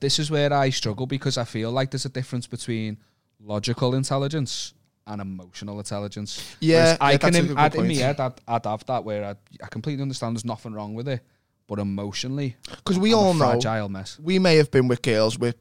this 0.00 0.18
is 0.18 0.30
where 0.30 0.52
I 0.52 0.70
struggle 0.70 1.06
because 1.06 1.38
I 1.38 1.44
feel 1.44 1.70
like 1.70 1.90
there's 1.90 2.04
a 2.04 2.08
difference 2.10 2.46
between 2.46 2.98
logical 3.40 3.94
intelligence 3.94 4.74
and 5.06 5.20
emotional 5.20 5.78
intelligence. 5.78 6.56
Yeah, 6.60 6.76
Whereas 6.84 6.98
I 7.00 7.10
yeah, 7.12 7.18
can, 7.18 7.32
that's 7.32 7.36
a 7.36 7.40
im- 7.40 7.46
good 7.48 7.58
I'd, 7.58 7.74
in 7.74 7.88
my 7.88 7.94
head, 7.94 8.20
I'd, 8.20 8.32
I'd 8.48 8.64
have 8.66 8.86
that 8.86 9.04
where 9.04 9.24
I, 9.24 9.34
I 9.62 9.66
completely 9.68 10.02
understand 10.02 10.36
there's 10.36 10.44
nothing 10.44 10.72
wrong 10.72 10.94
with 10.94 11.08
it, 11.08 11.20
but 11.66 11.78
emotionally, 11.78 12.56
Because 12.68 12.98
we 12.98 13.12
I'm 13.12 13.18
all 13.18 13.34
know 13.34 13.50
fragile 13.50 13.88
mess. 13.88 14.18
we 14.22 14.38
may 14.38 14.56
have 14.56 14.70
been 14.70 14.88
with 14.88 15.02
girls 15.02 15.38
with 15.38 15.56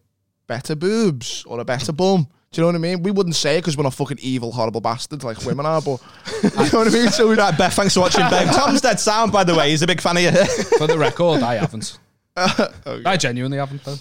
better 0.48 0.76
boobs 0.76 1.44
or 1.48 1.60
a 1.60 1.66
better 1.66 1.92
bum. 1.94 2.28
Do 2.52 2.62
you 2.62 2.64
know 2.64 2.68
what 2.68 2.76
I 2.76 2.80
mean? 2.80 3.02
We 3.02 3.10
wouldn't 3.10 3.36
say 3.36 3.58
it 3.58 3.62
because 3.62 3.76
we're 3.78 3.84
not 3.84 3.96
fucking 3.96 4.20
evil, 4.22 4.52
horrible 4.52 4.82
bastards 4.82 5.24
like 5.24 5.44
women 5.44 5.66
are, 5.66 5.82
but 5.82 6.00
you 6.44 6.50
know 6.72 6.80
what 6.80 6.88
I 6.88 6.92
mean? 6.92 7.08
So 7.10 7.28
we're 7.28 7.36
Right, 7.36 7.58
Beth, 7.58 7.74
thanks 7.74 7.96
for 7.96 8.02
watching, 8.02 8.30
babe. 8.30 8.48
Tom's 8.54 8.82
dead 8.82 9.00
sound, 9.00 9.32
by 9.32 9.44
the 9.44 9.56
way. 9.56 9.72
He's 9.72 9.82
a 9.82 9.88
big 9.88 10.02
fan 10.02 10.18
of 10.18 10.24
you. 10.24 10.32
For 10.78 10.86
the 10.86 10.98
record, 11.00 11.42
I 11.42 11.56
haven't. 11.56 11.98
Oh, 12.38 13.02
I 13.06 13.18
genuinely 13.18 13.58
haven't 13.58 13.84
though. 13.84 13.96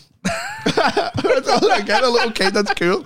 Again, 0.67 2.05
a 2.05 2.09
little 2.11 2.31
kid, 2.33 2.55
that's 2.55 2.75
cool. 2.75 3.05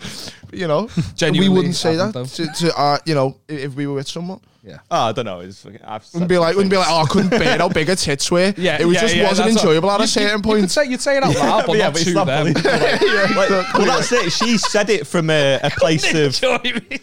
But, 0.49 0.59
you 0.59 0.67
know, 0.69 0.89
Genuinely 1.15 1.49
we 1.49 1.55
wouldn't 1.55 1.75
say 1.75 1.97
that 1.97 2.13
though. 2.13 2.25
to, 2.25 2.47
to 2.47 2.77
uh, 2.79 2.99
you 3.05 3.15
know, 3.15 3.37
if 3.49 3.75
we 3.75 3.87
were 3.87 3.95
with 3.95 4.09
someone. 4.09 4.41
Yeah. 4.67 4.79
oh, 4.91 5.01
I 5.05 5.13
don't 5.13 5.25
know. 5.27 5.41
It's 5.41 5.63
fucking, 5.63 5.81
I've 5.85 6.05
Wouldn't 6.13 6.29
be 6.29 6.39
like, 6.39 6.57
wouldn't 6.57 6.73
be 6.73 6.77
like, 6.77 6.89
oh, 6.91 7.03
I 7.03 7.07
couldn't 7.07 7.29
bear 7.31 7.57
how 7.57 7.69
big 7.69 7.87
her 7.87 7.95
tits 7.95 8.31
were. 8.33 8.53
Yeah, 8.57 8.81
it 8.81 8.85
was 8.85 8.95
yeah, 8.97 9.01
just 9.01 9.17
yeah, 9.17 9.29
wasn't 9.29 9.49
that's 9.51 9.65
what- 9.65 9.71
enjoyable 9.71 9.91
at 9.93 10.01
a 10.01 10.07
certain 10.09 10.29
you, 10.29 10.37
You 10.37 10.43
point. 10.43 10.61
could 10.63 10.71
say 10.73 10.85
you'd 10.87 11.01
say 11.01 11.17
it 11.19 11.23
out 11.23 11.35
loud, 11.37 11.67
but 11.67 11.77
yeah, 11.77 11.85
not 11.85 11.93
but 11.93 12.01
it's 12.03 12.11
to 12.11 12.15
not 12.15 12.27
them. 12.27 12.47
Like, 13.37 13.75
well, 13.75 13.87
that's 13.87 14.11
it. 14.13 14.33
She 14.33 14.59
said 14.59 14.91
it 14.91 15.07
from 15.07 15.31
a, 15.31 15.61
a 15.63 15.71
place 15.71 16.13
of. 16.15 16.35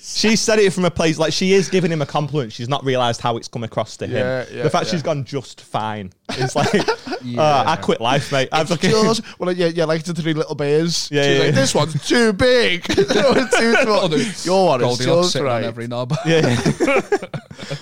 She 0.02 0.36
said 0.36 0.60
it 0.60 0.74
from 0.74 0.86
a 0.86 0.92
place 0.92 1.18
like 1.18 1.32
she 1.32 1.54
is 1.54 1.70
giving 1.70 1.92
him 1.92 2.02
a 2.02 2.06
compliment. 2.06 2.52
She's 2.52 2.68
not 2.68 2.84
realised 2.84 3.22
how 3.22 3.38
it's 3.38 3.48
come 3.48 3.64
across 3.64 3.96
to 3.98 4.08
him. 4.08 4.14
Yeah, 4.14 4.46
yeah, 4.52 4.64
the 4.64 4.70
fact 4.70 4.86
yeah. 4.88 4.92
she's 4.92 5.04
gone 5.04 5.24
just 5.24 5.62
fine. 5.62 6.12
It's 6.30 6.56
like, 6.56 6.74
uh, 6.76 7.64
I 7.68 7.78
quit 7.82 8.02
life, 8.02 8.32
mate. 8.32 8.50
I've 8.52 8.68
fucking, 8.70 8.90
yours. 8.90 9.22
Well, 9.38 9.52
yeah, 9.52 9.68
yeah, 9.68 9.86
like 9.86 10.04
the 10.04 10.14
three 10.14 10.34
little 10.34 10.56
bears. 10.56 11.10
Yeah, 11.12 11.24
She's 11.24 11.32
yeah, 11.32 11.40
like, 11.40 11.46
yeah. 11.46 11.52
this 11.62 11.76
one's 11.76 12.08
too 12.08 12.34
big. 12.34 12.88
No, 13.14 13.34
it's 13.36 13.58
too 13.58 13.76
small. 13.76 14.10
Your 14.46 14.68
one 14.68 14.82
is 14.82 14.98
Goldilocks 14.98 15.06
just 15.06 15.32
sitting 15.34 15.48
on 15.48 15.54
right. 15.54 15.64
every 15.64 15.88
knob. 15.88 16.14
yeah, 16.26 16.60
yeah. 16.80 17.02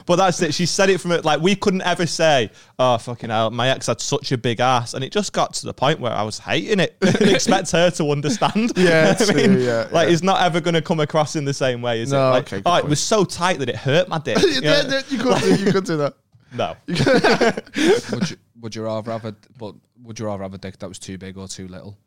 But 0.05 0.15
that's 0.17 0.41
it. 0.41 0.53
She 0.53 0.65
said 0.65 0.89
it 0.89 0.99
from 0.99 1.11
it. 1.11 1.23
Like 1.25 1.41
we 1.41 1.55
couldn't 1.55 1.81
ever 1.81 2.05
say, 2.05 2.51
"Oh 2.79 2.97
fucking 2.97 3.29
hell, 3.29 3.51
my 3.51 3.69
ex 3.69 3.87
had 3.87 3.99
such 4.01 4.31
a 4.31 4.37
big 4.37 4.59
ass," 4.59 4.93
and 4.93 5.03
it 5.03 5.11
just 5.11 5.33
got 5.33 5.53
to 5.55 5.65
the 5.65 5.73
point 5.73 5.99
where 5.99 6.11
I 6.11 6.23
was 6.23 6.39
hating 6.39 6.79
it. 6.79 6.97
and 7.01 7.29
expect 7.29 7.71
her 7.71 7.89
to 7.91 8.11
understand. 8.11 8.71
Yeah, 8.77 9.15
I 9.19 9.33
mean, 9.33 9.45
true, 9.53 9.63
yeah, 9.63 9.87
like 9.91 10.07
yeah. 10.07 10.13
it's 10.13 10.23
not 10.23 10.41
ever 10.41 10.59
going 10.61 10.73
to 10.73 10.81
come 10.81 10.99
across 10.99 11.35
in 11.35 11.45
the 11.45 11.53
same 11.53 11.81
way, 11.81 12.01
is 12.01 12.11
No, 12.11 12.29
it? 12.29 12.31
Like, 12.31 12.43
okay, 12.47 12.55
good 12.57 12.63
oh, 12.67 12.75
it 12.77 12.85
was 12.85 12.99
so 12.99 13.23
tight 13.23 13.59
that 13.59 13.69
it 13.69 13.75
hurt 13.75 14.07
my 14.07 14.17
dick. 14.19 14.37
Yeah, 14.41 14.59
Yeah. 14.61 14.83
yeah, 14.87 15.01
you 15.09 15.17
could 15.19 15.41
do, 15.41 15.55
you 15.55 15.71
could 15.71 15.85
do 15.85 15.97
that. 15.97 16.13
No. 16.53 16.75
would 16.87 18.29
you 18.29 18.37
would 18.59 18.75
you 18.75 18.83
rather 18.83 19.11
have 19.11 19.25
a 19.25 19.35
but 19.57 19.75
would 20.03 20.19
you 20.19 20.25
rather 20.25 20.43
have 20.43 20.53
a 20.53 20.57
dick 20.57 20.77
that 20.79 20.87
was 20.87 20.99
too 20.99 21.17
big 21.17 21.37
or 21.37 21.47
too 21.47 21.67
little? 21.67 21.97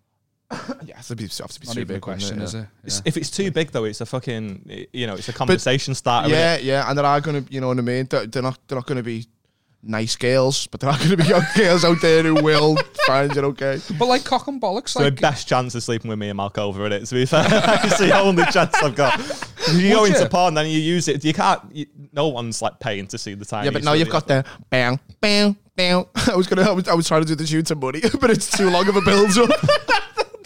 Yeah, 0.85 0.99
it's 0.99 1.09
to 1.09 1.17
be, 1.17 1.25
have 1.25 1.51
to 1.51 1.61
be 1.61 1.67
Not 1.67 1.75
too 1.75 1.81
even 1.81 1.91
a 1.91 1.97
big, 1.97 2.03
question, 2.03 2.39
wouldn't 2.41 2.55
it? 2.55 2.69
it? 2.85 2.93
Yeah. 2.93 3.01
If 3.05 3.17
it's 3.17 3.31
too 3.31 3.51
big 3.51 3.71
though, 3.71 3.85
it's 3.85 4.01
a 4.01 4.07
fucking 4.07 4.87
you 4.93 5.07
know, 5.07 5.15
it's 5.15 5.29
a 5.29 5.33
conversation 5.33 5.95
starter. 5.95 6.29
Yeah, 6.29 6.59
yeah, 6.59 6.89
and 6.89 6.99
there 6.99 7.05
are 7.07 7.21
gonna, 7.21 7.45
you 7.49 7.61
know 7.61 7.69
what 7.69 7.79
I 7.79 7.83
mean. 7.83 8.07
They're, 8.09 8.27
they're 8.27 8.43
not, 8.43 8.59
they're 8.69 8.77
not 8.77 8.87
gonna 8.87 9.03
be 9.03 9.27
nice 9.83 10.17
girls, 10.17 10.67
but 10.67 10.81
there 10.81 10.91
are 10.91 10.99
gonna 10.99 11.17
be 11.17 11.25
young 11.25 11.45
girls 11.57 11.85
out 11.85 12.01
there 12.01 12.23
who 12.23 12.35
will 12.35 12.77
find 13.07 13.37
it 13.37 13.45
okay. 13.45 13.81
But 13.99 14.07
like 14.07 14.25
cock 14.25 14.47
and 14.49 14.61
bollocks, 14.61 14.91
So 14.91 15.01
the 15.01 15.07
like 15.07 15.21
best 15.21 15.49
chance 15.49 15.75
of 15.75 15.83
sleeping 15.83 16.09
with 16.09 16.19
Mia 16.19 16.35
Malkova 16.35 16.87
in 16.87 16.93
it. 16.93 17.07
To 17.07 17.15
be 17.15 17.27
fair, 17.27 17.45
it's 17.85 17.99
the 17.99 18.17
only 18.19 18.45
chance 18.47 18.75
I've 18.77 18.95
got. 18.95 19.19
If 19.19 19.81
you 19.81 19.91
go 19.91 20.05
into 20.05 20.21
you? 20.21 20.29
porn, 20.29 20.55
then 20.55 20.67
you 20.67 20.79
use 20.79 21.09
it. 21.09 21.25
You 21.25 21.33
can't. 21.33 21.61
You, 21.75 21.87
no 22.13 22.29
one's 22.29 22.61
like 22.63 22.79
paying 22.81 23.07
to 23.09 23.19
see 23.19 23.35
the 23.35 23.45
time. 23.45 23.65
Yeah, 23.65 23.71
but 23.71 23.83
now 23.85 23.95
you've 23.95 24.11
got 24.11 24.27
the 24.29 24.45
bang, 24.71 25.01
bang, 25.21 25.57
bang. 25.75 26.05
I 26.31 26.37
was 26.37 26.47
gonna, 26.47 26.63
I 26.63 26.73
was, 26.73 26.89
I 26.89 26.95
was 26.95 27.09
trying 27.09 27.23
to 27.23 27.29
do 27.29 27.35
the 27.35 27.47
shoot 27.47 27.67
to 27.67 27.75
money, 27.75 28.01
but 28.21 28.31
it's 28.31 28.51
too 28.57 28.71
long 28.71 28.89
of 28.89 28.97
a 28.97 29.01
build 29.01 29.37
up. 29.39 29.51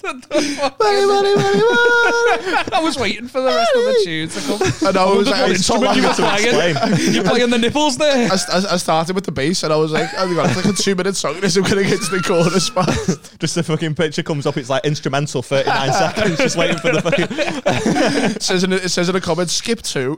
Money, 0.09 1.07
money, 1.07 1.35
money, 1.37 1.37
money. 1.37 2.65
I 2.73 2.81
was 2.83 2.97
waiting 2.99 3.29
for 3.29 3.41
the 3.41 3.49
rest 3.49 3.75
of 3.75 3.83
the 3.83 4.01
tune 4.05 4.29
to 4.29 4.41
come. 4.41 4.89
I 4.89 4.93
know. 4.93 5.13
It 5.15 5.19
was 5.19 5.29
What 5.29 5.41
like, 5.41 5.51
instrument 5.51 5.97
you 5.97 6.03
were 6.03 6.13
playing? 6.15 7.15
You're 7.15 7.25
playing 7.25 7.51
the 7.51 7.59
nipples 7.59 7.99
there. 7.99 8.31
I, 8.31 8.35
I, 8.35 8.75
I 8.75 8.77
started 8.77 9.15
with 9.15 9.25
the 9.25 9.33
bass 9.33 9.63
and 9.63 9.73
I 9.73 9.77
was 9.77 9.93
like, 9.93 10.09
oh 10.17 10.27
my 10.27 10.35
god, 10.35 10.47
it's 10.51 10.65
like 10.65 10.75
a 10.75 10.83
two 10.83 10.95
minute 10.95 11.17
song. 11.17 11.41
This 11.41 11.57
I'm 11.57 11.63
gonna 11.65 11.83
get 11.83 12.01
to 12.01 12.11
the 12.17 12.23
chorus 12.23 12.69
fast. 12.69 13.39
Just 13.41 13.55
the 13.55 13.63
fucking 13.63 13.95
picture 13.95 14.23
comes 14.23 14.47
up. 14.47 14.57
It's 14.57 14.71
like 14.71 14.85
instrumental, 14.85 15.43
39 15.43 15.93
seconds, 15.93 16.39
just 16.39 16.57
waiting 16.57 16.79
for 16.79 16.91
the 16.93 17.03
fucking. 17.03 17.27
It 17.31 18.43
says 18.43 18.65
in 18.65 18.73
it 18.73 18.89
says 18.89 19.09
in 19.09 19.15
the 19.15 19.21
comments, 19.21 19.53
skip 19.53 19.83
two. 19.83 20.17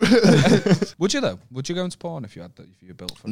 Would 0.98 1.12
you 1.14 1.20
though? 1.20 1.38
Would 1.50 1.68
you 1.68 1.74
go 1.74 1.84
into 1.84 1.98
porn 1.98 2.24
if 2.24 2.36
you 2.36 2.42
had 2.42 2.54
the, 2.56 2.62
if 2.62 2.82
you 2.82 2.88
were 2.88 2.94
built 2.94 3.18
for? 3.18 3.26
it? 3.26 3.30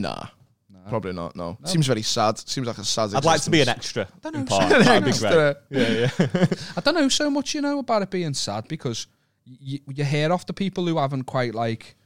Nah, 0.89 0.91
probably 0.91 1.13
not. 1.13 1.37
No. 1.37 1.59
seems 1.65 1.87
very 1.87 2.03
sad. 2.03 2.39
Seems 2.39 2.67
like 2.67 2.79
a 2.79 2.85
sad. 2.85 3.15
I'd 3.15 3.25
like 3.25 3.43
to 3.43 3.51
be 3.51 3.61
an 3.61 3.69
existence. 3.69 4.09
extra. 4.09 4.31
know, 4.33 4.39
in 4.41 4.47
part. 4.47 4.73
an 4.73 4.83
That'd 4.83 5.05
be 5.05 5.11
extra. 5.11 5.57
great. 5.71 5.81
Yeah, 5.89 6.11
yeah. 6.19 6.47
I 6.77 6.81
don't 6.81 6.95
know 6.95 7.09
so 7.09 7.31
much, 7.31 7.55
you 7.55 7.61
know, 7.61 7.79
about 7.79 8.03
it 8.03 8.11
being 8.11 8.35
sad 8.35 8.69
because 8.69 9.07
you, 9.45 9.81
you 9.89 10.05
hear 10.05 10.33
off 10.33 10.47
the 10.47 10.53
people 10.53 10.87
who 10.87 10.99
haven't 10.99 11.25
quite 11.25 11.55
like 11.55 11.97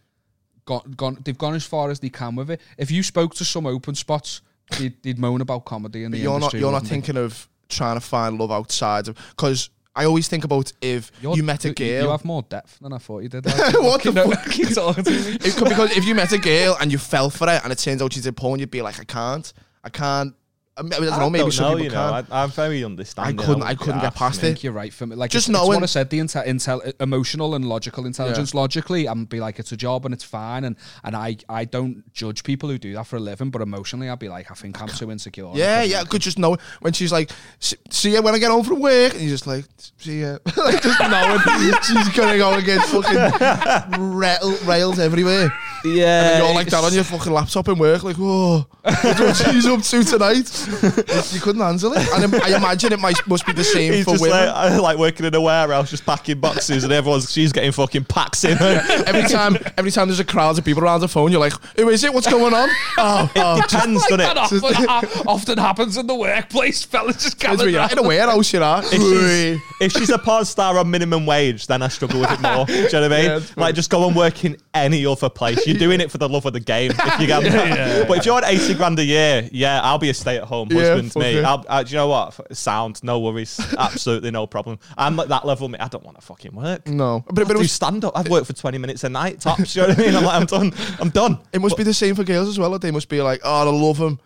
got 0.64 0.96
gone, 0.96 1.18
they've 1.24 1.38
gone 1.38 1.54
as 1.54 1.64
far 1.64 1.90
as 1.90 2.00
they 2.00 2.08
can 2.10 2.36
with 2.36 2.50
it. 2.50 2.60
If 2.78 2.90
you 2.90 3.02
spoke 3.02 3.34
to 3.36 3.44
some 3.44 3.66
open 3.66 3.94
spots, 3.94 4.42
they'd, 4.78 5.00
they'd 5.02 5.18
moan 5.18 5.40
about 5.40 5.64
comedy 5.64 6.04
in 6.04 6.12
the 6.12 6.18
you're 6.18 6.38
not. 6.38 6.52
You're 6.52 6.62
not 6.62 6.82
wouldn't 6.82 6.84
they? 6.84 6.90
thinking 6.90 7.16
of 7.16 7.48
trying 7.68 7.96
to 7.96 8.00
find 8.00 8.38
love 8.38 8.50
outside 8.52 9.08
of 9.08 9.16
because. 9.30 9.70
I 9.94 10.04
always 10.06 10.26
think 10.26 10.44
about 10.44 10.72
if 10.80 11.12
You're- 11.20 11.36
you 11.36 11.42
met 11.42 11.64
a 11.66 11.72
girl. 11.74 12.04
You 12.04 12.10
have 12.10 12.24
more 12.24 12.42
depth 12.42 12.78
than 12.80 12.92
I 12.94 12.98
thought 12.98 13.22
you 13.22 13.28
did. 13.28 13.44
Like, 13.46 13.74
What 13.74 14.02
the 14.02 14.12
fuck? 14.12 14.50
keep 14.50 14.70
talking 14.74 15.04
to 15.04 15.10
me. 15.10 15.16
It 15.44 15.54
could- 15.56 15.68
because 15.68 15.94
if 15.96 16.04
you 16.06 16.14
met 16.14 16.32
a 16.32 16.38
girl 16.38 16.76
and 16.80 16.90
you 16.90 16.98
fell 16.98 17.28
for 17.30 17.48
it 17.48 17.60
and 17.62 17.70
it 17.72 17.78
turns 17.78 18.00
out 18.00 18.12
she's 18.12 18.26
a 18.26 18.32
porn, 18.32 18.58
you'd 18.60 18.70
be 18.70 18.80
like, 18.82 18.98
I 19.00 19.04
can't, 19.04 19.52
I 19.84 19.90
can't. 19.90 20.34
I, 20.74 20.82
mean, 20.82 20.92
I 20.94 20.98
don't 21.00 21.18
know. 21.18 21.28
Maybe 21.30 21.42
don't 21.42 21.52
some 21.52 21.64
know, 21.64 21.70
people 21.72 21.84
you 21.84 21.90
can. 21.90 22.10
know. 22.28 22.34
I, 22.34 22.44
I'm 22.44 22.50
very 22.50 22.82
understanding. 22.82 23.38
I 23.38 23.42
couldn't. 23.42 23.60
won't 23.60 23.70
I 23.70 23.74
couldn't 23.74 24.00
get 24.00 24.06
asked, 24.06 24.16
past 24.16 24.42
mate. 24.42 24.46
I 24.48 24.50
it. 24.50 24.52
think 24.54 24.64
you're 24.64 24.72
right 24.72 24.92
for 24.92 25.06
me. 25.06 25.16
Like 25.16 25.30
Just 25.30 25.48
it's, 25.48 25.50
it's 25.50 25.58
knowing- 25.58 25.74
what 25.76 25.82
I 25.82 25.86
said, 25.86 26.08
the 26.08 26.18
intel, 26.18 26.46
intel, 26.46 26.92
emotional 27.00 27.54
and 27.54 27.66
logical 27.66 28.06
intelligence. 28.06 28.54
Logically, 28.54 29.06
I'm 29.06 29.26
be 29.26 29.38
like, 29.38 29.58
it's 29.58 29.72
a 29.72 29.76
job 29.76 30.06
and 30.06 30.14
it's 30.14 30.24
fine, 30.24 30.64
and 30.64 30.76
and 31.04 31.14
I 31.14 31.36
I 31.48 31.66
don't 31.66 32.10
judge 32.14 32.42
people 32.42 32.70
who 32.70 32.78
do 32.78 32.94
that 32.94 33.06
for 33.06 33.16
a 33.16 33.20
living, 33.20 33.50
but 33.50 33.60
emotionally, 33.60 34.08
I'd 34.08 34.18
be 34.18 34.30
like, 34.30 34.50
I 34.50 34.54
think 34.54 34.80
I'm 34.80 34.88
too 34.88 35.10
insecure. 35.10 35.50
Yeah, 35.54 35.82
yeah. 35.82 36.04
Could 36.04 36.22
just 36.22 36.38
know 36.38 36.56
when 36.80 36.94
she's 36.94 37.12
like, 37.12 37.30
"See 37.58 38.12
you 38.12 38.22
when 38.22 38.34
I 38.34 38.38
get 38.38 38.50
home 38.50 38.64
from 38.64 38.80
work," 38.80 39.12
and 39.12 39.20
you're 39.20 39.30
just 39.30 39.46
like, 39.46 39.66
"See 39.98 40.22
ya," 40.22 40.38
like 40.56 40.82
just 40.82 40.98
knowing 41.00 41.40
she's 41.82 42.08
gonna 42.16 42.38
go 42.38 42.54
and 42.54 42.64
get 42.64 42.82
fucking 42.86 44.00
rail, 44.16 44.56
rails 44.64 44.98
everywhere. 44.98 45.52
Yeah. 45.84 46.30
And 46.30 46.44
you're 46.44 46.54
like 46.54 46.68
that 46.68 46.84
on 46.84 46.92
your 46.94 47.04
fucking 47.04 47.32
laptop 47.32 47.68
in 47.68 47.78
work, 47.78 48.02
like, 48.04 48.16
"Whoa, 48.16 48.66
what's 48.82 49.02
what 49.20 49.36
she's 49.36 49.66
up 49.66 49.82
to 49.82 50.04
tonight?" 50.04 51.32
you 51.32 51.40
couldn't 51.40 51.60
handle 51.60 51.92
it, 51.94 52.08
and 52.14 52.34
I 52.36 52.56
imagine 52.56 52.92
it 52.92 53.00
might 53.00 53.16
must 53.26 53.46
be 53.46 53.52
the 53.52 53.64
same 53.64 53.92
He's 53.92 54.04
for 54.04 54.12
women. 54.18 54.48
like, 54.48 54.80
like 54.80 54.98
working 54.98 55.26
in 55.26 55.34
a 55.34 55.40
warehouse, 55.40 55.90
just 55.90 56.06
packing 56.06 56.40
boxes, 56.40 56.84
and 56.84 56.92
everyone's 56.92 57.30
she's 57.32 57.52
getting 57.52 57.72
fucking 57.72 58.04
packs 58.04 58.44
in. 58.44 58.58
every 58.60 59.28
time, 59.28 59.56
every 59.76 59.90
time 59.90 60.08
there's 60.08 60.20
a 60.20 60.24
crowd 60.24 60.58
of 60.58 60.64
people 60.64 60.82
around 60.84 61.00
the 61.00 61.08
phone, 61.08 61.30
you're 61.32 61.40
like, 61.40 61.54
"Who 61.76 61.88
is 61.88 62.04
it? 62.04 62.12
What's 62.14 62.28
going 62.30 62.54
on?" 62.54 62.68
Oh, 62.98 63.30
oh. 63.36 63.60
Depends, 63.62 64.02
doesn't 64.06 64.20
it? 64.20 64.36
often, 64.36 64.60
ha- 64.74 65.22
often 65.26 65.58
happens 65.58 65.96
in 65.96 66.06
the 66.06 66.14
workplace, 66.14 66.84
fellas. 66.84 67.22
Just 67.22 67.38
gathered 67.38 67.70
you're 67.70 67.88
in 67.90 67.98
a 67.98 68.02
warehouse, 68.02 68.52
you're. 68.52 68.62
If 68.62 68.90
she's, 68.92 69.60
if 69.80 69.92
she's 69.92 70.10
a 70.10 70.18
porn 70.18 70.44
star 70.44 70.78
on 70.78 70.90
minimum 70.90 71.26
wage, 71.26 71.66
then 71.66 71.82
I 71.82 71.88
struggle 71.88 72.20
with 72.20 72.30
it 72.30 72.40
more. 72.40 72.66
Do 72.66 72.72
you 72.74 72.82
know 72.92 73.00
what 73.00 73.12
I 73.12 73.16
mean? 73.16 73.24
Yeah, 73.24 73.40
like, 73.56 73.74
just 73.74 73.90
go 73.90 74.06
and 74.06 74.14
work 74.14 74.44
in 74.44 74.56
any 74.74 75.04
other 75.06 75.28
place. 75.28 75.66
You're 75.72 75.78
doing 75.80 76.00
it 76.00 76.10
for 76.10 76.18
the 76.18 76.28
love 76.28 76.46
of 76.46 76.52
the 76.52 76.60
game. 76.60 76.90
If 76.92 77.20
you 77.20 77.26
get 77.28 77.42
that. 77.42 78.08
But 78.08 78.18
if 78.18 78.26
you're 78.26 78.36
on 78.36 78.44
80 78.44 78.74
grand 78.74 78.98
a 78.98 79.04
year, 79.04 79.48
yeah, 79.52 79.80
I'll 79.82 79.98
be 79.98 80.10
a 80.10 80.14
stay 80.14 80.36
at 80.38 80.44
home 80.44 80.70
husband. 80.70 81.12
fuck 81.12 81.22
me. 81.22 81.42
I'll, 81.42 81.64
uh, 81.68 81.82
do 81.82 81.90
you 81.90 81.96
know 81.96 82.08
what? 82.08 82.56
Sound, 82.56 83.02
no 83.02 83.20
worries. 83.20 83.60
Absolutely 83.78 84.30
no 84.30 84.46
problem. 84.46 84.78
I'm 84.96 85.18
at 85.20 85.28
that 85.28 85.44
level, 85.46 85.68
mate. 85.68 85.80
I 85.80 85.88
don't 85.88 86.04
want 86.04 86.18
to 86.18 86.22
fucking 86.26 86.54
work. 86.54 86.86
No, 86.86 87.22
but, 87.26 87.34
But 87.34 87.44
but 87.48 87.50
it 87.52 87.54
do 87.54 87.58
was 87.60 87.72
stand 87.72 88.04
up. 88.04 88.16
I've 88.16 88.28
worked 88.28 88.46
for 88.46 88.52
20 88.52 88.78
minutes 88.78 89.04
a 89.04 89.08
night, 89.08 89.40
tops. 89.40 89.74
You 89.76 89.82
know 89.82 89.88
what 89.88 89.98
I 89.98 90.02
mean? 90.02 90.16
I'm 90.16 90.24
like, 90.24 90.34
I'm 90.40 90.46
done. 90.46 90.72
I'm 91.00 91.10
done. 91.10 91.38
It 91.52 91.60
must 91.60 91.76
be 91.76 91.82
the 91.82 91.94
same 91.94 92.14
for 92.14 92.24
girls 92.24 92.48
as 92.48 92.58
well. 92.58 92.78
They 92.78 92.90
must 92.90 93.08
be 93.08 93.20
like, 93.22 93.40
oh, 93.44 93.68
I 93.68 93.70
love 93.70 93.98
him, 93.98 94.18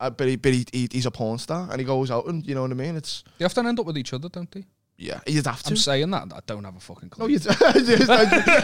uh, 0.00 0.10
but, 0.10 0.26
he, 0.28 0.36
but 0.36 0.52
he, 0.52 0.66
he, 0.72 0.88
he's 0.90 1.06
a 1.06 1.10
porn 1.10 1.38
star 1.38 1.68
and 1.70 1.78
he 1.78 1.84
goes 1.84 2.10
out 2.10 2.26
and 2.26 2.46
you 2.46 2.54
know 2.54 2.62
what 2.62 2.70
I 2.70 2.74
mean. 2.74 2.96
It's 2.96 3.22
They 3.38 3.44
often 3.44 3.66
end 3.66 3.78
up 3.78 3.86
with 3.86 3.98
each 3.98 4.12
other, 4.12 4.28
don't 4.28 4.50
they? 4.50 4.64
Yeah, 5.00 5.20
you'd 5.26 5.46
have 5.46 5.62
to. 5.62 5.70
I'm 5.70 5.76
saying 5.76 6.10
that. 6.10 6.30
I 6.34 6.40
don't 6.44 6.62
have 6.62 6.76
a 6.76 6.80
fucking 6.80 7.08
clue. 7.08 7.24
no, 7.24 7.28
you 7.32 7.38
just, 7.38 7.60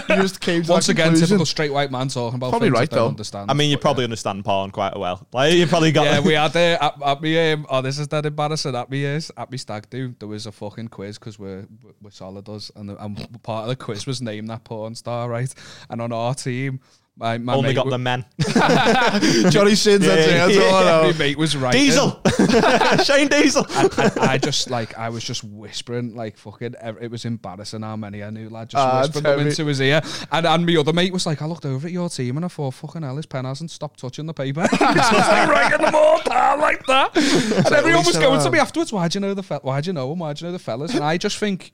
you 0.09 0.17
just 0.17 0.41
came 0.47 0.63
to 0.63 0.71
Once 0.71 0.87
that 0.87 0.93
again, 0.93 1.07
conclusion. 1.07 1.29
typical 1.29 1.47
straight 1.47 1.73
white 1.73 1.91
man 1.91 2.09
talking 2.09 2.37
about 2.37 2.51
Probably 2.51 2.69
things 2.69 2.79
right, 2.79 2.93
I 2.93 2.95
don't 2.97 3.05
though. 3.05 3.09
understand. 3.09 3.51
I 3.51 3.55
mean, 3.55 3.71
you 3.71 3.77
But, 3.77 3.83
probably 3.83 4.05
understand 4.05 4.45
porn 4.45 4.71
quite 4.71 4.97
well. 4.99 5.27
Like, 5.33 5.55
you 5.55 5.67
probably 5.67 5.93
got. 5.93 6.05
yeah, 6.05 6.21
we 6.27 6.35
had 6.35 6.53
there 6.53 6.83
at, 6.83 6.95
at 7.03 7.23
me. 7.23 7.53
Um, 7.53 7.67
oh, 7.71 7.81
this 7.81 7.99
is 7.99 8.07
dead 8.07 8.27
embarrassing. 8.27 8.75
At 8.77 8.91
me 8.91 9.05
is 9.05 9.33
at 9.37 9.51
me 9.51 9.57
stag 9.57 9.89
do. 9.89 10.15
There 10.19 10.29
was 10.29 10.47
a 10.47 10.53
fucking 10.53 10.89
quiz 10.89 11.19
because 11.19 11.39
we're 11.39 11.67
we're 12.03 12.11
solid 12.11 12.49
us, 12.51 12.71
and, 12.77 12.91
the, 12.91 13.03
and 13.03 13.43
part 13.43 13.63
of 13.63 13.69
the 13.71 13.77
quiz 13.77 14.07
was 14.07 14.21
name 14.21 14.47
that 14.49 14.63
porn 14.65 14.95
star, 14.95 15.31
right? 15.31 15.53
And 15.89 16.03
on 16.03 16.13
our 16.13 16.35
team, 16.35 16.81
my, 17.19 17.39
my 17.39 17.55
only 17.55 17.69
mate, 17.71 17.75
got 17.77 17.87
wa- 17.87 17.91
the 17.93 17.99
men. 17.99 18.25
Johnny 19.51 19.75
Sins. 19.75 20.05
that's 20.07 20.27
Yeah, 20.27 20.47
it. 20.47 20.55
That's 20.55 20.59
all 20.59 20.75
I 20.77 20.85
know. 20.85 21.13
my 21.13 21.19
mate 21.19 21.39
was 21.39 21.57
right. 21.57 21.73
Diesel, 21.73 22.21
Shane 23.05 23.29
Diesel. 23.29 23.67
And 23.75 24.19
I 24.21 24.39
just 24.39 24.71
like 24.71 24.97
I 24.99 25.09
was 25.09 25.25
just 25.25 25.43
whispering 25.45 26.15
like 26.15 26.37
fucking. 26.37 26.75
It 27.01 27.11
was 27.11 27.25
embarrassing 27.25 27.83
how 27.83 27.97
many 27.97 28.23
I 28.23 28.31
knew, 28.31 28.49
lad. 28.49 28.71
Just 28.71 28.81
Ah, 28.85 29.01
whispering 29.01 29.25
them 29.25 29.47
into 29.47 29.65
his 29.67 29.81
ear. 29.81 30.03
And 30.31 30.47
and 30.47 30.67
my 30.67 30.77
other 30.77 30.93
mate 30.93 31.13
was 31.13 31.27
like, 31.27 31.41
I 31.43 31.47
looked 31.47 31.65
over 31.67 31.87
at 31.87 31.93
your 31.93 32.09
team 32.09 32.37
and 32.37 32.45
I 32.45 32.49
thought, 32.49 32.75
fucking 32.75 33.03
hell, 33.03 33.17
his 33.17 33.27
pen 33.27 33.45
hasn't 33.45 33.71
stopped 33.71 34.01
touching 34.01 34.27
the 34.27 34.35
paper. 34.35 34.63
He's 34.71 34.79
just 34.79 35.13
like 35.13 35.49
writing 35.49 35.81
them 35.85 35.95
all 35.95 36.21
down 36.23 36.61
like 36.61 36.85
that. 36.87 37.17
And 37.17 37.67
everyone 37.75 38.01
was 38.01 38.09
least 38.09 38.21
going 38.21 38.41
to 38.43 38.51
me 38.51 38.59
afterwards. 38.59 38.93
Why 38.93 39.09
do 39.09 39.17
you 39.17 39.21
know 39.21 39.35
the 39.35 39.43
fe- 39.43 39.61
Why 39.63 39.81
do 39.81 39.89
you 39.89 39.93
know 39.95 40.13
him? 40.13 40.19
Why 40.19 40.33
do 40.33 40.45
you 40.45 40.49
know 40.49 40.53
the 40.53 40.59
fellas? 40.63 40.95
And 40.95 41.03
I 41.05 41.17
just 41.17 41.39
think 41.39 41.73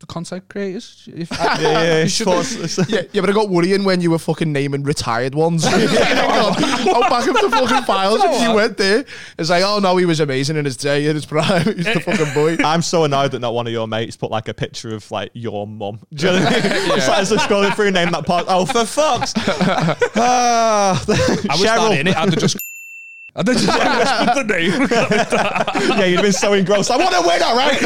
the 0.00 0.06
content 0.06 0.48
creators. 0.48 1.08
If 1.12 1.30
yeah, 1.32 1.60
yeah, 1.60 2.02
you 2.02 2.08
should- 2.08 2.88
Yeah, 2.88 3.02
yeah, 3.12 3.20
but 3.20 3.30
I 3.30 3.32
got 3.32 3.48
worrying 3.48 3.84
when 3.84 4.00
you 4.00 4.10
were 4.10 4.18
fucking 4.18 4.52
naming 4.52 4.82
retired 4.84 5.34
ones. 5.34 5.64
oh, 5.66 5.70
back 7.08 7.26
up 7.28 7.34
the 7.40 7.48
fucking 7.50 7.84
files. 7.84 8.20
If 8.22 8.42
you 8.42 8.52
went 8.54 8.76
there, 8.76 9.04
it's 9.38 9.50
like, 9.50 9.62
oh 9.64 9.78
no, 9.80 9.96
he 9.96 10.04
was 10.04 10.20
amazing 10.20 10.56
in 10.56 10.64
his 10.64 10.76
day, 10.76 11.06
in 11.06 11.14
his 11.14 11.26
prime. 11.26 11.64
He's 11.64 11.84
the 11.84 12.00
fucking 12.00 12.34
boy. 12.34 12.56
I'm 12.64 12.82
so 12.82 13.04
annoyed 13.04 13.32
that 13.32 13.40
not 13.40 13.54
one 13.54 13.66
of 13.66 13.72
your 13.72 13.88
mates 13.88 14.16
put 14.16 14.30
like 14.30 14.48
a 14.48 14.54
picture 14.54 14.94
of 14.94 15.10
like 15.10 15.30
your 15.34 15.66
mum. 15.66 16.00
Do 16.14 16.26
you 16.26 16.32
know 16.32 16.44
what 16.44 16.52
I 16.52 16.56
mean? 16.56 16.62
It's 16.98 17.08
like 17.08 17.18
as 17.18 17.30
they're 17.30 17.38
scrolling 17.38 17.74
through, 17.74 17.90
name 17.90 18.10
that 18.12 18.24
part. 18.26 18.44
Oh, 18.48 18.66
for 18.66 18.84
fuck's. 18.84 19.32
Ah, 20.16 21.02
I 21.08 21.56
was 21.56 21.60
Cheryl. 21.62 21.98
in 21.98 22.06
it. 22.06 22.16
I'd 22.16 22.30
have 22.30 22.38
just. 22.38 22.56
I'd 23.38 23.46
have 23.46 23.56
just 23.56 23.68
whispered 24.28 24.48
the 24.48 24.52
name. 24.52 25.98
yeah, 26.00 26.04
you've 26.06 26.22
been 26.22 26.32
so 26.32 26.54
engrossed. 26.54 26.90
I 26.90 26.96
want 26.96 27.12
to 27.12 27.20
win, 27.20 27.40
all 27.40 27.56
right? 27.56 27.78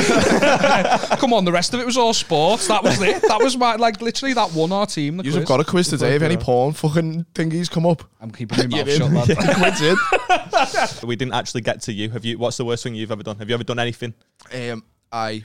Come 1.18 1.34
on, 1.34 1.44
the 1.44 1.53
rest 1.53 1.74
of 1.74 1.80
it 1.80 1.84
was 1.86 1.98
all 1.98 2.14
sports. 2.14 2.68
That 2.68 2.82
was 2.82 3.00
it. 3.03 3.20
That 3.22 3.38
was 3.38 3.57
my 3.57 3.76
like 3.76 4.00
literally 4.00 4.32
that 4.32 4.53
won 4.55 4.72
our 4.72 4.86
team. 4.86 5.18
The 5.18 5.24
You've 5.24 5.44
got 5.44 5.61
a 5.61 5.64
quiz 5.64 5.88
today. 5.88 6.16
If 6.16 6.22
any 6.22 6.38
porn 6.38 6.72
fucking 6.72 7.26
thingies 7.34 7.70
come 7.70 7.84
up, 7.84 8.03
I'm 8.18 8.30
keeping 8.30 8.57
my 8.70 8.78
mouth 8.78 8.90
shut, 8.90 9.09
in. 9.09 9.14
lad. 9.14 9.28
Yeah, 9.28 9.55
quiz 9.55 11.00
in. 11.03 11.09
we 11.09 11.16
didn't 11.16 11.34
actually 11.34 11.61
get 11.61 11.82
to 11.82 11.92
you. 11.92 12.09
Have 12.11 12.24
you? 12.24 12.38
What's 12.38 12.57
the 12.57 12.64
worst 12.64 12.82
thing 12.82 12.94
you've 12.94 13.12
ever 13.12 13.22
done? 13.22 13.36
Have 13.36 13.48
you 13.48 13.55
ever 13.55 13.64
done 13.64 13.78
anything? 13.78 14.14
um, 14.55 14.82
I 15.12 15.44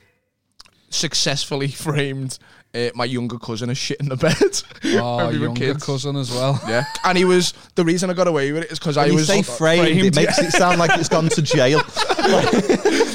successfully 0.90 1.68
framed 1.68 2.40
uh, 2.78 2.90
my 2.96 3.06
younger 3.06 3.40
cousin 3.40 3.70
as 3.72 3.78
shit 3.78 4.00
in 4.00 4.10
the 4.10 4.16
bed. 4.16 4.36
Oh, 5.00 5.18
when 5.18 5.30
we 5.32 5.40
were 5.40 5.46
younger 5.46 5.74
kids. 5.74 5.84
cousin 5.86 6.16
as 6.16 6.30
well. 6.32 6.60
Yeah, 6.68 6.84
and 7.04 7.18
he 7.18 7.26
was 7.26 7.54
the 7.76 7.84
reason 7.84 8.10
I 8.10 8.14
got 8.14 8.28
away 8.28 8.52
with 8.52 8.64
it 8.64 8.72
is 8.72 8.80
because 8.80 8.96
I 8.98 9.04
When 9.04 9.12
you 9.14 9.16
was 9.18 9.28
say 9.28 9.42
framed, 9.42 9.88
framed, 9.88 10.06
it 10.06 10.16
makes 10.16 10.38
it 10.40 10.52
sound 10.52 10.80
like 10.80 10.92
it's 11.00 11.10
gone 11.10 11.30
to 11.30 11.42
jail. 11.42 11.80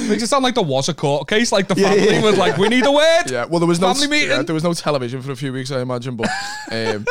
Makes 0.08 0.24
it 0.24 0.28
sound 0.28 0.42
like 0.42 0.54
there 0.54 0.64
was 0.64 0.88
a 0.88 0.94
court 0.94 1.28
case. 1.28 1.52
Like 1.52 1.68
the 1.68 1.74
Yeah, 1.80 1.90
family 1.90 2.14
yeah. 2.14 2.22
was 2.22 2.36
like, 2.36 2.56
"We 2.58 2.68
need 2.68 2.84
a 2.84 2.92
word." 2.92 3.30
Yeah, 3.30 3.44
well, 3.46 3.60
there 3.60 3.68
was 3.68 3.80
no 3.80 3.92
Family 3.94 4.08
meeting? 4.08 4.30
yeah, 4.30 4.42
there 4.42 4.54
was 4.54 4.64
no 4.64 4.74
television 4.74 5.22
for 5.22 5.32
a 5.32 5.36
few 5.36 5.52
weeks, 5.52 5.70
I 5.70 5.80
imagine. 5.80 6.16
But 6.16 6.28
um, 6.70 7.06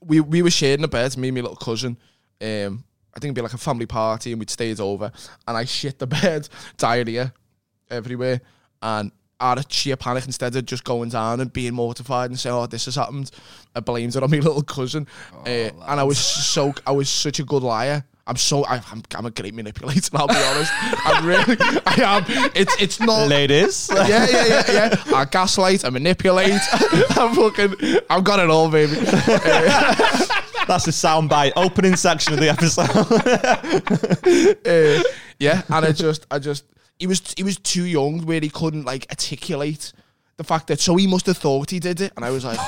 we 0.00 0.20
we 0.20 0.42
were 0.42 0.50
sharing 0.50 0.82
a 0.84 0.88
bed, 0.88 1.16
me 1.16 1.28
and 1.28 1.36
my 1.36 1.40
little 1.42 1.56
cousin. 1.56 1.96
Um, 2.40 2.84
I 3.14 3.20
think 3.20 3.24
it'd 3.26 3.34
be 3.34 3.42
like 3.42 3.52
a 3.52 3.58
family 3.58 3.86
party, 3.86 4.32
and 4.32 4.38
we'd 4.40 4.50
stayed 4.50 4.80
over, 4.80 5.12
and 5.46 5.56
I 5.56 5.64
shit 5.66 5.98
the 5.98 6.06
bed, 6.06 6.48
diarrhea 6.78 7.32
everywhere, 7.90 8.40
and 8.80 9.12
out 9.42 9.58
of 9.58 9.66
sheer 9.68 9.96
panic, 9.96 10.24
instead 10.26 10.56
of 10.56 10.64
just 10.64 10.84
going 10.84 11.10
down 11.10 11.40
and 11.40 11.52
being 11.52 11.74
mortified 11.74 12.30
and 12.30 12.38
saying, 12.38 12.54
"Oh, 12.54 12.66
this 12.66 12.86
has 12.86 12.94
happened," 12.94 13.30
I 13.74 13.80
blamed 13.80 14.16
it 14.16 14.22
on 14.22 14.30
my 14.30 14.38
little 14.48 14.62
cousin, 14.62 15.06
uh, 15.44 15.48
and 15.48 16.00
I 16.00 16.04
was 16.04 16.18
so 16.18 16.72
I 16.86 16.92
was 16.92 17.08
such 17.08 17.38
a 17.40 17.44
good 17.44 17.62
liar. 17.62 18.04
I'm 18.24 18.36
so 18.36 18.64
I, 18.64 18.80
I'm 18.92 19.02
I'm 19.16 19.26
a 19.26 19.30
great 19.32 19.52
manipulator. 19.52 20.16
I'll 20.16 20.28
be 20.28 20.36
honest. 20.36 20.72
I'm 21.04 21.26
really 21.26 21.56
I 21.84 21.94
am. 21.98 22.50
It's 22.54 22.80
it's 22.80 23.00
not 23.00 23.26
Ladies. 23.28 23.90
yeah, 23.92 24.06
yeah, 24.06 24.46
yeah, 24.46 24.72
yeah. 24.72 25.02
I 25.16 25.24
gaslight, 25.24 25.84
I 25.84 25.90
manipulate. 25.90 26.52
I'm 26.72 27.34
fucking, 27.34 27.74
I've 28.08 28.22
got 28.22 28.38
it 28.38 28.48
all, 28.48 28.70
baby. 28.70 28.94
That's 30.68 30.84
the 30.84 30.92
soundbite. 30.92 31.52
Opening 31.56 31.96
section 31.96 32.34
of 32.34 32.38
the 32.38 32.48
episode. 32.48 32.88
Uh, 34.64 35.02
yeah, 35.40 35.62
and 35.68 35.84
I 35.84 35.90
just, 35.90 36.24
I 36.30 36.38
just, 36.38 36.64
he 37.02 37.08
was, 37.08 37.34
he 37.36 37.42
was 37.42 37.58
too 37.58 37.84
young 37.84 38.24
where 38.24 38.40
he 38.40 38.48
couldn't 38.48 38.84
like 38.84 39.06
articulate 39.10 39.92
the 40.36 40.44
fact 40.44 40.68
that. 40.68 40.78
So 40.78 40.94
he 40.94 41.08
must 41.08 41.26
have 41.26 41.36
thought 41.36 41.70
he 41.70 41.80
did 41.80 42.00
it, 42.00 42.12
and 42.14 42.24
I 42.24 42.30
was 42.30 42.44
like, 42.44 42.60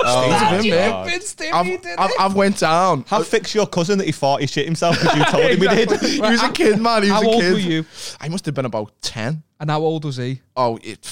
Stains 0.00 0.42
of 0.42 0.48
him, 0.48 0.70
mate. 0.70 1.34
God. 1.50 1.66
I've, 1.66 1.98
I've. 1.98 2.10
I've 2.20 2.34
went 2.34 2.60
down. 2.60 3.04
How 3.08 3.22
thick's 3.22 3.54
your 3.54 3.66
cousin 3.66 3.98
that 3.98 4.06
he 4.06 4.12
thought 4.12 4.40
he 4.40 4.46
shit 4.46 4.66
himself 4.66 5.00
because 5.00 5.16
you 5.16 5.24
told 5.24 5.44
him 5.44 5.60
he 5.60 5.68
did? 5.68 6.00
he 6.00 6.20
was 6.20 6.42
a 6.42 6.52
kid, 6.52 6.80
man. 6.80 7.02
He 7.02 7.10
was 7.10 7.22
How 7.22 7.28
a 7.28 7.32
old 7.32 7.42
kid. 7.42 7.52
were 7.52 7.58
you? 7.58 7.84
I 8.20 8.28
must 8.28 8.44
have 8.46 8.54
been 8.54 8.64
about 8.64 8.92
ten. 9.02 9.42
And 9.58 9.70
how 9.70 9.80
old 9.80 10.04
was 10.04 10.16
he? 10.16 10.40
Oh, 10.56 10.78
it, 10.82 11.04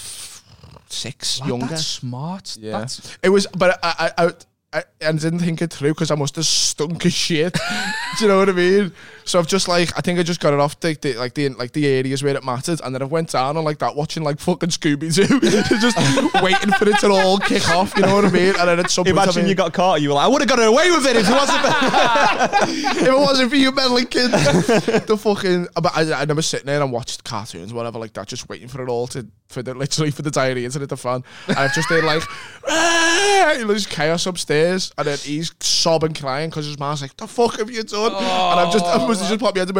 six, 0.88 1.40
Lad, 1.40 1.48
younger. 1.48 1.66
That's 1.66 1.86
smart. 1.86 2.56
Yeah, 2.60 2.78
That's, 2.78 3.16
it 3.22 3.30
was, 3.30 3.46
but 3.46 3.78
I, 3.82 4.12
I, 4.16 4.26
I, 4.26 4.32
I, 4.74 4.84
I 5.06 5.12
didn't 5.12 5.40
think 5.40 5.62
it 5.62 5.72
through 5.72 5.90
because 5.90 6.10
I 6.10 6.14
must 6.14 6.36
have 6.36 6.46
stunk 6.46 7.04
as 7.06 7.12
shit. 7.12 7.54
Do 8.18 8.24
you 8.24 8.28
know 8.28 8.38
what 8.38 8.48
I 8.48 8.52
mean? 8.52 8.92
So 9.24 9.38
I've 9.38 9.46
just 9.46 9.68
like, 9.68 9.96
I 9.96 10.00
think 10.00 10.18
I 10.18 10.22
just 10.22 10.40
got 10.40 10.52
it 10.52 10.60
off 10.60 10.78
the, 10.80 10.94
the 11.00 11.14
like 11.14 11.34
the 11.34 11.48
like 11.50 11.72
the 11.72 11.86
areas 11.86 12.22
where 12.22 12.34
it 12.34 12.44
mattered, 12.44 12.80
and 12.82 12.94
then 12.94 13.02
I 13.02 13.06
went 13.06 13.30
down 13.30 13.56
on 13.56 13.64
like 13.64 13.78
that, 13.78 13.94
watching 13.94 14.22
like 14.22 14.40
fucking 14.40 14.70
Scooby 14.70 15.14
Doo, 15.14 15.40
just 15.80 15.96
waiting 16.42 16.72
for 16.72 16.88
it 16.88 16.98
to 17.00 17.10
all 17.10 17.38
kick 17.38 17.68
off. 17.70 17.94
You 17.96 18.02
know 18.02 18.16
what 18.16 18.24
I 18.24 18.30
mean? 18.30 18.54
And 18.58 18.68
then 18.68 18.80
at 18.80 18.90
some 18.90 19.06
Imagine 19.06 19.42
mean, 19.42 19.48
you 19.48 19.54
got 19.54 19.72
caught. 19.72 20.00
You 20.00 20.08
were 20.10 20.14
like, 20.16 20.24
I 20.24 20.28
would 20.28 20.40
have 20.42 20.48
got 20.48 20.58
away 20.58 20.90
with 20.90 21.06
it 21.06 21.16
if 21.16 21.28
it 21.28 21.32
wasn't. 21.32 21.60
for-" 21.60 23.02
if 23.02 23.08
it 23.08 23.14
wasn't 23.16 23.50
for 23.50 23.56
you 23.56 23.72
meddling 23.72 24.06
kids, 24.06 24.32
the 25.06 25.18
fucking. 25.20 25.68
But 25.74 25.92
I, 25.94 26.12
I 26.12 26.20
remember 26.20 26.42
sitting 26.42 26.66
there 26.66 26.82
and 26.82 26.92
watched 26.92 27.24
cartoons, 27.24 27.72
whatever, 27.72 27.98
like 27.98 28.12
that, 28.14 28.28
just 28.28 28.48
waiting 28.48 28.68
for 28.68 28.82
it 28.82 28.88
all 28.88 29.06
to, 29.08 29.26
for 29.48 29.62
the 29.62 29.74
literally 29.74 30.10
for 30.10 30.22
the 30.22 30.30
diarrhea 30.30 30.68
to 30.68 30.78
hit 30.78 30.88
the 30.88 30.96
fan. 30.96 31.22
And 31.48 31.58
I'm 31.58 31.70
just 31.74 31.88
there 31.88 32.02
like, 32.02 32.22
"Ah!" 32.68 33.52
you 33.52 33.60
know, 33.60 33.68
there's 33.68 33.86
chaos 33.86 34.26
upstairs, 34.26 34.92
and 34.98 35.06
then 35.06 35.18
he's 35.18 35.52
sobbing, 35.60 36.14
crying 36.14 36.50
because 36.50 36.66
his 36.66 36.78
mom's 36.78 37.02
like, 37.02 37.16
"The 37.16 37.26
fuck 37.26 37.58
have 37.58 37.70
you 37.70 37.82
done?" 37.82 38.12
and 38.12 38.60
I'm 38.60 38.72
just, 38.72 38.84
I 38.84 39.04
must 39.12 39.20
have 39.22 39.30
just 39.30 39.40
popped 39.40 39.56
my 39.56 39.60
head 39.60 39.68
and 39.68 39.76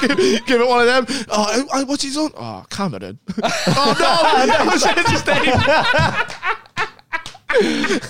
give, 0.00 0.46
give 0.46 0.60
it 0.60 0.68
one 0.68 0.80
of 0.80 0.86
them. 0.86 1.26
Oh, 1.30 1.42
I- 1.72 1.78
I- 1.78 1.82
oh, 1.82 1.84
what's 1.86 2.02
he 2.02 2.16
on? 2.18 2.30
Oh, 2.36 2.64
Cameron. 2.70 3.18
oh 3.42 3.96
no, 3.98 4.62
I 4.66 4.76
just 5.10 5.26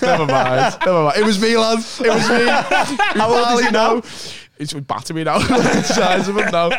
Never 0.01 0.25
mind. 0.25 0.77
Never 0.85 1.03
mind. 1.03 1.17
It 1.17 1.25
was 1.25 1.39
me, 1.41 1.57
lad. 1.57 1.79
It 1.79 2.09
was 2.09 2.29
me. 2.29 2.45
How 3.19 3.33
old 3.33 3.59
is 3.59 3.65
he 3.65 3.71
now? 3.71 4.01
He's 4.57 4.73
batter 4.73 5.13
me 5.13 5.23
now. 5.23 5.37
the 5.39 5.83
size 5.83 6.27
of 6.27 6.37
him 6.37 6.49
now. 6.51 6.69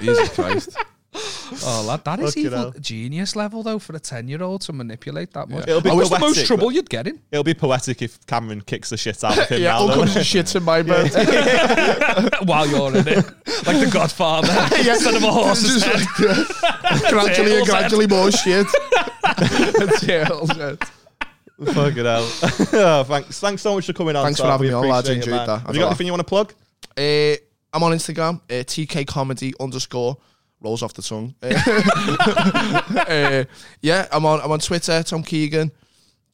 Jesus 0.00 0.28
Christ. 0.30 0.76
Oh, 1.18 1.84
lad, 1.86 2.04
that 2.04 2.20
is 2.20 2.30
Fucking 2.34 2.46
evil. 2.46 2.58
hell. 2.58 2.74
Genius 2.80 3.34
level, 3.36 3.62
though, 3.62 3.78
for 3.78 3.94
a 3.96 3.98
10 3.98 4.28
year 4.28 4.42
old 4.42 4.60
to 4.62 4.72
manipulate 4.72 5.32
that 5.32 5.48
much. 5.48 5.66
It'll 5.68 5.80
be 5.80 5.90
I 5.90 5.94
was 5.94 6.10
the 6.10 6.18
most 6.18 6.34
poetic, 6.34 6.46
trouble 6.46 6.66
but- 6.66 6.74
you'd 6.74 6.90
get 6.90 7.06
in. 7.06 7.20
It'll 7.30 7.44
be 7.44 7.54
poetic 7.54 8.02
if 8.02 8.24
Cameron 8.26 8.60
kicks 8.60 8.90
the 8.90 8.96
shit 8.96 9.22
out 9.24 9.38
of 9.38 9.48
him 9.48 9.62
Yeah, 9.62 9.72
now. 9.72 9.78
all 9.78 9.88
though. 9.88 9.94
comes 9.94 10.16
and 10.16 10.24
shits 10.24 10.54
in 10.56 10.62
my 10.62 10.82
bed. 10.82 11.10
while 12.46 12.66
you're 12.68 12.90
in 12.96 13.08
it. 13.08 13.16
Like 13.66 13.80
the 13.80 13.90
Godfather. 13.92 14.52
Instead 14.88 15.14
of 15.14 15.22
a 15.22 15.30
horse's 15.32 15.82
Just 15.82 15.86
head. 15.86 16.28
like, 16.28 17.02
yeah. 17.02 17.10
gradually 17.10 17.56
and 17.56 17.66
Tails 17.66 17.68
gradually 17.68 18.06
more 18.06 18.30
shit. 18.30 18.66
Tails 20.00 20.50
head. 20.50 20.78
Fucking 21.64 22.04
hell. 22.04 22.28
Oh, 22.72 23.04
thanks, 23.04 23.40
thanks 23.40 23.62
so 23.62 23.74
much 23.74 23.86
for 23.86 23.92
coming 23.94 24.14
on. 24.14 24.24
Thanks 24.24 24.38
for 24.40 24.42
Sam. 24.44 24.50
having 24.52 24.66
We 24.66 24.68
me 24.68 24.74
on, 24.74 24.88
lads. 24.88 25.08
appreciate 25.08 25.32
it, 25.32 25.32
Enjoyed 25.34 25.46
man. 25.48 25.58
that. 25.60 25.66
Have 25.66 25.74
you 25.74 25.80
got 25.80 25.86
anything 25.88 26.06
you 26.06 26.12
want 26.12 26.20
to 26.20 26.24
plug? 26.24 26.52
Uh, 26.98 27.36
I'm 27.72 27.82
on 27.82 27.92
Instagram, 27.92 28.36
uh, 28.50 28.62
TK 28.64 29.06
Comedy 29.06 29.54
underscore 29.58 30.16
rolls 30.60 30.82
off 30.82 30.94
the 30.94 31.02
tongue. 31.02 31.34
Uh, 31.42 33.44
yeah, 33.80 34.06
I'm 34.12 34.24
on 34.24 34.40
I'm 34.40 34.50
on 34.50 34.60
Twitter, 34.60 35.02
Tom 35.02 35.22
Keegan. 35.22 35.70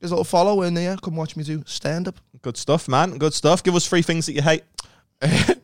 There's 0.01 0.11
a 0.11 0.14
little 0.14 0.25
follow 0.25 0.62
in 0.62 0.75
there. 0.75 0.97
Come 0.97 1.16
watch 1.16 1.37
me 1.37 1.45
do 1.45 1.62
stand 1.66 2.09
up. 2.09 2.16
Good 2.43 2.57
stuff, 2.57 2.89
man. 2.89 3.18
Good 3.18 3.35
stuff. 3.35 3.62
Give 3.62 3.75
us 3.77 3.87
three 3.87 4.03
things 4.03 4.27
that 4.27 4.33
you 4.33 4.43
hate. 4.43 4.64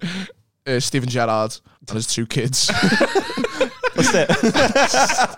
Uh, 0.66 0.78
Steven 0.78 1.08
Gerrard 1.08 1.56
and 1.80 1.96
his 1.96 2.06
two 2.06 2.26
kids. 2.26 2.66
That's 3.96 4.12
it. 4.12 5.34